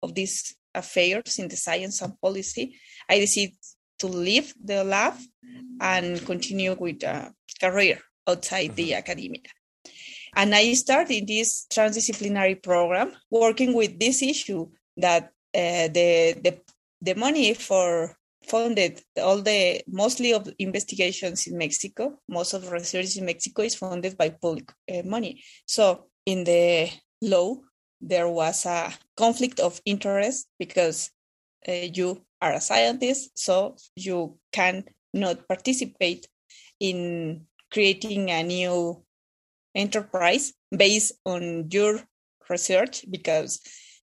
of 0.03 0.13
these 0.13 0.55
affairs 0.73 1.39
in 1.39 1.47
the 1.47 1.57
science 1.57 2.01
and 2.01 2.19
policy 2.21 2.75
i 3.09 3.19
decided 3.19 3.55
to 3.99 4.07
leave 4.07 4.53
the 4.63 4.83
lab 4.83 5.15
and 5.81 6.23
continue 6.25 6.75
with 6.79 7.03
a 7.03 7.31
career 7.59 7.99
outside 8.27 8.67
mm-hmm. 8.67 8.75
the 8.75 8.93
academia 8.93 9.41
and 10.35 10.53
I 10.53 10.73
started 10.73 11.27
this 11.27 11.65
transdisciplinary 11.73 12.61
program 12.61 13.13
working 13.31 13.73
with 13.73 13.99
this 13.99 14.21
issue 14.21 14.67
that 14.97 15.31
uh, 15.55 15.87
the, 15.87 16.35
the 16.43 16.59
the 17.01 17.15
money 17.15 17.53
for 17.53 18.15
funded 18.43 19.01
all 19.21 19.41
the 19.41 19.81
mostly 19.87 20.33
of 20.33 20.49
investigations 20.59 21.47
in 21.47 21.57
Mexico, 21.57 22.19
most 22.29 22.53
of 22.53 22.71
research 22.71 23.17
in 23.17 23.25
Mexico 23.25 23.61
is 23.63 23.75
funded 23.75 24.17
by 24.17 24.29
public 24.29 24.71
uh, 24.91 25.01
money. 25.05 25.43
So 25.65 26.05
in 26.27 26.43
the 26.43 26.91
law, 27.21 27.55
there 28.01 28.27
was 28.27 28.65
a 28.65 28.93
conflict 29.15 29.59
of 29.61 29.81
interest 29.85 30.47
because 30.59 31.09
uh, 31.67 31.71
you 31.71 32.21
are 32.41 32.53
a 32.53 32.61
scientist, 32.61 33.31
so 33.39 33.77
you 33.95 34.37
can 34.51 34.83
not 35.13 35.47
participate 35.47 36.27
in 36.79 37.47
creating 37.71 38.29
a 38.29 38.43
new 38.43 39.01
enterprise 39.73 40.53
based 40.69 41.13
on 41.25 41.69
your 41.71 42.01
research 42.49 43.05
because 43.09 43.61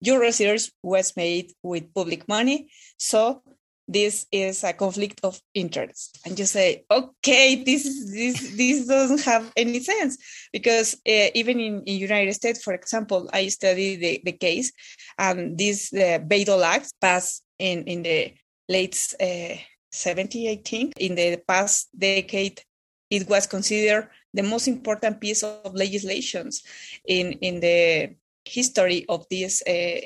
your 0.02 0.20
research 0.20 0.72
was 0.82 1.16
made 1.16 1.54
with 1.62 1.94
public 1.94 2.28
money. 2.28 2.70
So 2.98 3.44
this 3.88 4.26
is 4.32 4.64
a 4.64 4.74
conflict 4.74 5.22
of 5.24 5.40
interest. 5.54 6.20
And 6.26 6.38
you 6.38 6.46
say 6.46 6.86
okay 6.92 7.64
this 7.64 7.84
this 8.12 8.56
this 8.56 8.88
doesn't 8.88 9.24
have 9.24 9.52
any 9.56 9.80
sense. 9.80 10.18
Because 10.52 10.96
uh, 11.08 11.30
even 11.34 11.60
in, 11.60 11.84
in 11.84 11.98
united 11.98 12.34
states 12.34 12.64
for 12.64 12.74
example 12.74 13.30
i 13.34 13.48
studied 13.48 13.98
the, 13.98 14.22
the 14.26 14.32
case 14.34 14.72
and 15.18 15.58
this 15.58 15.94
uh, 15.94 16.20
Bayh-Dole 16.20 16.64
act 16.64 16.94
passed 17.00 17.44
in 17.60 17.84
in 17.84 18.04
the 18.04 18.34
late 18.68 18.98
uh, 19.22 19.56
70 19.92 20.50
i 20.50 20.62
think. 20.64 20.94
In 20.98 21.16
the 21.16 21.42
past 21.48 21.90
decade 21.98 22.62
it 23.10 23.28
was 23.30 23.48
considered 23.48 24.10
the 24.34 24.44
most 24.44 24.68
important 24.68 25.22
piece 25.22 25.44
of 25.44 25.74
legislations 25.74 26.64
in 27.06 27.34
in 27.42 27.60
the 27.62 28.16
history 28.44 29.06
of 29.10 29.26
this 29.30 29.62
uh, 29.68 30.00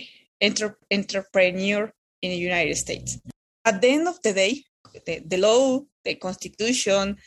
entrepreneur 0.92 1.92
in 2.22 2.32
the 2.32 2.38
United 2.38 2.76
States. 2.76 3.20
At 3.66 3.82
the 3.82 3.89
end 3.89 4.07
of 4.07 4.22
the 4.22 4.34
day, 4.34 4.64
the, 5.05 5.22
the 5.26 5.38
law, 5.38 5.82
the 6.03 6.16
constitution, 6.16 7.18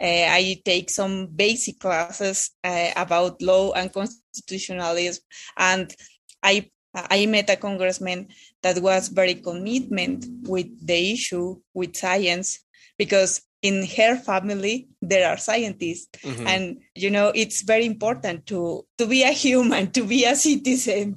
uh, 0.00 0.04
I 0.04 0.60
take 0.64 0.90
some 0.90 1.28
basic 1.28 1.78
classes 1.78 2.50
uh, 2.62 2.90
about 2.96 3.40
law 3.40 3.72
and 3.72 3.92
constitutionalism, 3.92 5.22
and 5.56 5.94
I 6.42 6.70
I 6.94 7.26
met 7.26 7.50
a 7.50 7.56
congressman 7.56 8.28
that 8.62 8.80
was 8.80 9.08
very 9.08 9.34
commitment 9.34 10.26
with 10.42 10.66
the 10.86 11.12
issue 11.12 11.56
with 11.74 11.96
science 11.96 12.60
because 12.98 13.42
in 13.62 13.84
her 13.96 14.16
family 14.16 14.88
there 15.02 15.28
are 15.28 15.36
scientists 15.36 16.08
mm-hmm. 16.22 16.46
and 16.46 16.80
you 16.94 17.10
know 17.10 17.32
it's 17.34 17.62
very 17.62 17.86
important 17.86 18.46
to 18.46 18.84
to 18.98 19.06
be 19.06 19.22
a 19.22 19.32
human 19.32 19.90
to 19.96 20.04
be 20.04 20.24
a 20.24 20.36
citizen 20.36 21.16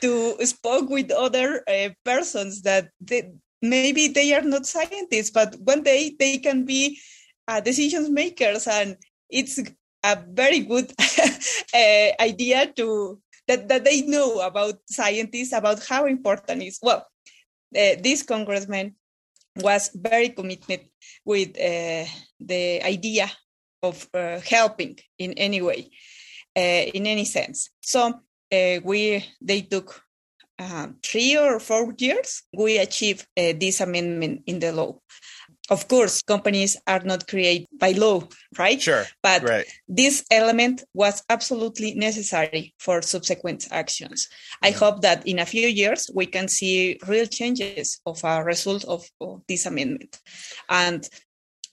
to 0.00 0.36
speak 0.44 0.90
with 0.90 1.10
other 1.12 1.62
uh, 1.68 1.88
persons 2.04 2.62
that 2.62 2.90
they, 3.00 3.30
maybe 3.70 4.08
they 4.08 4.32
are 4.34 4.42
not 4.42 4.66
scientists 4.66 5.30
but 5.30 5.56
one 5.60 5.82
day 5.82 6.14
they 6.18 6.38
can 6.38 6.64
be 6.64 6.98
uh, 7.48 7.60
decision 7.60 8.12
makers 8.12 8.66
and 8.66 8.96
it's 9.30 9.58
a 10.04 10.18
very 10.28 10.60
good 10.60 10.92
uh, 11.74 12.08
idea 12.20 12.72
to 12.74 13.20
that, 13.48 13.68
that 13.68 13.84
they 13.84 14.02
know 14.02 14.40
about 14.40 14.74
scientists 14.88 15.52
about 15.52 15.84
how 15.86 16.06
important 16.06 16.62
is 16.62 16.78
well 16.82 17.06
uh, 17.76 17.96
this 18.02 18.22
congressman 18.22 18.94
was 19.56 19.90
very 19.94 20.30
committed 20.30 20.88
with 21.24 21.48
uh, 21.58 22.04
the 22.40 22.82
idea 22.82 23.30
of 23.82 24.08
uh, 24.14 24.40
helping 24.40 24.98
in 25.18 25.32
any 25.34 25.62
way, 25.62 25.90
uh, 26.56 26.84
in 26.94 27.06
any 27.06 27.24
sense. 27.24 27.70
So 27.80 28.20
we 28.84 29.24
they 29.40 29.62
took 29.62 30.02
uh, 30.58 30.88
three 31.02 31.36
or 31.36 31.60
four 31.60 31.94
years. 31.98 32.42
We 32.56 32.78
achieved 32.78 33.26
uh, 33.36 33.52
this 33.58 33.80
amendment 33.80 34.42
in 34.46 34.58
the 34.58 34.72
law 34.72 34.98
of 35.70 35.88
course, 35.88 36.22
companies 36.22 36.76
are 36.86 37.00
not 37.00 37.26
created 37.26 37.66
by 37.78 37.92
law, 37.92 38.22
right? 38.58 38.80
Sure. 38.80 39.04
But 39.22 39.42
right. 39.42 39.66
this 39.88 40.24
element 40.30 40.84
was 40.94 41.22
absolutely 41.28 41.94
necessary 41.94 42.74
for 42.78 43.02
subsequent 43.02 43.66
actions. 43.70 44.28
I 44.62 44.70
mm-hmm. 44.70 44.78
hope 44.78 45.02
that 45.02 45.26
in 45.26 45.38
a 45.38 45.46
few 45.46 45.66
years 45.66 46.10
we 46.14 46.26
can 46.26 46.48
see 46.48 46.98
real 47.06 47.26
changes 47.26 48.00
of 48.06 48.22
a 48.22 48.44
result 48.44 48.84
of, 48.84 49.08
of 49.20 49.42
this 49.48 49.66
amendment. 49.66 50.18
And 50.68 51.08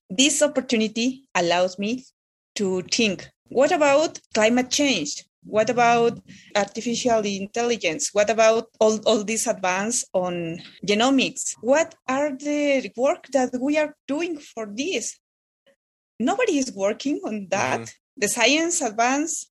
this 0.10 0.42
opportunity 0.42 1.28
allows 1.36 1.78
me 1.78 2.06
to 2.56 2.82
think 2.84 3.30
what 3.50 3.72
about 3.72 4.20
climate 4.34 4.72
change? 4.72 5.24
What 5.46 5.70
about 5.70 6.20
artificial 6.56 7.20
intelligence? 7.26 8.10
What 8.14 8.30
about 8.30 8.70
all, 8.80 9.00
all 9.06 9.24
this 9.24 9.48
advance 9.48 10.06
on 10.14 10.60
genomics? 10.86 11.56
What 11.62 11.96
are 12.08 12.36
the 12.36 12.92
work 12.96 13.28
that 13.34 13.52
we 13.60 13.78
are 13.78 13.96
doing 14.08 14.38
for 14.38 14.66
this? 14.66 15.18
Nobody 16.20 16.58
is 16.58 16.72
working 16.74 17.20
on 17.26 17.48
that. 17.50 17.82
Mm-hmm. 17.82 18.18
The 18.18 18.28
science 18.28 18.82
advance 18.82 19.50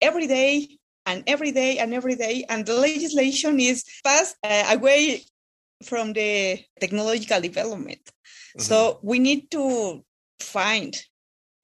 every 0.00 0.26
day 0.26 0.78
and 1.04 1.22
every 1.26 1.52
day 1.52 1.78
and 1.78 1.94
every 1.94 2.16
day, 2.16 2.44
and 2.48 2.66
the 2.66 2.74
legislation 2.74 3.60
is 3.60 3.84
passed 4.04 4.36
uh, 4.42 4.74
away 4.76 5.22
from 5.82 6.12
the 6.12 6.58
technological 6.80 7.40
development. 7.40 8.00
Mm-hmm. 8.06 8.62
So 8.62 8.98
we 9.02 9.18
need 9.18 9.50
to 9.52 10.04
find 10.40 10.96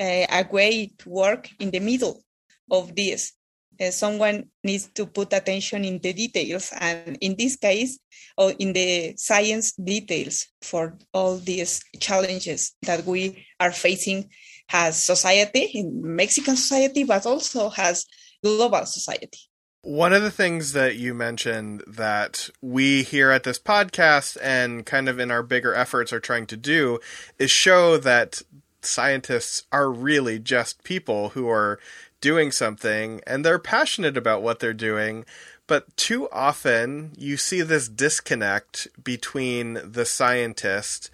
uh, 0.00 0.26
a 0.30 0.46
way 0.50 0.92
to 0.98 1.08
work 1.08 1.48
in 1.58 1.70
the 1.70 1.80
middle 1.80 2.22
of 2.70 2.94
this 2.94 3.32
uh, 3.80 3.90
someone 3.90 4.44
needs 4.64 4.88
to 4.94 5.06
put 5.06 5.32
attention 5.32 5.84
in 5.84 5.98
the 5.98 6.12
details 6.12 6.72
and 6.78 7.16
in 7.20 7.34
this 7.38 7.56
case 7.56 7.98
or 8.36 8.52
in 8.58 8.72
the 8.72 9.14
science 9.16 9.72
details 9.72 10.46
for 10.62 10.96
all 11.12 11.36
these 11.38 11.82
challenges 12.00 12.74
that 12.82 13.04
we 13.04 13.44
are 13.60 13.72
facing 13.72 14.28
as 14.72 15.02
society 15.02 15.70
in 15.74 16.00
mexican 16.02 16.56
society 16.56 17.04
but 17.04 17.26
also 17.26 17.68
has 17.68 18.06
global 18.42 18.84
society. 18.86 19.38
One 19.82 20.12
of 20.12 20.22
the 20.22 20.30
things 20.30 20.74
that 20.74 20.96
you 20.96 21.12
mentioned 21.12 21.82
that 21.88 22.50
we 22.60 23.02
here 23.02 23.30
at 23.30 23.42
this 23.42 23.58
podcast 23.58 24.36
and 24.40 24.86
kind 24.86 25.08
of 25.08 25.18
in 25.18 25.32
our 25.32 25.42
bigger 25.42 25.74
efforts 25.74 26.12
are 26.12 26.20
trying 26.20 26.46
to 26.46 26.56
do 26.56 27.00
is 27.38 27.50
show 27.50 27.96
that 27.98 28.42
scientists 28.80 29.64
are 29.72 29.90
really 29.90 30.38
just 30.38 30.84
people 30.84 31.30
who 31.30 31.48
are 31.48 31.80
doing 32.22 32.50
something 32.50 33.20
and 33.26 33.44
they're 33.44 33.58
passionate 33.58 34.16
about 34.16 34.42
what 34.42 34.60
they're 34.60 34.72
doing. 34.72 35.26
But 35.66 35.94
too 35.98 36.28
often 36.30 37.12
you 37.18 37.36
see 37.36 37.60
this 37.60 37.88
disconnect 37.88 38.88
between 39.02 39.78
the 39.84 40.06
scientist 40.06 41.10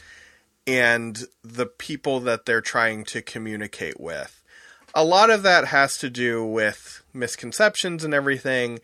and 0.69 1.25
the 1.43 1.67
people 1.67 2.21
that 2.21 2.47
they're 2.47 2.61
trying 2.61 3.05
to 3.07 3.23
communicate 3.23 3.99
with 3.99 4.39
a 4.95 5.05
lot 5.05 5.31
of 5.31 5.43
that 5.43 5.67
has 5.67 5.99
to 5.99 6.11
do 6.11 6.45
with 6.45 7.03
misconceptions 7.13 8.05
and 8.05 8.15
everything. 8.15 8.81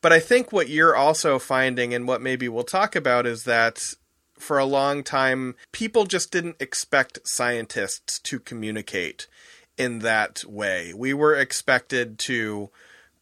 But 0.00 0.12
I 0.12 0.20
think 0.20 0.52
what 0.52 0.68
you're 0.68 0.96
also 0.96 1.38
finding, 1.38 1.94
and 1.94 2.06
what 2.06 2.20
maybe 2.20 2.48
we'll 2.48 2.64
talk 2.64 2.94
about, 2.94 3.26
is 3.26 3.44
that 3.44 3.94
for 4.38 4.58
a 4.58 4.66
long 4.66 5.02
time, 5.02 5.54
people 5.72 6.04
just 6.04 6.30
didn't 6.30 6.56
expect 6.60 7.26
scientists 7.26 8.18
to 8.18 8.38
communicate 8.38 9.26
in 9.76 10.00
that 10.00 10.44
way. 10.44 10.92
We 10.94 11.14
were 11.14 11.34
expected 11.34 12.18
to 12.20 12.70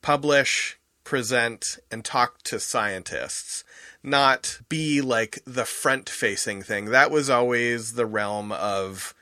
publish, 0.03 0.79
present, 1.05 1.79
and 1.91 2.05
talk 2.05 2.43
to 2.45 2.61
scientists, 2.61 3.65
not 4.03 4.61
be 4.69 5.01
like 5.01 5.41
the 5.47 5.65
front 5.65 6.09
facing 6.09 6.63
thing. 6.63 6.87
That 6.87 7.11
was 7.11 7.31
always 7.31 7.95
the 7.95 8.07
realm 8.07 8.53
of 8.53 9.15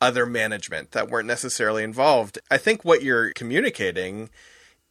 other 0.00 0.24
management 0.26 0.92
that 0.92 1.10
weren't 1.10 1.26
necessarily 1.26 1.84
involved. 1.84 2.38
I 2.50 2.56
think 2.56 2.84
what 2.84 3.02
you're 3.02 3.32
communicating 3.32 4.30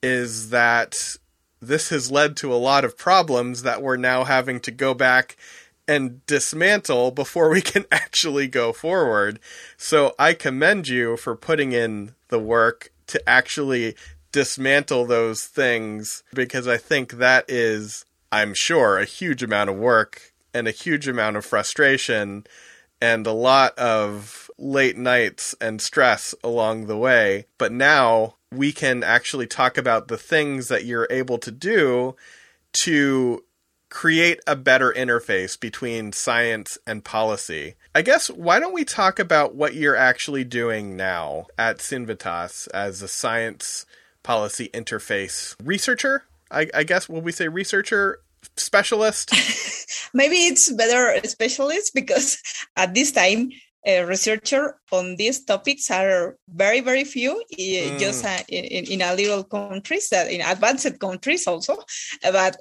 is 0.03 0.49
that 0.49 1.17
this 1.61 1.89
has 1.89 2.11
led 2.11 2.37
to 2.37 2.53
a 2.53 2.55
lot 2.55 2.85
of 2.85 2.97
problems 2.97 3.63
that 3.63 3.81
we're 3.81 3.97
now 3.97 4.23
having 4.23 4.59
to 4.61 4.71
go 4.71 4.93
back 4.93 5.35
and 5.89 6.23
dismantle 6.27 7.09
before 7.09 7.49
we 7.49 7.61
can 7.61 7.83
actually 7.91 8.47
go 8.47 8.71
forward. 8.71 9.39
So 9.75 10.13
I 10.19 10.35
commend 10.35 10.87
you 10.87 11.17
for 11.17 11.35
putting 11.35 11.71
in 11.71 12.13
the 12.27 12.39
work 12.39 12.93
to 13.07 13.27
actually 13.27 13.95
dismantle 14.31 15.07
those 15.07 15.45
things 15.45 16.23
because 16.31 16.67
I 16.67 16.77
think 16.77 17.13
that 17.13 17.45
is, 17.47 18.05
I'm 18.31 18.53
sure, 18.53 18.99
a 18.99 19.05
huge 19.05 19.41
amount 19.41 19.71
of 19.71 19.77
work 19.77 20.31
and 20.53 20.67
a 20.67 20.71
huge 20.71 21.07
amount 21.07 21.37
of 21.37 21.45
frustration 21.45 22.45
and 23.01 23.25
a 23.25 23.31
lot 23.31 23.75
of 23.79 24.51
late 24.59 24.97
nights 24.97 25.55
and 25.59 25.81
stress 25.81 26.35
along 26.43 26.85
the 26.85 26.97
way. 26.97 27.47
But 27.57 27.71
now 27.71 28.35
we 28.51 28.71
can 28.71 29.03
actually 29.03 29.47
talk 29.47 29.75
about 29.75 30.07
the 30.07 30.17
things 30.17 30.67
that 30.67 30.85
you're 30.85 31.07
able 31.09 31.39
to 31.39 31.51
do 31.51 32.15
to 32.83 33.43
create 33.89 34.39
a 34.45 34.55
better 34.55 34.93
interface 34.95 35.59
between 35.59 36.13
science 36.13 36.77
and 36.85 37.03
policy. 37.03 37.75
I 37.93 38.01
guess 38.01 38.29
why 38.29 38.59
don't 38.59 38.73
we 38.73 38.85
talk 38.85 39.19
about 39.19 39.55
what 39.55 39.73
you're 39.73 39.95
actually 39.95 40.43
doing 40.43 40.95
now 40.95 41.47
at 41.57 41.79
Cinvestav 41.79 42.67
as 42.73 43.01
a 43.01 43.07
science 43.07 43.85
policy 44.23 44.69
interface 44.73 45.55
researcher? 45.63 46.25
I, 46.51 46.69
I 46.73 46.83
guess 46.83 47.09
will 47.09 47.21
we 47.21 47.31
say 47.31 47.47
researcher 47.47 48.19
specialist? 48.55 49.31
Maybe 50.13 50.35
it's 50.37 50.71
better 50.71 51.19
specialist 51.27 51.93
because 51.93 52.41
at 52.75 52.93
this 52.93 53.11
time 53.11 53.51
a 53.97 54.05
researcher 54.05 54.79
on 54.91 55.15
these 55.15 55.43
topics 55.43 55.89
are 55.91 56.37
very 56.47 56.81
very 56.81 57.03
few 57.03 57.43
mm. 57.57 57.99
just 57.99 58.25
uh, 58.25 58.43
in, 58.47 58.85
in 58.85 59.01
a 59.01 59.13
little 59.13 59.43
countries 59.43 60.09
that 60.09 60.31
in 60.31 60.41
advanced 60.41 60.99
countries 60.99 61.47
also 61.47 61.77
but 62.21 62.55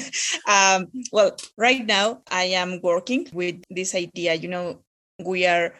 um, 0.48 0.86
well 1.12 1.36
right 1.56 1.86
now 1.86 2.20
i 2.30 2.44
am 2.44 2.80
working 2.82 3.26
with 3.32 3.56
this 3.70 3.94
idea 3.94 4.34
you 4.34 4.48
know 4.48 4.82
we 5.24 5.46
are 5.46 5.74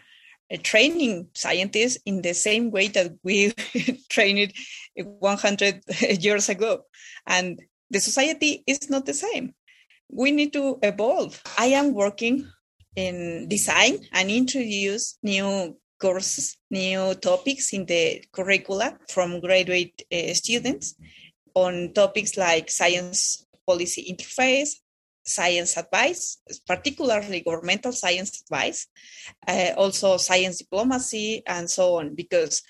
uh, 0.53 0.57
training 0.63 1.27
scientists 1.35 1.99
in 2.07 2.23
the 2.23 2.35
same 2.35 2.71
way 2.71 2.89
that 2.89 3.13
we 3.25 3.53
trained 4.11 4.53
100 4.97 5.83
years 6.21 6.49
ago 6.49 6.85
and 7.27 7.61
the 7.93 8.01
society 8.01 8.65
is 8.67 8.91
not 8.91 9.07
the 9.07 9.15
same. 9.15 9.55
We 10.11 10.33
need 10.33 10.53
to 10.55 10.79
evolve. 10.83 11.41
I 11.59 11.67
am 11.67 11.95
working 11.95 12.49
in 12.97 13.49
design 13.49 13.99
and 14.13 14.31
introduce 14.31 15.19
new 15.23 15.77
courses, 16.01 16.57
new 16.71 17.15
topics 17.15 17.73
in 17.73 17.87
the 17.87 18.25
curricula 18.33 18.99
from 19.09 19.41
graduate 19.41 20.03
uh, 20.13 20.35
students 20.35 20.95
on 21.55 21.93
topics 21.95 22.37
like 22.37 22.71
science 22.71 23.47
policy 23.67 24.13
interface, 24.13 24.71
science 25.25 25.77
advice, 25.77 26.39
particularly 26.67 27.41
governmental 27.41 27.93
science 27.93 28.43
advice, 28.43 28.89
uh, 29.47 29.71
also 29.77 30.17
science 30.17 30.59
diplomacy, 30.59 31.43
and 31.47 31.71
so 31.71 31.99
on, 31.99 32.15
because 32.15 32.63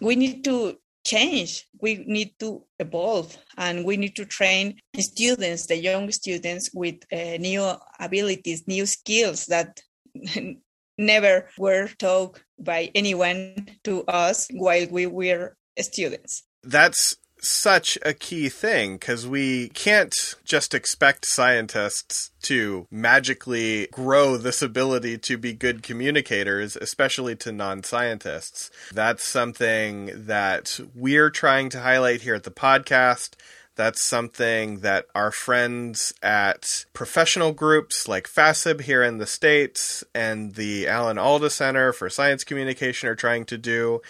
we 0.00 0.14
need 0.14 0.44
to 0.44 0.78
change. 1.08 1.66
We 1.80 2.04
need 2.06 2.38
to 2.40 2.64
evolve 2.78 3.36
and 3.56 3.84
we 3.84 3.96
need 3.96 4.14
to 4.16 4.26
train 4.26 4.76
students, 4.98 5.66
the 5.66 5.76
young 5.76 6.10
students, 6.12 6.70
with 6.74 6.96
uh, 7.12 7.38
new 7.38 7.64
abilities, 7.98 8.68
new 8.68 8.86
skills 8.86 9.46
that 9.46 9.80
never 10.98 11.48
were 11.56 11.88
taught 11.98 12.42
by 12.58 12.90
anyone 12.94 13.68
to 13.84 14.04
us 14.04 14.48
while 14.52 14.86
we 14.90 15.06
were 15.06 15.56
students. 15.80 16.44
That's 16.62 17.16
such 17.40 17.98
a 18.02 18.14
key 18.14 18.48
thing 18.48 18.94
because 18.94 19.26
we 19.26 19.68
can't 19.70 20.14
just 20.44 20.74
expect 20.74 21.26
scientists 21.26 22.30
to 22.42 22.86
magically 22.90 23.88
grow 23.92 24.36
this 24.36 24.62
ability 24.62 25.18
to 25.18 25.36
be 25.36 25.52
good 25.52 25.82
communicators, 25.82 26.76
especially 26.76 27.36
to 27.36 27.52
non 27.52 27.82
scientists. 27.82 28.70
That's 28.92 29.24
something 29.24 30.26
that 30.26 30.80
we're 30.94 31.30
trying 31.30 31.68
to 31.70 31.80
highlight 31.80 32.22
here 32.22 32.34
at 32.34 32.44
the 32.44 32.50
podcast. 32.50 33.34
That's 33.78 34.04
something 34.04 34.80
that 34.80 35.06
our 35.14 35.30
friends 35.30 36.12
at 36.20 36.84
professional 36.92 37.52
groups 37.52 38.08
like 38.08 38.28
FASEB 38.28 38.80
here 38.80 39.04
in 39.04 39.18
the 39.18 39.26
States 39.26 40.02
and 40.12 40.56
the 40.56 40.88
Alan 40.88 41.16
Alda 41.16 41.48
Center 41.48 41.92
for 41.92 42.10
Science 42.10 42.42
Communication 42.42 43.08
are 43.08 43.14
trying 43.14 43.44
to 43.44 43.56
do. 43.56 44.02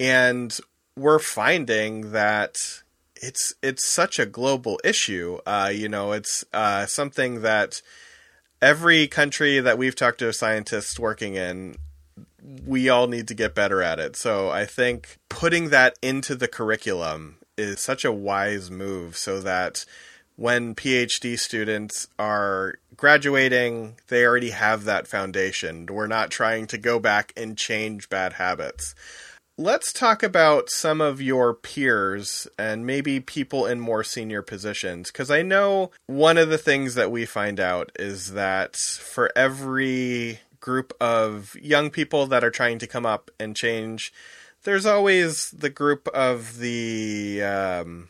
And 0.00 0.58
we're 0.96 1.18
finding 1.18 2.12
that 2.12 2.56
it's 3.16 3.54
it's 3.62 3.86
such 3.86 4.18
a 4.18 4.26
global 4.26 4.80
issue. 4.84 5.38
Uh, 5.46 5.70
you 5.72 5.88
know, 5.88 6.12
it's 6.12 6.44
uh, 6.52 6.86
something 6.86 7.42
that 7.42 7.80
every 8.60 9.06
country 9.06 9.60
that 9.60 9.78
we've 9.78 9.96
talked 9.96 10.18
to 10.18 10.32
scientists 10.32 10.98
working 10.98 11.34
in, 11.34 11.76
we 12.66 12.88
all 12.88 13.06
need 13.06 13.28
to 13.28 13.34
get 13.34 13.54
better 13.54 13.82
at 13.82 13.98
it. 13.98 14.16
So 14.16 14.50
I 14.50 14.66
think 14.66 15.18
putting 15.28 15.70
that 15.70 15.96
into 16.02 16.34
the 16.34 16.48
curriculum 16.48 17.36
is 17.56 17.80
such 17.80 18.04
a 18.04 18.12
wise 18.12 18.70
move, 18.70 19.16
so 19.16 19.40
that 19.40 19.84
when 20.36 20.74
PhD 20.74 21.38
students 21.38 22.08
are 22.18 22.74
graduating, 22.96 23.96
they 24.08 24.24
already 24.24 24.50
have 24.50 24.84
that 24.84 25.06
foundation. 25.06 25.86
We're 25.86 26.06
not 26.06 26.30
trying 26.30 26.66
to 26.68 26.78
go 26.78 26.98
back 26.98 27.32
and 27.36 27.56
change 27.56 28.08
bad 28.08 28.34
habits. 28.34 28.94
Let's 29.62 29.92
talk 29.92 30.24
about 30.24 30.70
some 30.70 31.00
of 31.00 31.22
your 31.22 31.54
peers 31.54 32.48
and 32.58 32.84
maybe 32.84 33.20
people 33.20 33.64
in 33.64 33.78
more 33.78 34.02
senior 34.02 34.42
positions. 34.42 35.12
Because 35.12 35.30
I 35.30 35.42
know 35.42 35.92
one 36.06 36.36
of 36.36 36.48
the 36.48 36.58
things 36.58 36.96
that 36.96 37.12
we 37.12 37.26
find 37.26 37.60
out 37.60 37.92
is 37.96 38.32
that 38.32 38.74
for 38.74 39.30
every 39.36 40.40
group 40.58 40.92
of 41.00 41.54
young 41.62 41.90
people 41.90 42.26
that 42.26 42.42
are 42.42 42.50
trying 42.50 42.80
to 42.80 42.88
come 42.88 43.06
up 43.06 43.30
and 43.38 43.54
change, 43.54 44.12
there's 44.64 44.84
always 44.84 45.52
the 45.52 45.70
group 45.70 46.08
of 46.08 46.58
the 46.58 47.44
um, 47.44 48.08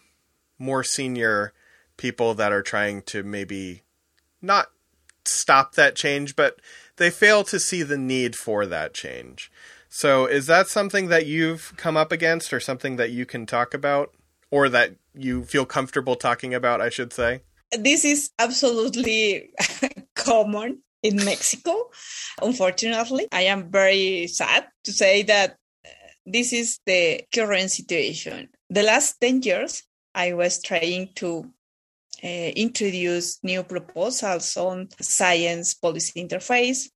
more 0.59 0.83
senior 0.83 1.53
people 1.99 2.33
that 2.33 2.51
are 2.51 2.63
trying 2.63 3.03
to 3.03 3.23
maybe 3.23 3.83
not 4.41 4.71
stop 5.27 5.75
that 5.75 5.97
change, 5.97 6.35
but 6.35 6.61
they 6.97 7.11
fail 7.11 7.45
to 7.45 7.61
see 7.61 7.83
the 7.83 7.99
need 7.99 8.37
for 8.37 8.65
that 8.65 8.95
change. 8.95 9.53
So, 9.95 10.25
is 10.25 10.47
that 10.47 10.69
something 10.69 11.09
that 11.09 11.27
you've 11.27 11.75
come 11.77 11.99
up 11.99 12.13
against, 12.13 12.55
or 12.55 12.61
something 12.61 12.97
that 12.97 13.11
you 13.11 13.27
can 13.27 13.45
talk 13.45 13.75
about, 13.75 14.11
or 14.51 14.71
that 14.71 14.95
you 15.15 15.45
feel 15.45 15.67
comfortable 15.67 16.17
talking 16.17 16.55
about? 16.55 16.81
I 16.81 16.89
should 16.89 17.13
say. 17.13 17.43
This 17.79 18.03
is 18.07 18.31
absolutely 18.39 19.51
common 20.17 20.81
in 21.03 21.17
Mexico. 21.17 21.91
Unfortunately, 22.41 23.29
I 23.31 23.43
am 23.43 23.71
very 23.71 24.29
sad 24.29 24.67
to 24.85 24.93
say 24.93 25.25
that 25.25 25.59
uh, 25.85 25.89
this 26.25 26.55
is 26.55 26.81
the 26.87 27.25
current 27.31 27.71
situation. 27.71 28.49
The 28.71 28.85
last 28.85 29.21
10 29.21 29.43
years, 29.43 29.83
I 30.15 30.33
was 30.33 30.63
trying 30.63 31.11
to 31.17 31.53
uh, 32.25 32.27
introduce 32.57 33.45
new 33.45 33.63
proposals 33.63 34.57
on 34.57 34.89
science 35.03 35.75
policy 35.75 36.27
interface. 36.27 36.89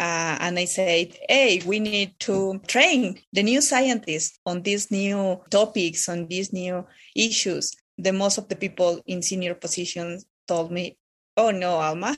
Uh, 0.00 0.36
and 0.40 0.58
I 0.58 0.64
said, 0.64 1.16
hey, 1.28 1.62
we 1.64 1.78
need 1.78 2.18
to 2.20 2.60
train 2.66 3.20
the 3.32 3.42
new 3.42 3.60
scientists 3.60 4.38
on 4.44 4.62
these 4.62 4.90
new 4.90 5.40
topics, 5.50 6.08
on 6.08 6.26
these 6.26 6.52
new 6.52 6.84
issues. 7.14 7.72
The 7.96 8.12
most 8.12 8.38
of 8.38 8.48
the 8.48 8.56
people 8.56 9.00
in 9.06 9.22
senior 9.22 9.54
positions 9.54 10.26
told 10.48 10.72
me, 10.72 10.98
oh 11.36 11.52
no, 11.52 11.76
Alma, 11.76 12.16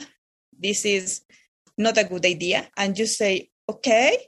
this 0.58 0.86
is 0.86 1.22
not 1.76 1.98
a 1.98 2.04
good 2.04 2.24
idea. 2.24 2.68
And 2.76 2.98
you 2.98 3.06
say, 3.06 3.50
okay, 3.68 4.26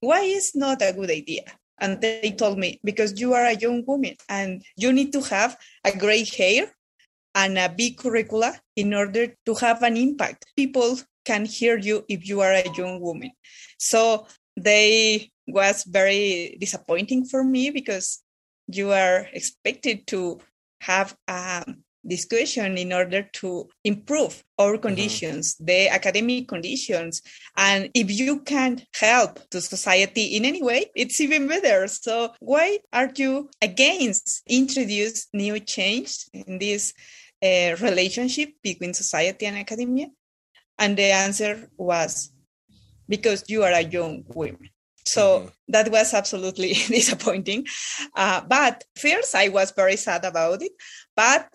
why 0.00 0.22
is 0.22 0.52
not 0.54 0.82
a 0.82 0.92
good 0.92 1.10
idea? 1.10 1.42
And 1.78 2.00
they 2.00 2.34
told 2.36 2.58
me, 2.58 2.80
because 2.84 3.20
you 3.20 3.32
are 3.34 3.46
a 3.46 3.54
young 3.54 3.84
woman 3.86 4.16
and 4.28 4.62
you 4.76 4.92
need 4.92 5.12
to 5.12 5.22
have 5.22 5.56
a 5.84 5.96
gray 5.96 6.24
hair 6.24 6.74
and 7.34 7.56
a 7.56 7.68
big 7.68 7.96
curricula 7.96 8.60
in 8.76 8.92
order 8.92 9.34
to 9.46 9.54
have 9.54 9.82
an 9.82 9.96
impact. 9.96 10.44
People 10.56 10.98
can 11.24 11.44
hear 11.44 11.76
you 11.78 12.04
if 12.08 12.28
you 12.28 12.40
are 12.40 12.52
a 12.52 12.70
young 12.76 13.00
woman. 13.00 13.32
So 13.78 14.26
they 14.56 15.30
was 15.46 15.84
very 15.84 16.56
disappointing 16.60 17.24
for 17.24 17.42
me 17.42 17.70
because 17.70 18.22
you 18.68 18.92
are 18.92 19.26
expected 19.32 20.06
to 20.08 20.40
have 20.80 21.16
a 21.28 21.64
discussion 22.06 22.78
in 22.78 22.92
order 22.92 23.22
to 23.32 23.68
improve 23.84 24.42
our 24.58 24.72
mm-hmm. 24.72 24.82
conditions 24.82 25.54
mm-hmm. 25.54 25.66
the 25.66 25.88
academic 25.88 26.48
conditions 26.48 27.20
and 27.56 27.90
if 27.94 28.10
you 28.10 28.40
can 28.40 28.80
help 28.94 29.38
the 29.50 29.60
society 29.60 30.36
in 30.36 30.44
any 30.44 30.62
way 30.62 30.86
it's 30.94 31.20
even 31.20 31.46
better 31.46 31.86
so 31.86 32.32
why 32.40 32.78
are 32.92 33.10
you 33.16 33.50
against 33.60 34.42
introduce 34.48 35.28
new 35.34 35.60
change 35.60 36.24
in 36.32 36.58
this 36.58 36.94
uh, 37.42 37.76
relationship 37.80 38.50
between 38.62 38.94
society 38.94 39.44
and 39.46 39.58
academia 39.58 40.06
and 40.80 40.96
the 40.96 41.12
answer 41.12 41.70
was 41.76 42.32
because 43.08 43.44
you 43.48 43.62
are 43.62 43.72
a 43.72 43.82
young 43.82 44.24
woman. 44.34 44.70
So 45.04 45.22
mm-hmm. 45.22 45.48
that 45.68 45.90
was 45.90 46.14
absolutely 46.14 46.72
disappointing. 46.88 47.66
Uh, 48.16 48.40
but 48.48 48.84
first, 48.96 49.34
I 49.34 49.48
was 49.48 49.72
very 49.72 49.96
sad 49.96 50.24
about 50.24 50.62
it. 50.62 50.72
But 51.14 51.48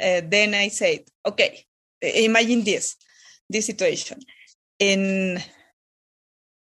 uh, 0.00 0.22
then 0.26 0.54
I 0.54 0.68
said, 0.68 1.00
okay, 1.24 1.64
imagine 2.00 2.64
this, 2.64 2.96
this 3.48 3.66
situation. 3.66 4.18
In 4.78 5.38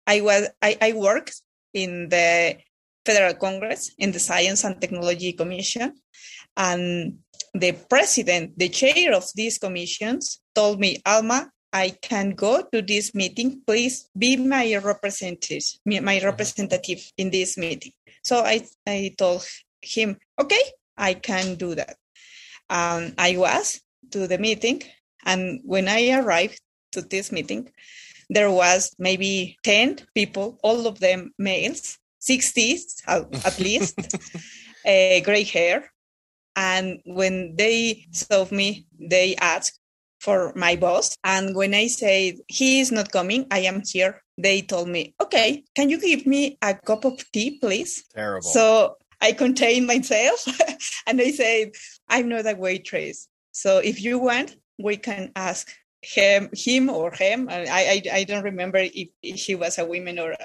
I 0.06 0.22
was 0.22 0.50
I, 0.62 0.78
I 0.82 0.92
worked 0.94 1.42
in 1.74 2.10
the 2.10 2.58
Federal 3.06 3.36
Congress 3.36 3.92
in 3.98 4.12
the 4.12 4.20
Science 4.20 4.64
and 4.64 4.82
Technology 4.82 5.34
Commission, 5.34 5.94
and 6.58 7.20
the 7.54 7.74
president, 7.90 8.58
the 8.58 8.70
chair 8.70 9.14
of 9.14 9.26
these 9.36 9.58
commissions, 9.58 10.42
told 10.54 10.80
me, 10.80 10.98
Alma, 11.06 11.50
I 11.72 11.92
can 12.02 12.32
go 12.32 12.64
to 12.72 12.82
this 12.82 13.14
meeting. 13.14 13.62
Please 13.66 14.10
be 14.18 14.38
my 14.38 14.78
representative, 14.78 15.64
my 15.86 15.98
mm-hmm. 15.98 16.26
representative 16.26 17.00
in 17.18 17.30
this 17.30 17.58
meeting. 17.58 17.92
So 18.24 18.44
I, 18.44 18.66
I 18.88 19.14
told 19.18 19.46
him, 19.82 20.18
okay, 20.40 20.62
I 20.98 21.14
can 21.14 21.56
do 21.56 21.76
that. 21.76 21.96
Um, 22.70 23.14
I 23.18 23.38
was 23.38 23.82
to 24.12 24.28
the 24.28 24.38
meeting, 24.38 24.84
and 25.26 25.62
when 25.64 25.88
I 25.88 26.12
arrived 26.12 26.60
to 26.92 27.02
this 27.02 27.32
meeting, 27.32 27.72
there 28.30 28.52
was 28.52 28.94
maybe 29.00 29.58
10 29.64 30.00
people, 30.14 30.60
all 30.64 30.86
of 30.88 31.00
them 31.00 31.32
males, 31.38 31.98
60 32.20 32.78
at 33.08 33.60
least, 33.60 33.98
uh, 34.86 35.20
gray 35.24 35.44
hair. 35.44 35.92
And 36.56 37.00
when 37.06 37.56
they 37.56 38.08
saw 38.12 38.46
me, 38.52 38.86
they 39.00 39.36
asked, 39.36 39.79
for 40.20 40.54
my 40.56 40.76
boss. 40.76 41.18
And 41.24 41.56
when 41.56 41.74
I 41.74 41.88
said 41.88 42.36
he 42.48 42.82
is 42.82 42.92
not 42.92 43.12
coming, 43.12 43.48
I 43.52 43.60
am 43.60 43.82
here. 43.86 44.22
They 44.38 44.62
told 44.62 44.88
me, 44.88 45.16
okay, 45.22 45.64
can 45.76 45.90
you 45.90 46.00
give 46.00 46.26
me 46.26 46.58
a 46.62 46.74
cup 46.74 47.06
of 47.06 47.20
tea, 47.32 47.60
please? 47.60 48.06
Terrible. 48.14 48.48
So 48.48 48.98
I 49.22 49.34
contained 49.34 49.88
myself 49.88 50.46
and 51.08 51.20
I 51.20 51.32
said, 51.32 51.72
I'm 52.08 52.30
not 52.30 52.48
a 52.48 52.56
waitress. 52.56 53.28
So 53.52 53.80
if 53.80 54.02
you 54.02 54.20
want, 54.20 54.56
we 54.78 54.96
can 54.96 55.32
ask 55.36 55.70
him, 56.02 56.50
him 56.54 56.90
or 56.90 57.12
him. 57.12 57.50
I, 57.50 57.66
I, 57.70 58.20
I 58.20 58.24
don't 58.24 58.44
remember 58.44 58.80
if 58.82 59.10
she 59.36 59.56
was 59.56 59.78
a 59.78 59.86
woman 59.86 60.20
or 60.20 60.36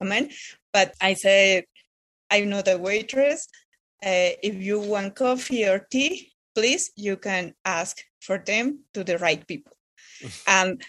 a 0.00 0.04
man, 0.04 0.30
but 0.72 0.94
I 1.00 1.14
said, 1.14 1.64
I'm 2.30 2.48
not 2.48 2.68
a 2.68 2.78
waitress. 2.78 3.46
Uh, 4.02 4.34
if 4.42 4.54
you 4.54 4.80
want 4.80 5.14
coffee 5.14 5.66
or 5.66 5.78
tea, 5.78 6.31
please, 6.54 6.90
you 6.96 7.16
can 7.16 7.54
ask 7.64 8.02
for 8.20 8.38
them 8.38 8.80
to 8.94 9.04
the 9.04 9.18
right 9.18 9.46
people. 9.46 9.72
and 10.46 10.82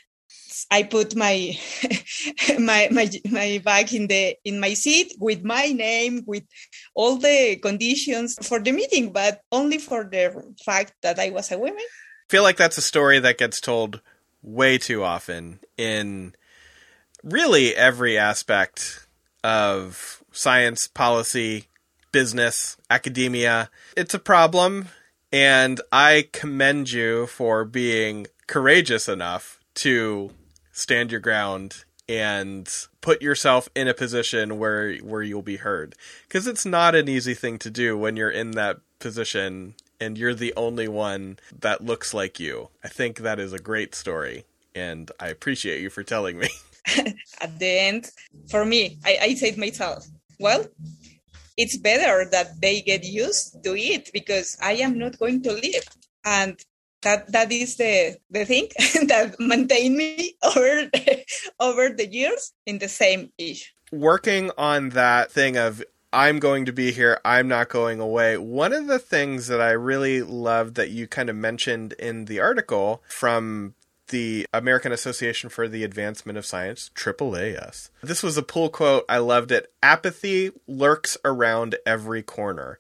I 0.70 0.84
put 0.84 1.16
my 1.16 1.58
my 2.60 2.88
my 2.92 3.10
my 3.30 3.62
bag 3.64 3.94
in 3.94 4.08
the 4.08 4.36
in 4.44 4.60
my 4.60 4.74
seat 4.74 5.16
with 5.20 5.44
my 5.44 5.68
name 5.68 6.24
with 6.26 6.44
all 6.94 7.18
the 7.18 7.58
conditions 7.58 8.38
for 8.48 8.60
the 8.60 8.72
meeting, 8.72 9.12
but 9.12 9.42
only 9.52 9.78
for 9.78 10.04
the 10.04 10.54
fact 10.64 10.94
that 11.02 11.20
I 11.20 11.30
was 11.30 11.52
a 11.52 11.58
woman. 11.58 11.78
I 11.80 12.30
feel 12.30 12.44
like 12.44 12.58
that's 12.58 12.78
a 12.78 12.82
story 12.82 13.20
that 13.20 13.38
gets 13.38 13.60
told 13.60 14.02
way 14.42 14.78
too 14.78 15.04
often 15.04 15.60
in 15.78 16.36
really 17.24 17.76
every 17.76 18.18
aspect 18.18 19.08
of 19.44 20.24
science, 20.32 20.88
policy, 20.88 21.66
business, 22.12 22.78
academia. 22.90 23.70
It's 23.96 24.14
a 24.14 24.20
problem 24.20 24.90
and 25.34 25.82
I 25.92 26.30
commend 26.32 26.92
you 26.92 27.26
for 27.26 27.66
being 27.66 28.28
courageous 28.46 29.10
enough 29.10 29.60
to 29.76 30.32
stand 30.72 31.12
your 31.12 31.20
ground 31.20 31.84
and 32.08 32.70
put 33.02 33.22
yourself 33.22 33.68
in 33.76 33.88
a 33.88 33.94
position 33.94 34.60
where 34.60 34.96
where 34.98 35.24
you'll 35.24 35.42
be 35.42 35.58
heard 35.58 35.96
because 36.28 36.48
it's 36.48 36.66
not 36.66 36.96
an 36.96 37.10
easy 37.10 37.34
thing 37.34 37.58
to 37.58 37.70
do 37.70 37.98
when 37.98 38.16
you're 38.16 38.30
in 38.30 38.52
that 38.52 38.78
position 39.00 39.74
and 40.00 40.18
you're 40.18 40.34
the 40.36 40.54
only 40.56 40.88
one 40.88 41.40
that 41.62 41.84
looks 41.84 42.14
like 42.14 42.40
you. 42.40 42.70
I 42.84 42.90
think 42.90 43.20
that 43.20 43.40
is 43.40 43.54
a 43.54 43.60
great 43.60 43.96
story 43.96 44.46
and 44.76 45.12
I 45.20 45.30
appreciate 45.30 45.82
you 45.82 45.90
for 45.90 46.04
telling 46.04 46.38
me. 46.38 46.50
At 47.42 47.58
the 47.58 47.80
end, 47.80 48.12
for 48.50 48.66
me, 48.66 48.98
I, 49.06 49.18
I 49.22 49.34
said 49.36 49.58
myself, 49.58 50.06
well, 50.40 50.66
it's 51.58 51.78
better 51.78 52.28
that 52.32 52.62
they 52.62 52.82
get 52.82 53.04
used 53.04 53.64
to 53.64 53.76
it 53.76 54.10
because 54.14 54.58
I 54.62 54.74
am 54.74 54.98
not 54.98 55.20
going 55.20 55.42
to 55.44 55.54
leave. 55.54 55.84
And 56.26 56.58
that 57.04 57.32
that 57.32 57.52
is 57.52 57.76
the 57.78 58.18
the 58.30 58.46
thing 58.46 58.70
that 59.08 59.36
maintain 59.40 59.96
me 59.96 60.36
over 60.44 60.90
over 61.60 61.90
the 61.90 62.08
years 62.10 62.54
in 62.66 62.80
the 62.80 62.88
same 62.88 63.32
issue. 63.38 63.72
Working 63.92 64.52
on 64.58 64.90
that 64.90 65.32
thing 65.32 65.58
of 65.58 65.84
I'm 66.12 66.40
going 66.40 66.66
to 66.66 66.72
be 66.72 66.92
here, 66.92 67.20
I'm 67.26 67.48
not 67.48 67.70
going 67.70 68.00
away. 68.00 68.38
One 68.38 68.72
of 68.72 68.86
the 68.86 69.00
things 69.00 69.48
that 69.48 69.60
I 69.60 69.72
really 69.72 70.22
loved 70.22 70.76
that 70.76 70.92
you 70.92 71.08
kind 71.08 71.30
of 71.30 71.36
mentioned 71.36 71.94
in 71.94 72.26
the 72.26 72.40
article 72.40 73.02
from 73.08 73.74
the 74.14 74.46
American 74.54 74.92
Association 74.92 75.50
for 75.50 75.68
the 75.68 75.84
Advancement 75.84 76.38
of 76.38 76.46
Science, 76.46 76.92
AAAS. 76.94 77.90
This 78.04 78.22
was 78.22 78.38
a 78.38 78.44
pull 78.44 78.70
quote. 78.70 79.06
I 79.10 79.18
loved 79.18 79.52
it. 79.52 79.74
Apathy 79.82 80.52
lurks 80.68 81.18
around 81.26 81.76
every 81.84 82.22
corner. 82.22 82.78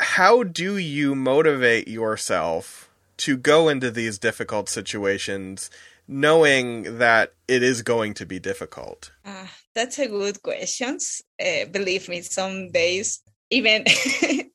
How 0.00 0.42
do 0.42 0.78
you 0.78 1.14
motivate 1.14 1.88
yourself 1.88 2.88
to 3.18 3.36
go 3.36 3.68
into 3.68 3.90
these 3.90 4.18
difficult 4.18 4.70
situations 4.70 5.70
knowing 6.08 6.96
that 6.96 7.34
it 7.46 7.62
is 7.62 7.82
going 7.82 8.14
to 8.14 8.24
be 8.24 8.38
difficult? 8.38 9.12
Uh, 9.26 9.48
that's 9.74 9.98
a 9.98 10.08
good 10.08 10.42
question. 10.42 10.96
Uh, 11.38 11.66
believe 11.70 12.08
me, 12.08 12.22
some 12.22 12.70
days, 12.70 13.20
even 13.50 13.84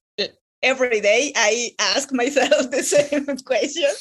every 0.63 1.01
day 1.01 1.33
I 1.35 1.71
ask 1.79 2.11
myself 2.13 2.71
the 2.71 2.83
same 2.83 3.25
question 3.45 3.91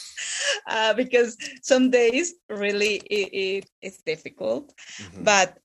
uh, 0.67 0.95
because 0.95 1.37
some 1.63 1.91
days 1.91 2.35
really 2.49 2.97
it, 2.97 3.29
it, 3.33 3.71
it's 3.83 4.03
difficult. 4.03 4.73
Mm-hmm. 4.99 5.25
But 5.25 5.59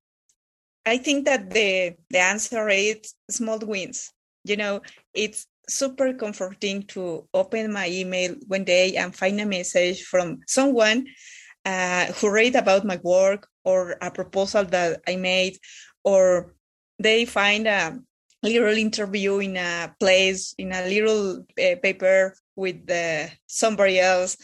I 0.86 0.98
think 0.98 1.26
that 1.26 1.50
the 1.50 1.96
the 2.10 2.20
answer 2.20 2.70
is 2.70 3.14
small 3.30 3.60
wins. 3.60 4.12
You 4.44 4.58
know, 4.58 4.82
it's 5.14 5.48
super 5.68 6.14
comforting 6.14 6.84
to 6.84 7.28
open 7.34 7.74
my 7.74 7.90
email 7.90 8.36
one 8.48 8.64
day 8.64 8.96
and 8.96 9.16
find 9.16 9.42
a 9.42 9.46
message 9.46 10.04
from 10.04 10.42
someone 10.48 11.08
uh, 11.66 12.06
who 12.14 12.30
read 12.30 12.56
about 12.56 12.86
my 12.86 13.00
work 13.04 13.48
or 13.64 13.98
a 14.02 14.12
proposal 14.12 14.64
that 14.66 15.02
I 15.08 15.16
made, 15.16 15.58
or 16.04 16.54
they 17.00 17.26
find 17.26 17.68
a 17.68 18.00
little 18.46 18.78
interview 18.78 19.40
in 19.40 19.58
a 19.58 19.94
place 20.00 20.54
in 20.58 20.72
a 20.72 20.88
little 20.88 21.40
uh, 21.40 21.76
paper 21.82 22.36
with 22.56 22.90
uh, 22.90 23.28
somebody 23.48 24.00
else 24.00 24.38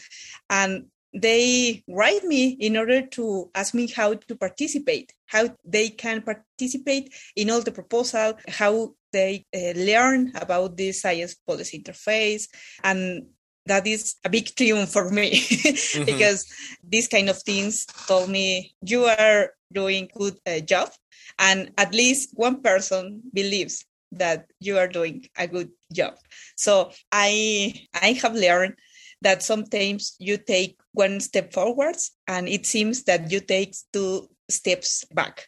and 0.50 0.86
they 1.14 1.82
write 1.88 2.24
me 2.24 2.56
in 2.58 2.76
order 2.76 3.06
to 3.06 3.50
ask 3.54 3.74
me 3.74 3.86
how 3.86 4.14
to 4.14 4.34
participate 4.34 5.12
how 5.26 5.48
they 5.64 5.88
can 5.88 6.22
participate 6.22 7.12
in 7.36 7.50
all 7.50 7.60
the 7.60 7.72
proposal 7.72 8.34
how 8.48 8.94
they 9.12 9.44
uh, 9.54 9.78
learn 9.78 10.32
about 10.36 10.76
this 10.76 11.02
science 11.02 11.34
policy 11.34 11.82
interface 11.82 12.48
and 12.82 13.26
that 13.66 13.86
is 13.86 14.16
a 14.24 14.30
big 14.30 14.54
triumph 14.56 14.90
for 14.90 15.10
me 15.10 15.32
mm-hmm. 15.32 16.04
because 16.10 16.46
these 16.82 17.08
kind 17.08 17.28
of 17.28 17.40
things 17.42 17.86
told 18.06 18.28
me 18.28 18.74
you 18.82 19.04
are 19.04 19.50
doing 19.72 20.08
good 20.16 20.36
uh, 20.46 20.60
job 20.60 20.90
and 21.38 21.72
at 21.78 21.94
least 21.94 22.30
one 22.34 22.60
person 22.60 23.22
believes 23.32 23.84
that 24.12 24.46
you 24.60 24.78
are 24.78 24.88
doing 24.88 25.26
a 25.36 25.46
good 25.46 25.70
job. 25.92 26.14
So 26.56 26.90
i 27.10 27.74
i 27.94 28.12
have 28.22 28.34
learned 28.34 28.74
that 29.22 29.42
sometimes 29.42 30.16
you 30.18 30.36
take 30.36 30.76
one 30.92 31.20
step 31.20 31.52
forwards 31.52 32.12
and 32.26 32.48
it 32.48 32.66
seems 32.66 33.04
that 33.04 33.30
you 33.30 33.40
take 33.40 33.74
two 33.92 34.28
steps 34.50 35.04
back. 35.12 35.46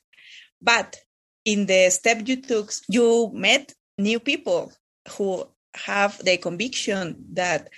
But 0.62 0.96
in 1.44 1.66
the 1.66 1.90
step 1.90 2.26
you 2.26 2.40
took 2.40 2.72
you 2.88 3.30
met 3.34 3.72
new 3.98 4.20
people 4.20 4.72
who 5.16 5.46
have 5.74 6.18
the 6.24 6.36
conviction 6.38 7.24
that 7.32 7.68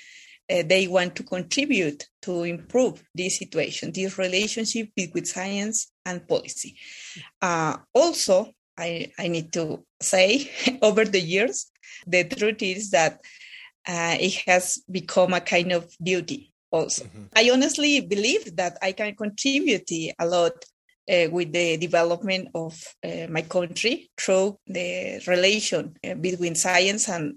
uh, 0.51 0.63
they 0.67 0.87
want 0.87 1.17
to 1.17 1.25
contribute 1.25 2.07
to 2.23 2.45
improve 2.45 3.03
this 3.15 3.39
situation, 3.39 3.93
this 3.93 4.19
relationship 4.19 4.91
between 4.95 5.25
science 5.25 5.91
and 6.05 6.27
policy. 6.29 6.77
Uh, 7.43 7.77
also, 7.93 8.53
I, 8.79 9.13
I 9.19 9.29
need 9.29 9.53
to 9.55 9.85
say, 10.01 10.51
over 10.83 11.05
the 11.05 11.21
years, 11.21 11.71
the 12.07 12.25
truth 12.25 12.63
is 12.63 12.91
that 12.91 13.21
uh, 13.89 14.17
it 14.19 14.35
has 14.47 14.83
become 14.91 15.33
a 15.33 15.41
kind 15.41 15.73
of 15.73 15.93
duty 16.03 16.53
also. 16.71 17.05
Mm-hmm. 17.05 17.25
I 17.35 17.51
honestly 17.51 18.01
believe 18.01 18.57
that 18.57 18.79
I 18.83 18.93
can 18.93 19.15
contribute 19.15 19.91
a 20.19 20.27
lot 20.27 20.53
uh, 21.09 21.29
with 21.31 21.53
the 21.53 21.77
development 21.77 22.49
of 22.55 22.83
uh, 23.05 23.27
my 23.31 23.43
country 23.43 24.11
through 24.19 24.59
the 24.67 25.23
relation 25.27 25.97
uh, 26.05 26.15
between 26.15 26.55
science 26.55 27.09
and, 27.09 27.37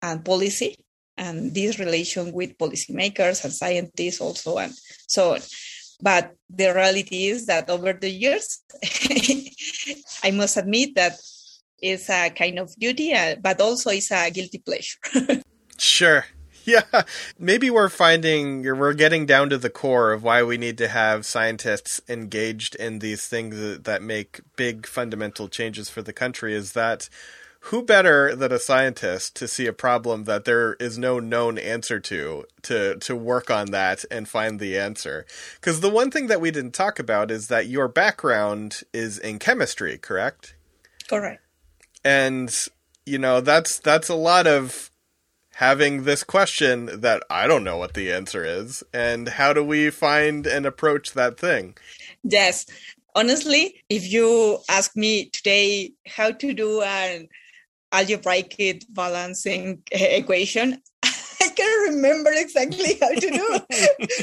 and 0.00 0.24
policy 0.24 0.76
and 1.16 1.52
this 1.54 1.78
relation 1.78 2.32
with 2.32 2.56
policymakers 2.56 3.44
and 3.44 3.52
scientists 3.52 4.20
also 4.20 4.58
and 4.58 4.72
so 5.06 5.34
on 5.34 5.40
but 6.02 6.34
the 6.50 6.74
reality 6.74 7.28
is 7.28 7.46
that 7.46 7.70
over 7.70 7.92
the 7.92 8.10
years 8.10 8.60
i 10.24 10.30
must 10.30 10.56
admit 10.56 10.94
that 10.94 11.14
it's 11.82 12.08
a 12.10 12.30
kind 12.30 12.58
of 12.58 12.74
duty 12.76 13.12
uh, 13.14 13.36
but 13.40 13.60
also 13.60 13.90
it's 13.90 14.10
a 14.10 14.30
guilty 14.30 14.58
pleasure. 14.58 14.98
Sure. 15.78 16.26
Yeah. 16.64 16.84
Maybe 17.40 17.70
we're 17.70 17.88
finding 17.88 18.62
we're 18.62 18.92
getting 18.92 19.26
down 19.26 19.50
to 19.50 19.58
the 19.58 19.68
core 19.68 20.12
of 20.12 20.22
why 20.22 20.44
we 20.44 20.56
need 20.56 20.78
to 20.78 20.86
have 20.86 21.26
scientists 21.26 22.00
engaged 22.08 22.76
in 22.76 23.00
these 23.00 23.26
things 23.26 23.80
that 23.80 24.00
make 24.00 24.40
big 24.54 24.86
fundamental 24.86 25.48
changes 25.48 25.90
for 25.90 26.02
the 26.02 26.12
country 26.12 26.54
is 26.54 26.74
that 26.74 27.08
who 27.66 27.84
better 27.84 28.34
than 28.34 28.50
a 28.50 28.58
scientist 28.58 29.36
to 29.36 29.46
see 29.46 29.66
a 29.66 29.72
problem 29.72 30.24
that 30.24 30.44
there 30.44 30.74
is 30.74 30.98
no 30.98 31.20
known 31.20 31.58
answer 31.58 32.00
to 32.00 32.44
to 32.62 32.96
to 32.96 33.14
work 33.14 33.52
on 33.52 33.70
that 33.70 34.04
and 34.10 34.28
find 34.28 34.58
the 34.58 34.76
answer? 34.76 35.24
Because 35.60 35.80
the 35.80 35.88
one 35.88 36.10
thing 36.10 36.26
that 36.26 36.40
we 36.40 36.50
didn't 36.50 36.74
talk 36.74 36.98
about 36.98 37.30
is 37.30 37.46
that 37.48 37.68
your 37.68 37.86
background 37.86 38.80
is 38.92 39.16
in 39.16 39.38
chemistry 39.38 39.96
correct? 39.96 40.56
Correct. 41.08 41.40
And 42.04 42.52
you 43.06 43.18
know 43.18 43.40
that's 43.40 43.78
that's 43.78 44.08
a 44.08 44.16
lot 44.16 44.48
of 44.48 44.90
having 45.54 46.02
this 46.02 46.24
question 46.24 47.00
that 47.00 47.22
I 47.30 47.46
don't 47.46 47.62
know 47.62 47.76
what 47.76 47.94
the 47.94 48.12
answer 48.12 48.44
is 48.44 48.82
and 48.92 49.28
how 49.28 49.52
do 49.52 49.62
we 49.62 49.90
find 49.90 50.48
and 50.48 50.66
approach 50.66 51.12
that 51.12 51.38
thing? 51.38 51.76
Yes. 52.24 52.66
Honestly 53.14 53.84
if 53.88 54.10
you 54.10 54.58
ask 54.68 54.96
me 54.96 55.26
today 55.26 55.92
how 56.08 56.32
to 56.32 56.52
do 56.52 56.82
an 56.82 57.28
algebraic 57.92 58.84
balancing 58.88 59.82
equation, 59.90 60.82
I 61.02 61.48
can't 61.54 61.94
remember 61.94 62.30
exactly 62.32 62.98
how 63.00 63.10
to 63.10 63.30
do, 63.30 63.60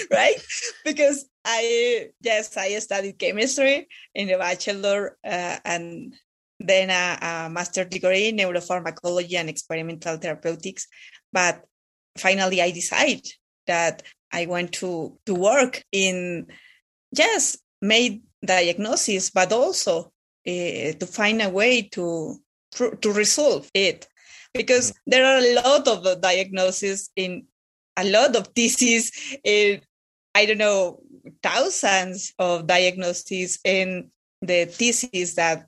right? 0.12 0.36
Because 0.84 1.26
I, 1.46 2.10
yes, 2.22 2.56
I 2.58 2.80
studied 2.80 3.20
chemistry 3.20 3.88
in 4.16 4.28
the 4.28 4.38
bachelor 4.38 5.18
uh, 5.24 5.58
and 5.64 6.16
then 6.60 6.90
a, 6.90 7.46
a 7.46 7.50
master 7.50 7.86
degree 7.86 8.30
in 8.30 8.38
neuropharmacology 8.38 9.36
and 9.36 9.50
experimental 9.50 10.18
therapeutics. 10.18 10.88
But 11.32 11.64
finally, 12.18 12.62
I 12.62 12.72
decided 12.72 13.26
that 13.68 14.04
I 14.32 14.46
want 14.46 14.74
to, 14.74 15.18
to 15.26 15.36
work 15.36 15.84
in, 15.92 16.48
yes, 17.16 17.58
made 17.82 18.24
diagnosis, 18.46 19.30
but 19.30 19.52
also 19.54 20.12
uh, 20.48 20.94
to 20.94 21.06
find 21.06 21.42
a 21.42 21.50
way 21.50 21.84
to 21.84 22.38
to 22.72 23.12
resolve 23.12 23.70
it 23.74 24.08
because 24.54 24.92
mm-hmm. 24.92 25.12
there 25.12 25.26
are 25.26 25.40
a 25.40 25.56
lot 25.56 25.88
of 25.88 26.22
diagnoses 26.22 27.10
in 27.16 27.46
a 27.98 28.04
lot 28.06 28.36
of 28.36 28.54
disease 28.54 29.38
in 29.44 29.82
i 30.36 30.46
don't 30.46 30.58
know 30.58 31.00
thousands 31.44 32.34
of 32.40 32.68
diagnoses 32.68 33.60
in 33.64 34.10
the 34.42 34.66
thesis 34.66 35.36
that 35.36 35.68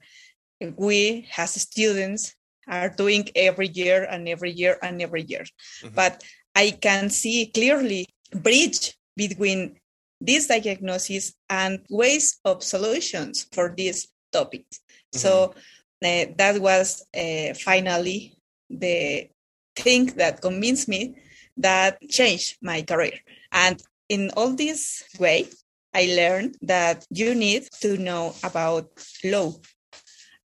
we 0.77 1.27
as 1.37 1.53
students 1.53 2.35
are 2.67 2.89
doing 2.89 3.27
every 3.35 3.67
year 3.67 4.07
and 4.09 4.29
every 4.29 4.51
year 4.51 4.77
and 4.81 5.01
every 5.01 5.23
year 5.23 5.43
mm-hmm. 5.83 5.95
but 5.95 6.23
i 6.55 6.71
can 6.81 7.09
see 7.09 7.51
clearly 7.53 8.07
bridge 8.33 8.95
between 9.17 9.77
this 10.21 10.47
diagnosis 10.47 11.33
and 11.49 11.79
ways 11.89 12.39
of 12.45 12.63
solutions 12.63 13.47
for 13.51 13.73
these 13.75 14.07
topics 14.31 14.79
mm-hmm. 14.79 15.19
so 15.19 15.43
uh, 15.43 15.59
that 16.01 16.57
was 16.59 17.05
uh, 17.15 17.53
finally 17.53 18.35
the 18.69 19.29
thing 19.75 20.07
that 20.17 20.41
convinced 20.41 20.87
me 20.87 21.15
that 21.57 22.01
changed 22.09 22.57
my 22.61 22.81
career. 22.81 23.19
And 23.51 23.81
in 24.09 24.31
all 24.35 24.55
this 24.55 25.03
way, 25.19 25.47
I 25.93 26.05
learned 26.15 26.57
that 26.61 27.05
you 27.09 27.35
need 27.35 27.67
to 27.81 27.97
know 27.97 28.33
about 28.43 28.89
law. 29.23 29.53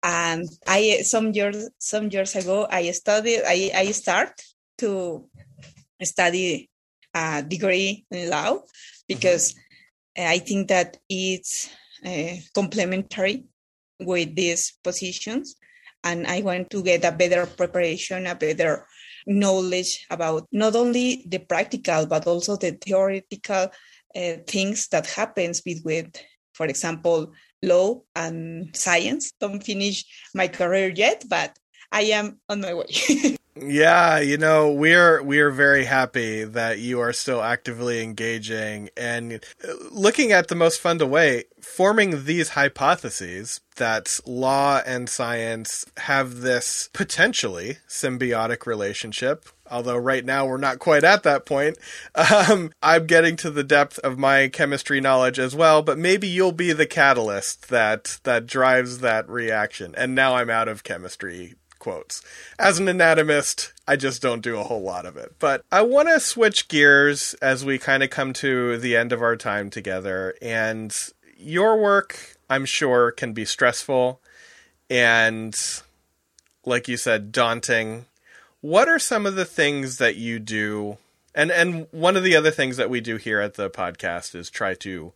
And 0.04 0.48
I 0.66 1.02
some 1.04 1.32
years 1.32 1.70
some 1.80 2.10
years 2.10 2.36
ago 2.36 2.68
I 2.70 2.92
studied 2.92 3.42
I, 3.46 3.72
I 3.76 3.92
start 3.92 4.42
to 4.80 5.28
study 6.04 6.70
a 7.14 7.44
degree 7.44 8.06
in 8.12 8.30
law 8.30 8.60
because 9.08 9.54
mm-hmm. 9.54 10.32
I 10.32 10.40
think 10.40 10.68
that 10.70 10.98
it's 11.10 11.70
uh, 12.06 12.36
complementary 12.54 13.46
with 14.00 14.36
these 14.36 14.74
positions 14.84 15.56
and 16.04 16.28
I 16.28 16.42
want 16.42 16.70
to 16.72 16.84
get 16.84 17.04
a 17.04 17.12
better 17.12 17.46
preparation, 17.46 18.28
a 18.28 18.36
better 18.36 18.88
knowledge 19.26 20.06
about 20.10 20.48
not 20.52 20.76
only 20.76 21.26
the 21.28 21.40
practical 21.40 22.06
but 22.06 22.28
also 22.28 22.56
the 22.56 22.72
theoretical 22.72 23.72
uh, 24.16 24.34
things 24.48 24.88
that 24.90 25.06
happens 25.08 25.62
between, 25.62 26.12
for 26.54 26.66
example, 26.66 27.34
law 27.62 28.02
and 28.16 28.76
science. 28.76 29.34
Don't 29.40 29.64
finish 29.64 30.06
my 30.34 30.48
career 30.48 30.90
yet, 30.90 31.26
but 31.30 31.58
I 31.92 32.04
am 32.04 32.40
on 32.50 32.62
my 32.62 32.74
way. 32.74 32.86
Yeah, 33.62 34.20
you 34.20 34.38
know, 34.38 34.72
we're 34.72 35.22
we're 35.24 35.52
very 35.52 35.86
happy 35.86 36.44
that 36.44 36.80
you 36.80 37.00
are 37.00 37.14
still 37.14 37.42
actively 37.42 38.02
engaging 38.02 38.90
and 38.98 39.44
looking 39.92 40.32
at 40.32 40.48
the 40.48 40.56
most 40.56 40.80
fun 40.80 40.98
way, 41.10 41.46
forming 41.62 42.26
these 42.26 42.50
hypotheses 42.50 43.62
that 43.78 44.20
law 44.26 44.82
and 44.86 45.10
science 45.10 45.86
have 45.98 46.42
this 46.42 46.90
potentially 46.94 47.78
symbiotic 47.88 48.66
relationship. 48.66 49.46
Although 49.70 49.98
right 49.98 50.24
now 50.24 50.46
we're 50.46 50.58
not 50.58 50.80
quite 50.80 51.04
at 51.04 51.24
that 51.24 51.46
point. 51.46 51.78
Um, 52.50 52.72
I'm 52.82 53.06
getting 53.08 53.36
to 53.38 53.52
the 53.52 53.64
depth 53.64 54.00
of 54.00 54.18
my 54.18 54.48
chemistry 54.48 55.00
knowledge 55.00 55.40
as 55.40 55.56
well, 55.56 55.82
but 55.82 55.98
maybe 55.98 56.28
you'll 56.28 56.52
be 56.52 56.74
the 56.74 56.86
catalyst 56.86 57.70
that 57.70 58.20
that 58.24 58.46
drives 58.46 59.00
that 59.00 59.30
reaction. 59.30 59.94
And 59.96 60.14
now 60.14 60.36
I'm 60.36 60.50
out 60.50 60.68
of 60.68 60.84
chemistry 60.84 61.56
quotes. 61.88 62.22
As 62.60 62.80
an 62.80 62.90
anatomist, 62.90 63.72
I 63.88 63.96
just 63.96 64.22
don't 64.22 64.44
do 64.44 64.58
a 64.58 64.64
whole 64.64 64.82
lot 64.82 65.06
of 65.06 65.16
it. 65.16 65.36
But 65.40 65.64
I 65.72 65.84
want 65.84 66.10
to 66.10 66.20
switch 66.20 66.68
gears 66.68 67.34
as 67.36 67.64
we 67.64 67.78
kind 67.78 68.04
of 68.04 68.10
come 68.10 68.34
to 68.34 68.78
the 68.78 68.98
end 68.98 69.14
of 69.14 69.22
our 69.22 69.38
time 69.38 69.70
together. 69.70 70.36
And 70.42 70.94
your 71.38 71.78
work, 71.80 72.36
I'm 72.50 72.66
sure, 72.66 73.12
can 73.12 73.32
be 73.32 73.46
stressful 73.46 74.20
and, 74.90 75.56
like 76.66 76.90
you 76.90 76.98
said, 76.98 77.32
daunting. 77.32 78.08
What 78.60 78.90
are 78.90 79.00
some 79.00 79.26
of 79.26 79.36
the 79.36 79.46
things 79.46 79.98
that 79.98 80.18
you 80.18 80.40
do? 80.40 80.98
And 81.34 81.52
and 81.52 81.88
one 81.92 82.18
of 82.18 82.24
the 82.24 82.36
other 82.36 82.52
things 82.52 82.76
that 82.76 82.90
we 82.90 83.00
do 83.00 83.16
here 83.16 83.40
at 83.40 83.54
the 83.54 83.70
podcast 83.70 84.36
is 84.36 84.50
try 84.50 84.74
to 84.74 85.14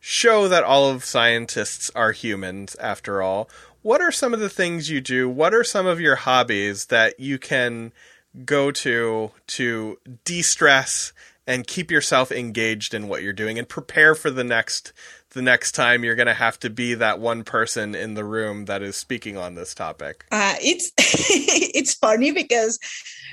show 0.00 0.48
that 0.48 0.64
all 0.64 0.90
of 0.90 1.04
scientists 1.04 1.88
are 1.94 2.12
humans 2.12 2.74
after 2.80 3.22
all 3.22 3.48
what 3.82 4.00
are 4.00 4.12
some 4.12 4.34
of 4.34 4.40
the 4.40 4.48
things 4.48 4.90
you 4.90 5.00
do? 5.00 5.28
What 5.28 5.54
are 5.54 5.64
some 5.64 5.86
of 5.86 6.00
your 6.00 6.16
hobbies 6.16 6.86
that 6.86 7.18
you 7.20 7.38
can 7.38 7.92
go 8.44 8.70
to 8.70 9.30
to 9.46 9.98
de 10.24 10.42
stress 10.42 11.12
and 11.46 11.66
keep 11.66 11.90
yourself 11.90 12.30
engaged 12.30 12.92
in 12.92 13.08
what 13.08 13.22
you're 13.22 13.32
doing 13.32 13.58
and 13.58 13.68
prepare 13.68 14.14
for 14.14 14.30
the 14.30 14.44
next 14.44 14.92
the 15.30 15.42
next 15.42 15.72
time 15.72 16.04
you're 16.04 16.14
going 16.14 16.26
to 16.26 16.34
have 16.34 16.58
to 16.58 16.70
be 16.70 16.94
that 16.94 17.20
one 17.20 17.44
person 17.44 17.94
in 17.94 18.14
the 18.14 18.24
room 18.24 18.64
that 18.66 18.82
is 18.82 18.96
speaking 18.96 19.36
on 19.36 19.54
this 19.54 19.74
topic? 19.74 20.24
Uh, 20.30 20.54
it's 20.60 20.92
it's 20.98 21.94
funny 21.94 22.32
because 22.32 22.78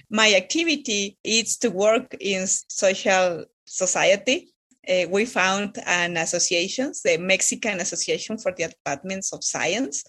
my 0.09 0.33
activity 0.35 1.17
is 1.23 1.57
to 1.57 1.69
work 1.69 2.15
in 2.19 2.47
social 2.47 3.45
society. 3.65 4.53
Uh, 4.89 5.07
we 5.09 5.25
found 5.25 5.77
an 5.85 6.17
association, 6.17 6.91
the 7.03 7.17
Mexican 7.17 7.79
Association 7.79 8.37
for 8.37 8.51
the 8.51 8.63
Advancement 8.63 9.25
of 9.33 9.43
Science, 9.43 10.03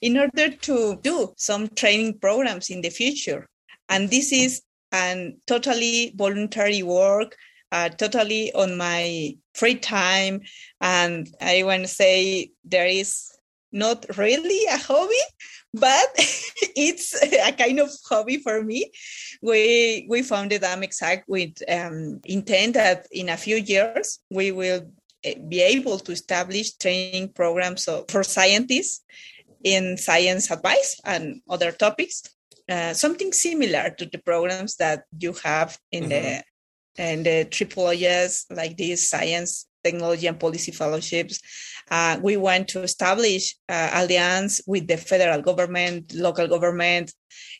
in 0.00 0.16
order 0.16 0.50
to 0.50 0.96
do 1.02 1.32
some 1.36 1.68
training 1.68 2.18
programs 2.18 2.70
in 2.70 2.80
the 2.80 2.90
future. 2.90 3.48
And 3.88 4.08
this 4.10 4.32
is 4.32 4.62
a 4.92 5.34
totally 5.46 6.12
voluntary 6.16 6.82
work 6.82 7.36
uh, 7.72 7.88
totally 7.88 8.52
on 8.52 8.76
my 8.76 9.36
free 9.54 9.76
time. 9.76 10.42
And 10.80 11.28
I 11.40 11.62
want 11.62 11.82
to 11.82 11.88
say 11.88 12.50
there 12.64 12.86
is 12.86 13.29
not 13.72 14.06
really 14.16 14.64
a 14.66 14.76
hobby, 14.76 15.24
but 15.72 16.08
it's 16.76 17.14
a 17.22 17.52
kind 17.52 17.80
of 17.80 17.90
hobby 18.08 18.38
for 18.38 18.62
me. 18.62 18.90
We 19.42 20.06
we 20.08 20.22
founded 20.22 20.62
AMEXAC 20.62 21.22
with 21.26 21.62
um, 21.68 22.20
intent 22.24 22.74
that 22.74 23.06
in 23.12 23.28
a 23.28 23.36
few 23.36 23.56
years 23.56 24.18
we 24.30 24.52
will 24.52 24.90
eh, 25.24 25.34
be 25.48 25.60
able 25.60 25.98
to 25.98 26.12
establish 26.12 26.76
training 26.76 27.32
programs 27.34 27.88
for 28.08 28.22
scientists 28.22 29.02
in 29.62 29.96
science 29.96 30.50
advice 30.50 31.00
and 31.04 31.42
other 31.48 31.72
topics. 31.72 32.22
Uh, 32.68 32.94
something 32.94 33.32
similar 33.32 33.90
to 33.98 34.06
the 34.06 34.18
programs 34.18 34.76
that 34.76 35.02
you 35.18 35.32
have 35.42 35.76
in 35.90 36.04
mm-hmm. 36.04 36.10
the 36.10 36.44
and 36.98 37.24
the 37.24 37.46
AAAS, 37.50 38.46
like 38.50 38.76
these 38.76 39.08
science, 39.08 39.66
technology, 39.82 40.26
and 40.26 40.38
policy 40.38 40.72
fellowships. 40.72 41.40
Uh, 41.90 42.18
we 42.22 42.36
want 42.36 42.68
to 42.68 42.82
establish 42.82 43.56
uh, 43.68 43.90
alliance 43.94 44.60
with 44.66 44.86
the 44.86 44.96
federal 44.96 45.42
government, 45.42 46.14
local 46.14 46.46
government, 46.46 47.12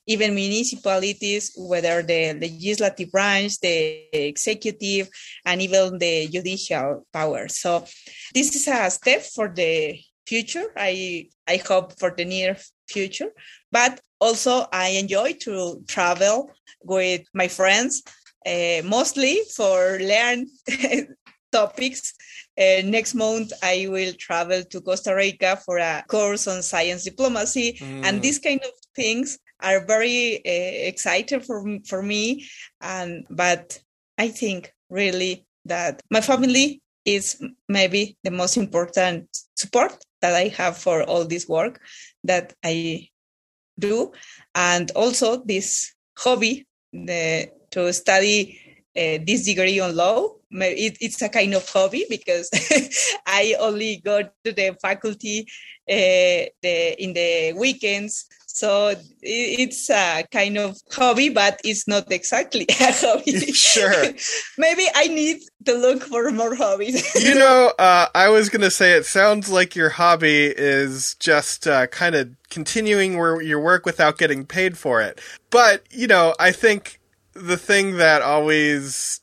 even 0.06 0.34
municipalities, 0.34 1.52
whether 1.56 2.02
the 2.02 2.34
legislative 2.34 3.10
branch, 3.10 3.58
the 3.60 4.06
executive, 4.12 5.08
and 5.44 5.60
even 5.62 5.98
the 5.98 6.28
judicial 6.28 7.06
power. 7.12 7.48
So 7.48 7.84
this 8.34 8.54
is 8.54 8.68
a 8.68 8.90
step 8.90 9.22
for 9.22 9.48
the 9.48 10.00
future. 10.26 10.72
I 10.76 11.28
I 11.46 11.56
hope 11.56 11.98
for 11.98 12.10
the 12.16 12.24
near 12.24 12.56
future, 12.88 13.30
but 13.72 14.00
also 14.20 14.66
I 14.72 14.88
enjoy 14.90 15.32
to 15.44 15.82
travel 15.88 16.50
with 16.82 17.22
my 17.34 17.48
friends 17.48 18.02
uh, 18.46 18.82
mostly 18.84 19.40
for 19.54 19.98
learn 20.00 20.46
topics. 21.52 22.14
Uh, 22.58 22.82
next 22.84 23.14
month, 23.14 23.52
I 23.62 23.86
will 23.88 24.12
travel 24.14 24.64
to 24.64 24.80
Costa 24.80 25.14
Rica 25.14 25.56
for 25.64 25.78
a 25.78 26.04
course 26.08 26.46
on 26.46 26.62
science 26.62 27.04
diplomacy, 27.04 27.78
mm. 27.78 28.04
and 28.04 28.20
these 28.20 28.38
kind 28.38 28.60
of 28.62 28.70
things 28.94 29.38
are 29.62 29.84
very 29.86 30.36
uh, 30.38 30.88
exciting 30.88 31.40
for 31.40 31.64
for 31.86 32.02
me. 32.02 32.46
And 32.80 33.24
but 33.30 33.78
I 34.18 34.28
think 34.28 34.72
really 34.90 35.46
that 35.64 36.02
my 36.10 36.20
family 36.20 36.82
is 37.04 37.42
maybe 37.68 38.16
the 38.24 38.30
most 38.30 38.56
important 38.56 39.28
support 39.54 39.96
that 40.20 40.34
I 40.34 40.48
have 40.48 40.76
for 40.76 41.02
all 41.02 41.24
this 41.24 41.48
work 41.48 41.80
that 42.24 42.52
I 42.64 43.08
do, 43.78 44.12
and 44.54 44.90
also 44.92 45.42
this 45.44 45.94
hobby 46.18 46.66
the 46.92 47.50
to 47.70 47.92
study 47.92 48.58
uh, 48.96 49.18
this 49.24 49.44
degree 49.44 49.80
on 49.80 49.96
law. 49.96 50.34
It, 50.52 50.98
it's 51.00 51.22
a 51.22 51.28
kind 51.28 51.54
of 51.54 51.68
hobby 51.68 52.06
because 52.08 52.50
I 53.26 53.56
only 53.60 54.02
go 54.04 54.22
to 54.22 54.52
the 54.52 54.76
faculty 54.82 55.46
uh, 55.88 56.46
the, 56.62 57.02
in 57.02 57.12
the 57.12 57.52
weekends. 57.58 58.26
So 58.46 58.94
it's 59.22 59.88
a 59.90 60.24
kind 60.32 60.58
of 60.58 60.76
hobby, 60.90 61.28
but 61.28 61.60
it's 61.64 61.86
not 61.86 62.10
exactly 62.10 62.66
a 62.80 62.92
hobby. 62.92 63.32
Sure. 63.52 64.12
Maybe 64.58 64.86
I 64.94 65.06
need 65.06 65.40
to 65.66 65.74
look 65.74 66.02
for 66.02 66.30
more 66.32 66.54
hobbies. 66.54 67.14
you 67.24 67.36
know, 67.36 67.72
uh, 67.78 68.06
I 68.14 68.28
was 68.28 68.48
going 68.48 68.62
to 68.62 68.70
say 68.70 68.92
it 68.92 69.06
sounds 69.06 69.48
like 69.48 69.76
your 69.76 69.90
hobby 69.90 70.46
is 70.46 71.14
just 71.20 71.68
uh, 71.68 71.86
kind 71.86 72.14
of 72.14 72.30
continuing 72.50 73.16
where 73.16 73.40
your 73.40 73.60
work 73.60 73.86
without 73.86 74.18
getting 74.18 74.44
paid 74.44 74.76
for 74.76 75.00
it. 75.00 75.20
But, 75.50 75.84
you 75.90 76.08
know, 76.08 76.34
I 76.40 76.50
think 76.52 77.00
the 77.34 77.56
thing 77.56 77.98
that 77.98 78.22
always 78.22 79.19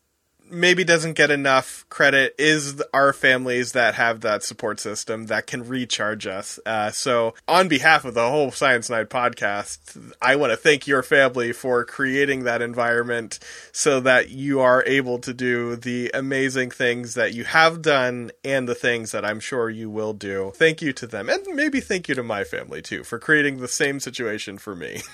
maybe 0.49 0.83
doesn't 0.83 1.13
get 1.13 1.31
enough 1.31 1.85
credit 1.89 2.35
is 2.37 2.81
our 2.93 3.13
families 3.13 3.73
that 3.73 3.95
have 3.95 4.21
that 4.21 4.43
support 4.43 4.79
system 4.79 5.27
that 5.27 5.47
can 5.47 5.67
recharge 5.67 6.27
us. 6.27 6.59
Uh, 6.65 6.91
so, 6.91 7.33
on 7.47 7.67
behalf 7.67 8.05
of 8.05 8.13
the 8.13 8.29
whole 8.29 8.51
Science 8.51 8.89
Night 8.89 9.09
podcast, 9.09 10.13
I 10.21 10.35
want 10.35 10.51
to 10.51 10.57
thank 10.57 10.87
your 10.87 11.03
family 11.03 11.51
for 11.51 11.85
creating 11.85 12.43
that 12.43 12.61
environment 12.61 13.39
so 13.71 13.99
that 14.01 14.29
you 14.29 14.59
are 14.59 14.83
able 14.85 15.19
to 15.19 15.33
do 15.33 15.75
the 15.75 16.11
amazing 16.13 16.71
things 16.71 17.13
that 17.15 17.33
you 17.33 17.43
have 17.43 17.81
done 17.81 18.31
and 18.43 18.67
the 18.67 18.75
things 18.75 19.11
that 19.11 19.25
I'm 19.25 19.39
sure 19.39 19.69
you 19.69 19.89
will 19.89 20.13
do. 20.13 20.51
Thank 20.55 20.81
you 20.81 20.93
to 20.93 21.07
them, 21.07 21.29
and 21.29 21.45
maybe 21.53 21.79
thank 21.79 22.07
you 22.07 22.15
to 22.15 22.23
my 22.23 22.43
family 22.43 22.81
too 22.81 23.03
for 23.03 23.19
creating 23.19 23.57
the 23.57 23.67
same 23.67 23.99
situation 23.99 24.57
for 24.57 24.75
me. 24.75 25.01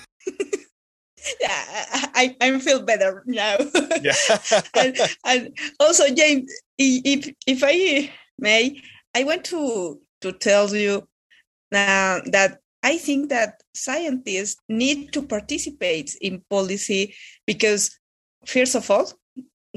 yeah, 1.40 1.64
I, 2.14 2.36
I 2.40 2.58
feel 2.58 2.82
better 2.82 3.22
now. 3.26 3.56
Yeah. 4.02 4.14
and, 4.74 4.98
and 5.24 5.58
also, 5.80 6.12
James, 6.14 6.52
if 6.78 7.32
if 7.46 7.62
I 7.64 8.12
may, 8.38 8.82
I 9.14 9.24
want 9.24 9.44
to 9.46 10.00
to 10.22 10.32
tell 10.32 10.74
you 10.74 11.06
now 11.70 12.20
that 12.26 12.58
I 12.82 12.98
think 12.98 13.30
that 13.30 13.62
scientists 13.74 14.60
need 14.68 15.12
to 15.14 15.22
participate 15.22 16.14
in 16.20 16.42
policy 16.50 17.14
because, 17.46 17.98
first 18.44 18.74
of 18.74 18.90
all, 18.90 19.10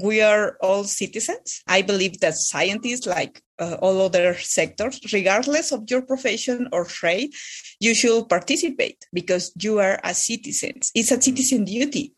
we 0.01 0.21
are 0.21 0.57
all 0.61 0.83
citizens. 0.83 1.63
I 1.67 1.81
believe 1.81 2.19
that 2.19 2.35
scientists, 2.35 3.07
like 3.07 3.41
uh, 3.59 3.77
all 3.81 4.01
other 4.01 4.35
sectors, 4.35 4.99
regardless 5.11 5.71
of 5.71 5.89
your 5.89 6.01
profession 6.01 6.67
or 6.71 6.85
trade, 6.85 7.31
you 7.79 7.95
should 7.95 8.29
participate 8.29 9.05
because 9.13 9.51
you 9.59 9.79
are 9.79 9.99
a 10.03 10.13
citizen. 10.13 10.79
It's 10.93 11.11
a 11.11 11.21
citizen 11.21 11.65
duty. 11.65 12.13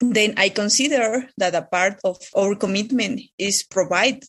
Then 0.00 0.34
I 0.36 0.50
consider 0.50 1.28
that 1.38 1.54
a 1.54 1.62
part 1.62 2.00
of 2.04 2.18
our 2.36 2.54
commitment 2.54 3.20
is 3.38 3.62
provide 3.62 4.24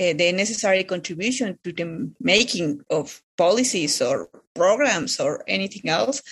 uh, 0.00 0.12
the 0.12 0.32
necessary 0.32 0.84
contribution 0.84 1.58
to 1.64 1.72
the 1.72 2.10
making 2.20 2.80
of 2.90 3.22
policies 3.36 4.00
or 4.02 4.28
programs 4.54 5.20
or 5.20 5.42
anything 5.46 5.88
else 5.90 6.22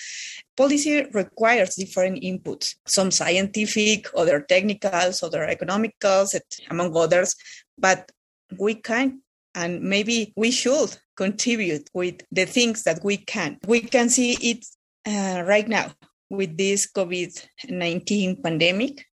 policy 0.56 1.04
requires 1.12 1.74
different 1.74 2.22
inputs, 2.22 2.76
some 2.86 3.10
scientific, 3.10 4.06
other 4.16 4.40
technicals, 4.40 5.22
other 5.22 5.46
economicals, 5.46 6.38
among 6.70 6.96
others, 6.96 7.34
but 7.78 8.10
we 8.58 8.74
can 8.74 9.20
and 9.54 9.82
maybe 9.82 10.32
we 10.36 10.50
should 10.50 10.96
contribute 11.16 11.88
with 11.94 12.22
the 12.32 12.44
things 12.44 12.82
that 12.82 13.00
we 13.04 13.16
can. 13.16 13.58
We 13.66 13.80
can 13.80 14.08
see 14.08 14.32
it 14.32 14.66
uh, 15.06 15.42
right 15.42 15.68
now 15.68 15.92
with 16.28 16.56
this 16.56 16.90
COVID 16.90 17.46
19 17.68 18.42
pandemic 18.42 19.06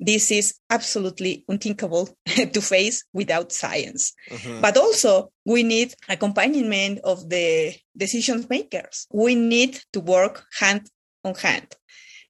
this 0.00 0.30
is 0.30 0.54
absolutely 0.70 1.44
unthinkable 1.48 2.08
to 2.26 2.60
face 2.60 3.04
without 3.12 3.52
science. 3.52 4.12
Mm-hmm. 4.30 4.60
But 4.60 4.76
also, 4.76 5.30
we 5.44 5.62
need 5.62 5.94
accompaniment 6.08 7.00
of 7.04 7.28
the 7.28 7.74
decision 7.96 8.46
makers. 8.48 9.06
We 9.12 9.34
need 9.34 9.80
to 9.92 10.00
work 10.00 10.46
hand 10.58 10.88
on 11.24 11.34
hand. 11.34 11.74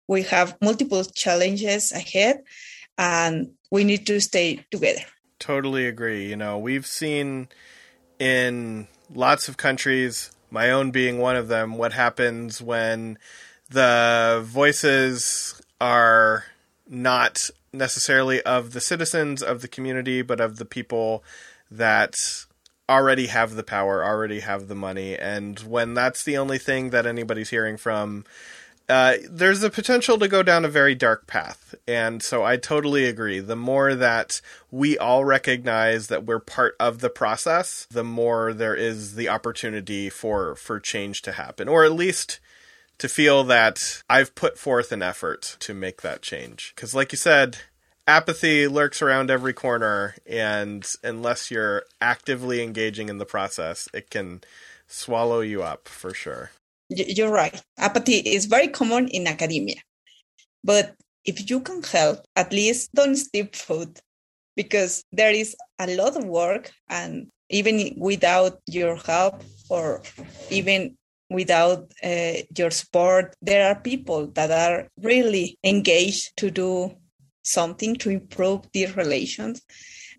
We 0.06 0.22
have 0.22 0.56
multiple 0.62 1.04
challenges 1.04 1.92
ahead, 1.92 2.40
and 2.96 3.50
we 3.70 3.84
need 3.84 4.06
to 4.06 4.20
stay 4.20 4.64
together. 4.70 5.02
Totally 5.38 5.86
agree. 5.86 6.28
You 6.28 6.36
know, 6.36 6.58
we've 6.58 6.86
seen 6.86 7.48
in 8.18 8.88
lots 9.14 9.48
of 9.48 9.58
countries, 9.58 10.30
my 10.50 10.70
own 10.70 10.90
being 10.90 11.18
one 11.18 11.36
of 11.36 11.48
them, 11.48 11.76
what 11.76 11.92
happens 11.92 12.62
when 12.62 13.18
the 13.68 14.42
voices 14.46 15.60
are 15.80 16.44
not 16.88 17.50
necessarily 17.72 18.42
of 18.42 18.72
the 18.72 18.80
citizens 18.80 19.42
of 19.42 19.60
the 19.60 19.68
community, 19.68 20.22
but 20.22 20.40
of 20.40 20.56
the 20.56 20.64
people 20.64 21.22
that 21.70 22.14
already 22.88 23.26
have 23.26 23.54
the 23.54 23.62
power, 23.62 24.02
already 24.02 24.40
have 24.40 24.68
the 24.68 24.74
money. 24.74 25.16
And 25.16 25.58
when 25.60 25.94
that's 25.94 26.24
the 26.24 26.38
only 26.38 26.58
thing 26.58 26.90
that 26.90 27.06
anybody's 27.06 27.50
hearing 27.50 27.76
from, 27.76 28.24
uh, 28.88 29.16
there's 29.28 29.62
a 29.62 29.68
potential 29.68 30.18
to 30.18 30.28
go 30.28 30.42
down 30.42 30.64
a 30.64 30.68
very 30.68 30.94
dark 30.94 31.26
path. 31.26 31.74
And 31.86 32.22
so 32.22 32.42
I 32.42 32.56
totally 32.56 33.04
agree. 33.04 33.40
The 33.40 33.56
more 33.56 33.94
that 33.94 34.40
we 34.70 34.96
all 34.96 35.26
recognize 35.26 36.06
that 36.06 36.24
we're 36.24 36.38
part 36.38 36.74
of 36.80 37.00
the 37.00 37.10
process, 37.10 37.86
the 37.90 38.04
more 38.04 38.54
there 38.54 38.74
is 38.74 39.14
the 39.14 39.28
opportunity 39.28 40.08
for, 40.08 40.54
for 40.54 40.80
change 40.80 41.20
to 41.22 41.32
happen, 41.32 41.68
or 41.68 41.84
at 41.84 41.92
least 41.92 42.40
to 42.98 43.08
feel 43.08 43.44
that 43.44 44.02
I've 44.08 44.34
put 44.34 44.58
forth 44.58 44.92
an 44.92 45.02
effort 45.02 45.56
to 45.60 45.74
make 45.74 46.02
that 46.02 46.22
change. 46.22 46.72
Because, 46.74 46.94
like 46.94 47.12
you 47.12 47.18
said, 47.18 47.58
apathy 48.06 48.66
lurks 48.66 49.02
around 49.02 49.30
every 49.30 49.52
corner, 49.52 50.16
and 50.26 50.86
unless 51.04 51.50
you're 51.50 51.84
actively 52.00 52.62
engaging 52.62 53.08
in 53.08 53.18
the 53.18 53.24
process, 53.26 53.88
it 53.94 54.10
can 54.10 54.42
swallow 54.86 55.40
you 55.40 55.62
up 55.62 55.88
for 55.88 56.12
sure. 56.12 56.50
You're 56.88 57.30
right. 57.30 57.62
Apathy 57.76 58.16
is 58.16 58.46
very 58.46 58.68
common 58.68 59.08
in 59.08 59.26
academia. 59.26 59.76
But 60.64 60.94
if 61.24 61.50
you 61.50 61.60
can 61.60 61.82
help, 61.82 62.24
at 62.34 62.52
least 62.52 62.90
don't 62.94 63.14
skip 63.14 63.54
food 63.54 64.00
because 64.56 65.04
there 65.12 65.30
is 65.30 65.54
a 65.78 65.94
lot 65.94 66.16
of 66.16 66.24
work 66.24 66.72
and 66.88 67.28
even 67.50 67.94
without 67.98 68.58
your 68.66 68.96
help 68.96 69.42
or 69.68 70.02
even 70.50 70.96
without 71.30 71.92
uh, 72.02 72.32
your 72.56 72.70
support 72.70 73.36
there 73.42 73.68
are 73.68 73.80
people 73.80 74.28
that 74.28 74.50
are 74.50 74.88
really 75.02 75.58
engaged 75.62 76.36
to 76.36 76.50
do 76.50 76.90
something 77.42 77.96
to 77.96 78.10
improve 78.10 78.60
these 78.72 78.96
relations. 78.96 79.62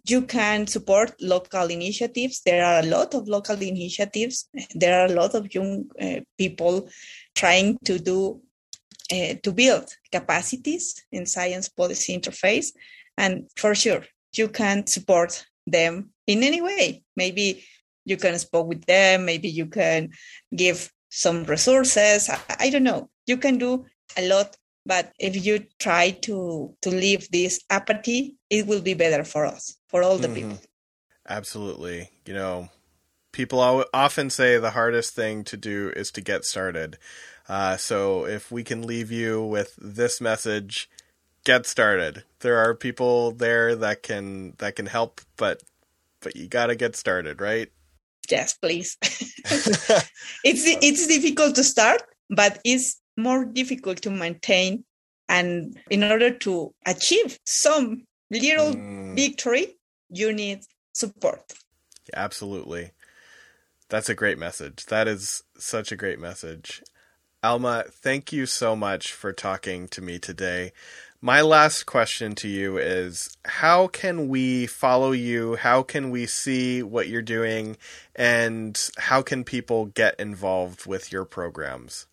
You 0.07 0.23
can 0.23 0.65
support 0.65 1.13
local 1.21 1.67
initiatives. 1.67 2.41
There 2.45 2.65
are 2.65 2.79
a 2.79 2.85
lot 2.85 3.13
of 3.13 3.27
local 3.27 3.61
initiatives. 3.61 4.49
There 4.73 4.99
are 4.99 5.05
a 5.05 5.13
lot 5.13 5.35
of 5.35 5.53
young 5.53 5.85
uh, 6.01 6.21
people 6.37 6.89
trying 7.35 7.77
to 7.85 7.99
do 7.99 8.41
uh, 9.11 9.35
to 9.43 9.51
build 9.51 9.89
capacities 10.11 11.05
in 11.11 11.25
science 11.25 11.69
policy 11.69 12.17
interface. 12.17 12.67
And 13.17 13.49
for 13.55 13.75
sure 13.75 14.03
you 14.33 14.47
can 14.49 14.87
support 14.87 15.45
them 15.65 16.11
in 16.27 16.43
any 16.43 16.61
way. 16.61 17.03
Maybe 17.15 17.65
you 18.05 18.17
can 18.17 18.37
speak 18.39 18.65
with 18.65 18.85
them. 18.85 19.25
Maybe 19.25 19.49
you 19.49 19.67
can 19.67 20.09
give 20.55 20.91
some 21.09 21.43
resources. 21.43 22.29
I, 22.29 22.39
I, 22.59 22.69
don't 22.69 22.83
know. 22.83 23.09
You 23.25 23.37
can 23.37 23.57
do 23.57 23.85
a 24.17 24.27
lot 24.27 24.55
but 24.85 25.13
if 25.19 25.45
you 25.45 25.65
try 25.77 26.11
to 26.11 26.73
to 26.81 26.89
leave 26.89 27.29
this 27.31 27.59
apathy 27.69 28.35
it 28.49 28.65
will 28.65 28.81
be 28.81 28.93
better 28.93 29.23
for 29.23 29.45
us 29.45 29.77
for 29.87 30.01
all 30.03 30.17
the 30.17 30.27
mm-hmm. 30.27 30.49
people. 30.49 30.59
Absolutely. 31.27 32.09
You 32.25 32.33
know 32.33 32.69
people 33.31 33.85
often 33.93 34.29
say 34.29 34.57
the 34.57 34.71
hardest 34.71 35.13
thing 35.15 35.43
to 35.43 35.57
do 35.57 35.93
is 35.95 36.11
to 36.11 36.21
get 36.21 36.45
started. 36.45 36.97
Uh, 37.47 37.77
so 37.77 38.25
if 38.25 38.51
we 38.51 38.63
can 38.63 38.85
leave 38.85 39.11
you 39.11 39.43
with 39.43 39.75
this 39.77 40.19
message 40.19 40.89
get 41.45 41.65
started. 41.65 42.23
There 42.41 42.57
are 42.57 42.75
people 42.75 43.31
there 43.31 43.75
that 43.75 44.03
can 44.03 44.53
that 44.57 44.75
can 44.75 44.87
help 44.87 45.21
but 45.37 45.63
but 46.21 46.35
you 46.35 46.47
got 46.47 46.67
to 46.67 46.75
get 46.75 46.95
started 46.95 47.41
right 47.41 47.71
yes, 48.31 48.53
please. 48.53 48.97
it's 50.43 50.63
it's 50.65 51.07
difficult 51.07 51.55
to 51.55 51.63
start, 51.63 52.03
but 52.29 52.59
it's 52.63 52.99
more 53.17 53.45
difficult 53.45 54.01
to 54.03 54.09
maintain. 54.09 54.83
And 55.27 55.77
in 55.89 56.03
order 56.03 56.31
to 56.31 56.73
achieve 56.85 57.37
some 57.45 58.05
little 58.31 58.73
mm. 58.73 59.15
victory, 59.15 59.77
you 60.09 60.33
need 60.33 60.61
support. 60.93 61.53
Yeah, 62.09 62.23
absolutely. 62.23 62.91
That's 63.89 64.09
a 64.09 64.15
great 64.15 64.37
message. 64.37 64.85
That 64.85 65.07
is 65.07 65.43
such 65.57 65.91
a 65.91 65.95
great 65.95 66.19
message. 66.19 66.83
Alma, 67.41 67.85
thank 67.89 68.33
you 68.33 68.45
so 68.45 68.75
much 68.75 69.13
for 69.13 69.31
talking 69.31 69.87
to 69.89 70.01
me 70.01 70.19
today. 70.19 70.73
My 71.21 71.41
last 71.41 71.83
question 71.83 72.33
to 72.35 72.47
you 72.47 72.77
is 72.77 73.35
how 73.43 73.87
can 73.87 74.29
we 74.29 74.67
follow 74.67 75.11
you? 75.11 75.55
How 75.55 75.83
can 75.83 76.11
we 76.11 76.25
see 76.25 76.81
what 76.81 77.09
you're 77.09 77.21
doing? 77.21 77.75
And 78.15 78.79
how 78.97 79.21
can 79.21 79.43
people 79.43 79.87
get 79.87 80.17
involved 80.17 80.85
with 80.85 81.11
your 81.11 81.25
programs? 81.25 82.07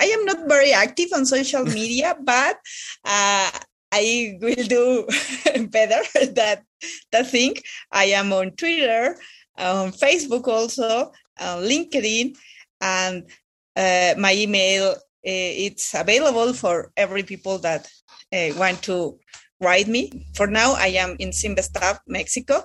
I 0.00 0.06
am 0.06 0.24
not 0.24 0.48
very 0.48 0.72
active 0.72 1.08
on 1.14 1.26
social 1.26 1.64
media, 1.80 2.16
but 2.18 2.56
uh, 3.04 3.50
I 3.92 4.38
will 4.40 4.66
do 4.66 5.06
better 5.68 6.02
that 6.32 6.64
that 7.12 7.30
thing. 7.30 7.56
I 7.92 8.06
am 8.06 8.32
on 8.32 8.52
Twitter, 8.52 9.18
on 9.58 9.92
Facebook 9.92 10.48
also, 10.48 11.12
on 11.38 11.62
LinkedIn, 11.62 12.36
and 12.80 13.28
uh, 13.76 14.14
my 14.16 14.34
email 14.34 14.96
it's 15.26 15.94
available 15.94 16.52
for 16.52 16.92
every 16.96 17.22
people 17.22 17.58
that 17.58 17.88
uh, 18.32 18.50
want 18.56 18.82
to 18.82 19.18
write 19.60 19.88
me. 19.88 20.26
For 20.34 20.46
now, 20.46 20.74
I 20.74 20.88
am 20.88 21.16
in 21.18 21.30
Cinvestav, 21.30 21.98
Mexico, 22.06 22.62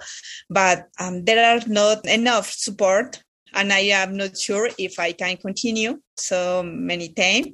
but 0.50 0.88
um, 1.00 1.26
there 1.26 1.44
are 1.44 1.62
not 1.68 2.06
enough 2.06 2.52
support 2.52 3.24
and 3.54 3.72
I 3.74 3.80
am 4.02 4.18
not 4.18 4.38
sure 4.38 4.70
if 4.78 5.00
I 5.00 5.12
can 5.12 5.38
continue 5.38 6.00
so 6.18 6.64
many 6.64 7.10
times. 7.10 7.48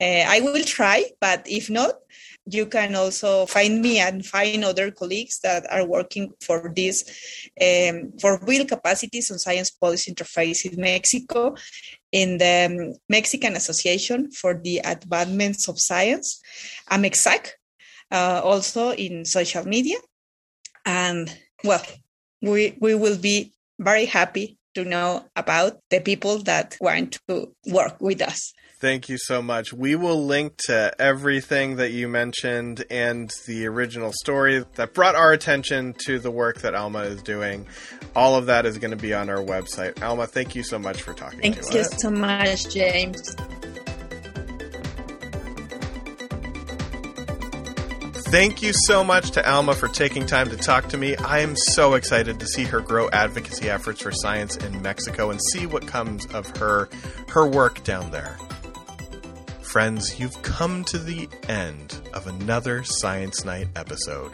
Uh, 0.00 0.24
I 0.26 0.40
will 0.40 0.62
try, 0.64 1.04
but 1.20 1.42
if 1.46 1.70
not, 1.70 1.94
you 2.46 2.66
can 2.66 2.94
also 2.94 3.46
find 3.46 3.80
me 3.80 3.98
and 3.98 4.24
find 4.24 4.64
other 4.64 4.90
colleagues 4.90 5.40
that 5.40 5.70
are 5.70 5.86
working 5.86 6.32
for 6.40 6.72
this 6.74 7.48
um, 7.60 8.12
for 8.20 8.38
real 8.46 8.64
capacities 8.64 9.30
on 9.30 9.38
science 9.38 9.70
policy 9.70 10.12
interface 10.12 10.64
in 10.64 10.80
Mexico 10.80 11.54
in 12.12 12.38
the 12.38 12.98
Mexican 13.08 13.54
Association 13.54 14.30
for 14.32 14.60
the 14.62 14.78
Advancements 14.78 15.68
of 15.68 15.78
Science, 15.78 16.40
AMEXAC, 16.90 17.50
uh, 18.10 18.40
also 18.42 18.90
in 18.92 19.24
social 19.24 19.64
media. 19.64 19.96
And 20.84 21.32
well, 21.62 21.84
we, 22.42 22.76
we 22.80 22.94
will 22.94 23.18
be 23.18 23.52
very 23.78 24.06
happy 24.06 24.58
to 24.74 24.84
know 24.84 25.24
about 25.36 25.78
the 25.90 26.00
people 26.00 26.38
that 26.44 26.76
want 26.80 27.18
to 27.28 27.52
work 27.66 28.00
with 28.00 28.22
us. 28.22 28.52
Thank 28.80 29.10
you 29.10 29.18
so 29.18 29.42
much. 29.42 29.74
We 29.74 29.94
will 29.94 30.24
link 30.24 30.56
to 30.66 30.94
everything 30.98 31.76
that 31.76 31.90
you 31.90 32.08
mentioned 32.08 32.82
and 32.90 33.30
the 33.46 33.66
original 33.66 34.10
story 34.22 34.64
that 34.76 34.94
brought 34.94 35.14
our 35.14 35.32
attention 35.32 35.94
to 36.06 36.18
the 36.18 36.30
work 36.30 36.62
that 36.62 36.74
Alma 36.74 37.00
is 37.00 37.22
doing. 37.22 37.66
All 38.16 38.36
of 38.36 38.46
that 38.46 38.64
is 38.64 38.78
going 38.78 38.92
to 38.92 38.96
be 38.96 39.12
on 39.12 39.28
our 39.28 39.44
website. 39.44 40.02
Alma, 40.02 40.26
thank 40.26 40.54
you 40.54 40.62
so 40.62 40.78
much 40.78 41.02
for 41.02 41.12
talking 41.12 41.40
thank 41.40 41.56
to 41.56 41.60
us. 41.60 41.68
Thank 41.68 41.92
you 41.92 41.98
so 41.98 42.10
much, 42.10 42.70
James. 42.70 43.36
Thank 48.30 48.62
you 48.62 48.72
so 48.86 49.02
much 49.02 49.32
to 49.32 49.50
Alma 49.50 49.74
for 49.74 49.88
taking 49.88 50.24
time 50.24 50.50
to 50.50 50.56
talk 50.56 50.88
to 50.90 50.96
me. 50.96 51.16
I 51.16 51.40
am 51.40 51.56
so 51.56 51.94
excited 51.94 52.38
to 52.38 52.46
see 52.46 52.62
her 52.62 52.80
grow 52.80 53.10
advocacy 53.10 53.68
efforts 53.68 54.02
for 54.02 54.12
science 54.12 54.56
in 54.56 54.80
Mexico 54.82 55.30
and 55.30 55.40
see 55.52 55.66
what 55.66 55.88
comes 55.88 56.26
of 56.26 56.56
her 56.58 56.88
her 57.26 57.44
work 57.44 57.82
down 57.82 58.12
there. 58.12 58.38
Friends, 59.62 60.20
you've 60.20 60.40
come 60.42 60.84
to 60.84 60.98
the 60.98 61.28
end 61.48 62.00
of 62.14 62.28
another 62.28 62.84
Science 62.84 63.44
Night 63.44 63.66
episode. 63.74 64.30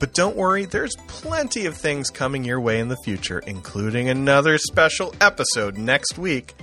But 0.00 0.14
don't 0.14 0.34
worry, 0.34 0.64
there's 0.64 0.96
plenty 1.06 1.66
of 1.66 1.76
things 1.76 2.10
coming 2.10 2.42
your 2.42 2.58
way 2.58 2.80
in 2.80 2.88
the 2.88 2.98
future, 3.04 3.38
including 3.46 4.08
another 4.08 4.58
special 4.58 5.14
episode 5.20 5.78
next 5.78 6.18
week 6.18 6.54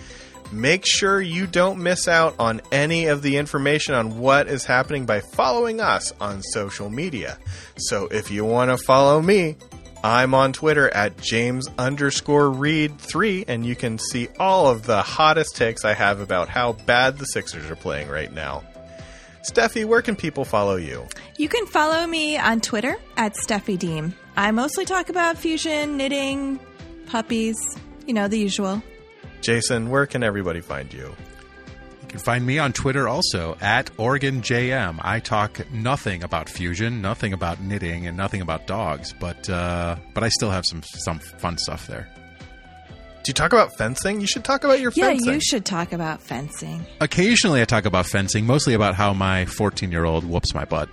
Make 0.51 0.83
sure 0.85 1.21
you 1.21 1.45
don't 1.45 1.83
miss 1.83 2.07
out 2.07 2.35
on 2.39 2.61
any 2.71 3.05
of 3.05 3.21
the 3.21 3.37
information 3.37 3.93
on 3.93 4.17
what 4.17 4.47
is 4.47 4.65
happening 4.65 5.05
by 5.05 5.19
following 5.19 5.79
us 5.79 6.11
on 6.19 6.41
social 6.41 6.89
media. 6.89 7.37
So 7.77 8.07
if 8.07 8.31
you 8.31 8.45
want 8.45 8.71
to 8.71 8.77
follow 8.77 9.21
me, 9.21 9.57
I'm 10.03 10.33
on 10.33 10.53
Twitter 10.53 10.89
at 10.89 11.21
James 11.21 11.67
underscore 11.77 12.49
Reed 12.49 12.97
3, 12.99 13.45
and 13.47 13.65
you 13.65 13.75
can 13.75 13.99
see 13.99 14.27
all 14.39 14.67
of 14.67 14.87
the 14.87 15.01
hottest 15.01 15.55
takes 15.55 15.85
I 15.85 15.93
have 15.93 16.19
about 16.19 16.49
how 16.49 16.73
bad 16.73 17.17
the 17.17 17.25
Sixers 17.25 17.69
are 17.69 17.75
playing 17.75 18.07
right 18.07 18.33
now. 18.33 18.63
Steffi, 19.43 19.85
where 19.85 20.01
can 20.01 20.15
people 20.15 20.45
follow 20.45 20.77
you? 20.77 21.05
You 21.37 21.47
can 21.47 21.65
follow 21.65 22.07
me 22.07 22.37
on 22.37 22.59
Twitter 22.59 22.97
at 23.17 23.35
Steffi 23.35 23.77
Deem. 23.77 24.15
I 24.35 24.51
mostly 24.51 24.85
talk 24.85 25.09
about 25.09 25.37
fusion, 25.37 25.97
knitting, 25.97 26.59
puppies, 27.07 27.57
you 28.07 28.13
know, 28.13 28.27
the 28.27 28.39
usual. 28.39 28.81
Jason, 29.41 29.89
where 29.89 30.05
can 30.05 30.23
everybody 30.23 30.61
find 30.61 30.91
you? 30.93 31.15
You 32.01 32.07
can 32.07 32.19
find 32.19 32.45
me 32.45 32.59
on 32.59 32.73
Twitter 32.73 33.07
also 33.07 33.57
at 33.61 33.95
OregonJM. 33.97 34.99
I 35.01 35.19
talk 35.19 35.71
nothing 35.71 36.23
about 36.23 36.49
fusion, 36.49 37.01
nothing 37.01 37.33
about 37.33 37.61
knitting, 37.61 38.07
and 38.07 38.17
nothing 38.17 38.41
about 38.41 38.67
dogs, 38.67 39.13
but 39.19 39.49
uh, 39.49 39.95
but 40.13 40.23
I 40.23 40.29
still 40.29 40.49
have 40.49 40.65
some 40.65 40.81
some 40.83 41.19
fun 41.19 41.57
stuff 41.57 41.87
there. 41.87 42.09
Do 43.23 43.29
you 43.29 43.33
talk 43.33 43.51
about 43.51 43.77
fencing? 43.77 44.21
You 44.21 44.27
should 44.27 44.43
talk 44.43 44.63
about 44.63 44.79
your 44.79 44.91
yeah, 44.95 45.07
fencing. 45.07 45.27
Yeah, 45.27 45.33
you 45.35 45.41
should 45.41 45.65
talk 45.65 45.91
about 45.91 46.21
fencing. 46.21 46.85
Occasionally, 47.01 47.61
I 47.61 47.65
talk 47.65 47.85
about 47.85 48.05
fencing, 48.05 48.45
mostly 48.45 48.73
about 48.73 48.95
how 48.95 49.13
my 49.13 49.45
14 49.45 49.91
year 49.91 50.05
old 50.05 50.23
whoops 50.23 50.55
my 50.55 50.65
butt. 50.65 50.89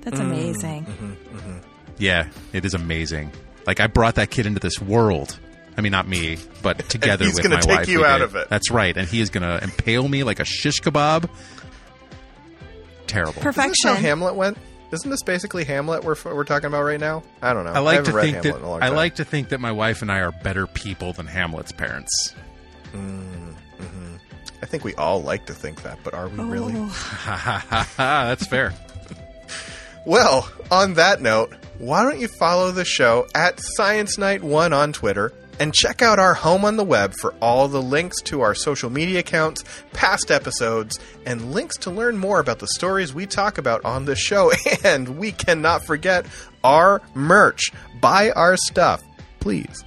That's 0.00 0.18
mm, 0.18 0.24
amazing. 0.24 0.84
Mm-hmm, 0.86 1.36
mm-hmm. 1.36 1.58
Yeah, 1.98 2.28
it 2.52 2.64
is 2.64 2.74
amazing. 2.74 3.30
Like 3.66 3.78
I 3.78 3.86
brought 3.86 4.16
that 4.16 4.30
kid 4.30 4.46
into 4.46 4.60
this 4.60 4.80
world 4.80 5.38
I 5.76 5.80
mean, 5.80 5.92
not 5.92 6.06
me, 6.08 6.38
but 6.62 6.78
together 6.88 7.26
with 7.26 7.48
my 7.48 7.60
take 7.60 7.68
wife. 7.68 7.88
you 7.88 8.04
out 8.04 8.18
did. 8.18 8.24
of 8.24 8.36
it. 8.36 8.48
That's 8.48 8.70
right, 8.70 8.96
and 8.96 9.08
he 9.08 9.20
is 9.20 9.30
going 9.30 9.42
to 9.42 9.62
impale 9.62 10.06
me 10.06 10.22
like 10.22 10.40
a 10.40 10.44
shish 10.44 10.80
kebab. 10.80 11.28
Terrible. 13.06 13.42
Perfection. 13.42 13.90
Isn't 13.90 13.96
how 13.96 14.08
Hamlet 14.08 14.34
went? 14.34 14.58
Isn't 14.92 15.10
this 15.10 15.22
basically 15.22 15.64
Hamlet 15.64 16.04
we're, 16.04 16.16
we're 16.24 16.44
talking 16.44 16.66
about 16.66 16.84
right 16.84 17.00
now? 17.00 17.22
I 17.42 17.52
don't 17.52 17.64
know. 17.64 17.72
I 17.72 17.80
like 17.80 18.00
I 18.00 18.02
to 18.02 18.12
think 18.12 18.42
that 18.42 18.54
I 18.62 18.88
like 18.88 19.16
to 19.16 19.24
think 19.24 19.48
that 19.48 19.60
my 19.60 19.72
wife 19.72 20.02
and 20.02 20.12
I 20.12 20.20
are 20.20 20.30
better 20.30 20.66
people 20.66 21.12
than 21.12 21.26
Hamlet's 21.26 21.72
parents. 21.72 22.34
Mm-hmm. 22.92 23.34
I 24.64 24.66
think 24.66 24.82
we 24.82 24.94
all 24.94 25.22
like 25.22 25.44
to 25.46 25.52
think 25.52 25.82
that, 25.82 25.98
but 26.02 26.14
are 26.14 26.26
we 26.26 26.38
oh. 26.38 26.44
really? 26.44 26.72
That's 27.96 28.46
fair. 28.46 28.72
Well, 30.06 30.46
on 30.70 30.94
that 30.94 31.22
note, 31.22 31.54
why 31.78 32.02
don't 32.02 32.20
you 32.20 32.28
follow 32.28 32.70
the 32.72 32.84
show 32.84 33.26
at 33.34 33.58
Science 33.58 34.18
Night 34.18 34.42
1 34.42 34.74
on 34.74 34.92
Twitter 34.92 35.32
and 35.58 35.74
check 35.74 36.02
out 36.02 36.18
our 36.18 36.34
home 36.34 36.64
on 36.64 36.76
the 36.76 36.84
web 36.84 37.14
for 37.20 37.34
all 37.40 37.68
the 37.68 37.82
links 37.82 38.20
to 38.22 38.40
our 38.40 38.54
social 38.54 38.90
media 38.90 39.20
accounts, 39.20 39.64
past 39.92 40.30
episodes, 40.30 40.98
and 41.26 41.52
links 41.52 41.76
to 41.78 41.90
learn 41.90 42.18
more 42.18 42.40
about 42.40 42.58
the 42.58 42.68
stories 42.74 43.14
we 43.14 43.26
talk 43.26 43.58
about 43.58 43.84
on 43.84 44.04
the 44.04 44.16
show. 44.16 44.52
And 44.84 45.18
we 45.18 45.32
cannot 45.32 45.84
forget 45.84 46.26
our 46.62 47.00
merch. 47.14 47.72
Buy 48.00 48.30
our 48.32 48.56
stuff, 48.56 49.02
please. 49.40 49.82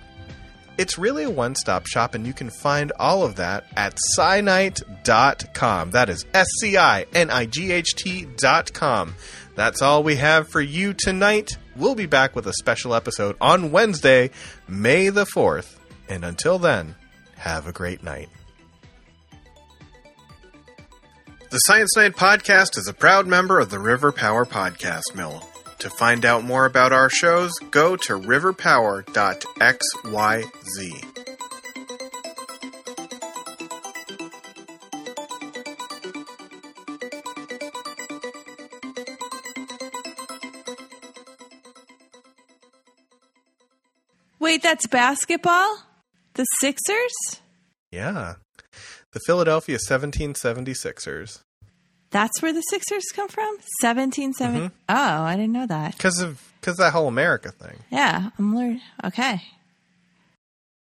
It's 0.77 0.97
really 0.97 1.23
a 1.23 1.29
one 1.29 1.55
stop 1.55 1.87
shop, 1.87 2.13
and 2.13 2.25
you 2.25 2.33
can 2.33 2.49
find 2.49 2.91
all 2.99 3.23
of 3.23 3.35
that 3.35 3.65
at 3.75 3.97
scinight.com. 4.17 5.91
That 5.91 6.09
is 6.09 6.25
S 6.33 6.47
C 6.61 6.77
I 6.77 7.05
N 7.13 7.29
I 7.29 7.45
G 7.45 7.71
H 7.71 7.95
T.com. 7.95 9.15
That's 9.55 9.81
all 9.81 10.03
we 10.03 10.15
have 10.17 10.49
for 10.49 10.61
you 10.61 10.93
tonight. 10.93 11.57
We'll 11.77 11.95
be 11.95 12.07
back 12.07 12.35
with 12.35 12.47
a 12.47 12.53
special 12.53 12.95
episode 12.95 13.37
on 13.39 13.71
Wednesday, 13.71 14.31
May 14.67 15.09
the 15.09 15.25
4th. 15.25 15.77
And 16.09 16.25
until 16.25 16.57
then, 16.57 16.95
have 17.37 17.67
a 17.67 17.71
great 17.71 18.03
night. 18.03 18.29
The 21.49 21.59
Science 21.59 21.95
Night 21.95 22.13
podcast 22.13 22.77
is 22.77 22.87
a 22.89 22.93
proud 22.93 23.27
member 23.27 23.59
of 23.59 23.69
the 23.69 23.79
River 23.79 24.11
Power 24.11 24.45
Podcast 24.45 25.15
Mill. 25.15 25.41
To 25.79 25.89
find 25.89 26.25
out 26.25 26.43
more 26.43 26.65
about 26.65 26.91
our 26.91 27.09
shows, 27.09 27.51
go 27.71 27.95
to 27.95 28.19
riverpower.xyz. 28.19 31.16
Wait, 44.57 44.63
that's 44.63 44.87
basketball? 44.87 45.83
The 46.33 46.43
Sixers? 46.59 47.13
Yeah. 47.91 48.37
The 49.11 49.19
Philadelphia 49.19 49.77
1776ers. 49.77 51.43
That's 52.09 52.41
where 52.41 52.51
the 52.51 52.61
Sixers 52.61 53.03
come 53.15 53.27
from? 53.27 53.57
1770. 53.83 54.57
Mm-hmm. 54.57 54.75
Oh, 54.89 55.23
I 55.23 55.35
didn't 55.35 55.51
know 55.51 55.67
that. 55.67 55.91
Because 55.91 56.19
of 56.19 56.41
because 56.59 56.77
that 56.77 56.91
whole 56.91 57.07
America 57.07 57.51
thing. 57.51 57.77
Yeah, 57.91 58.31
I'm 58.39 58.55
learning. 58.55 58.81
Okay. 59.03 59.43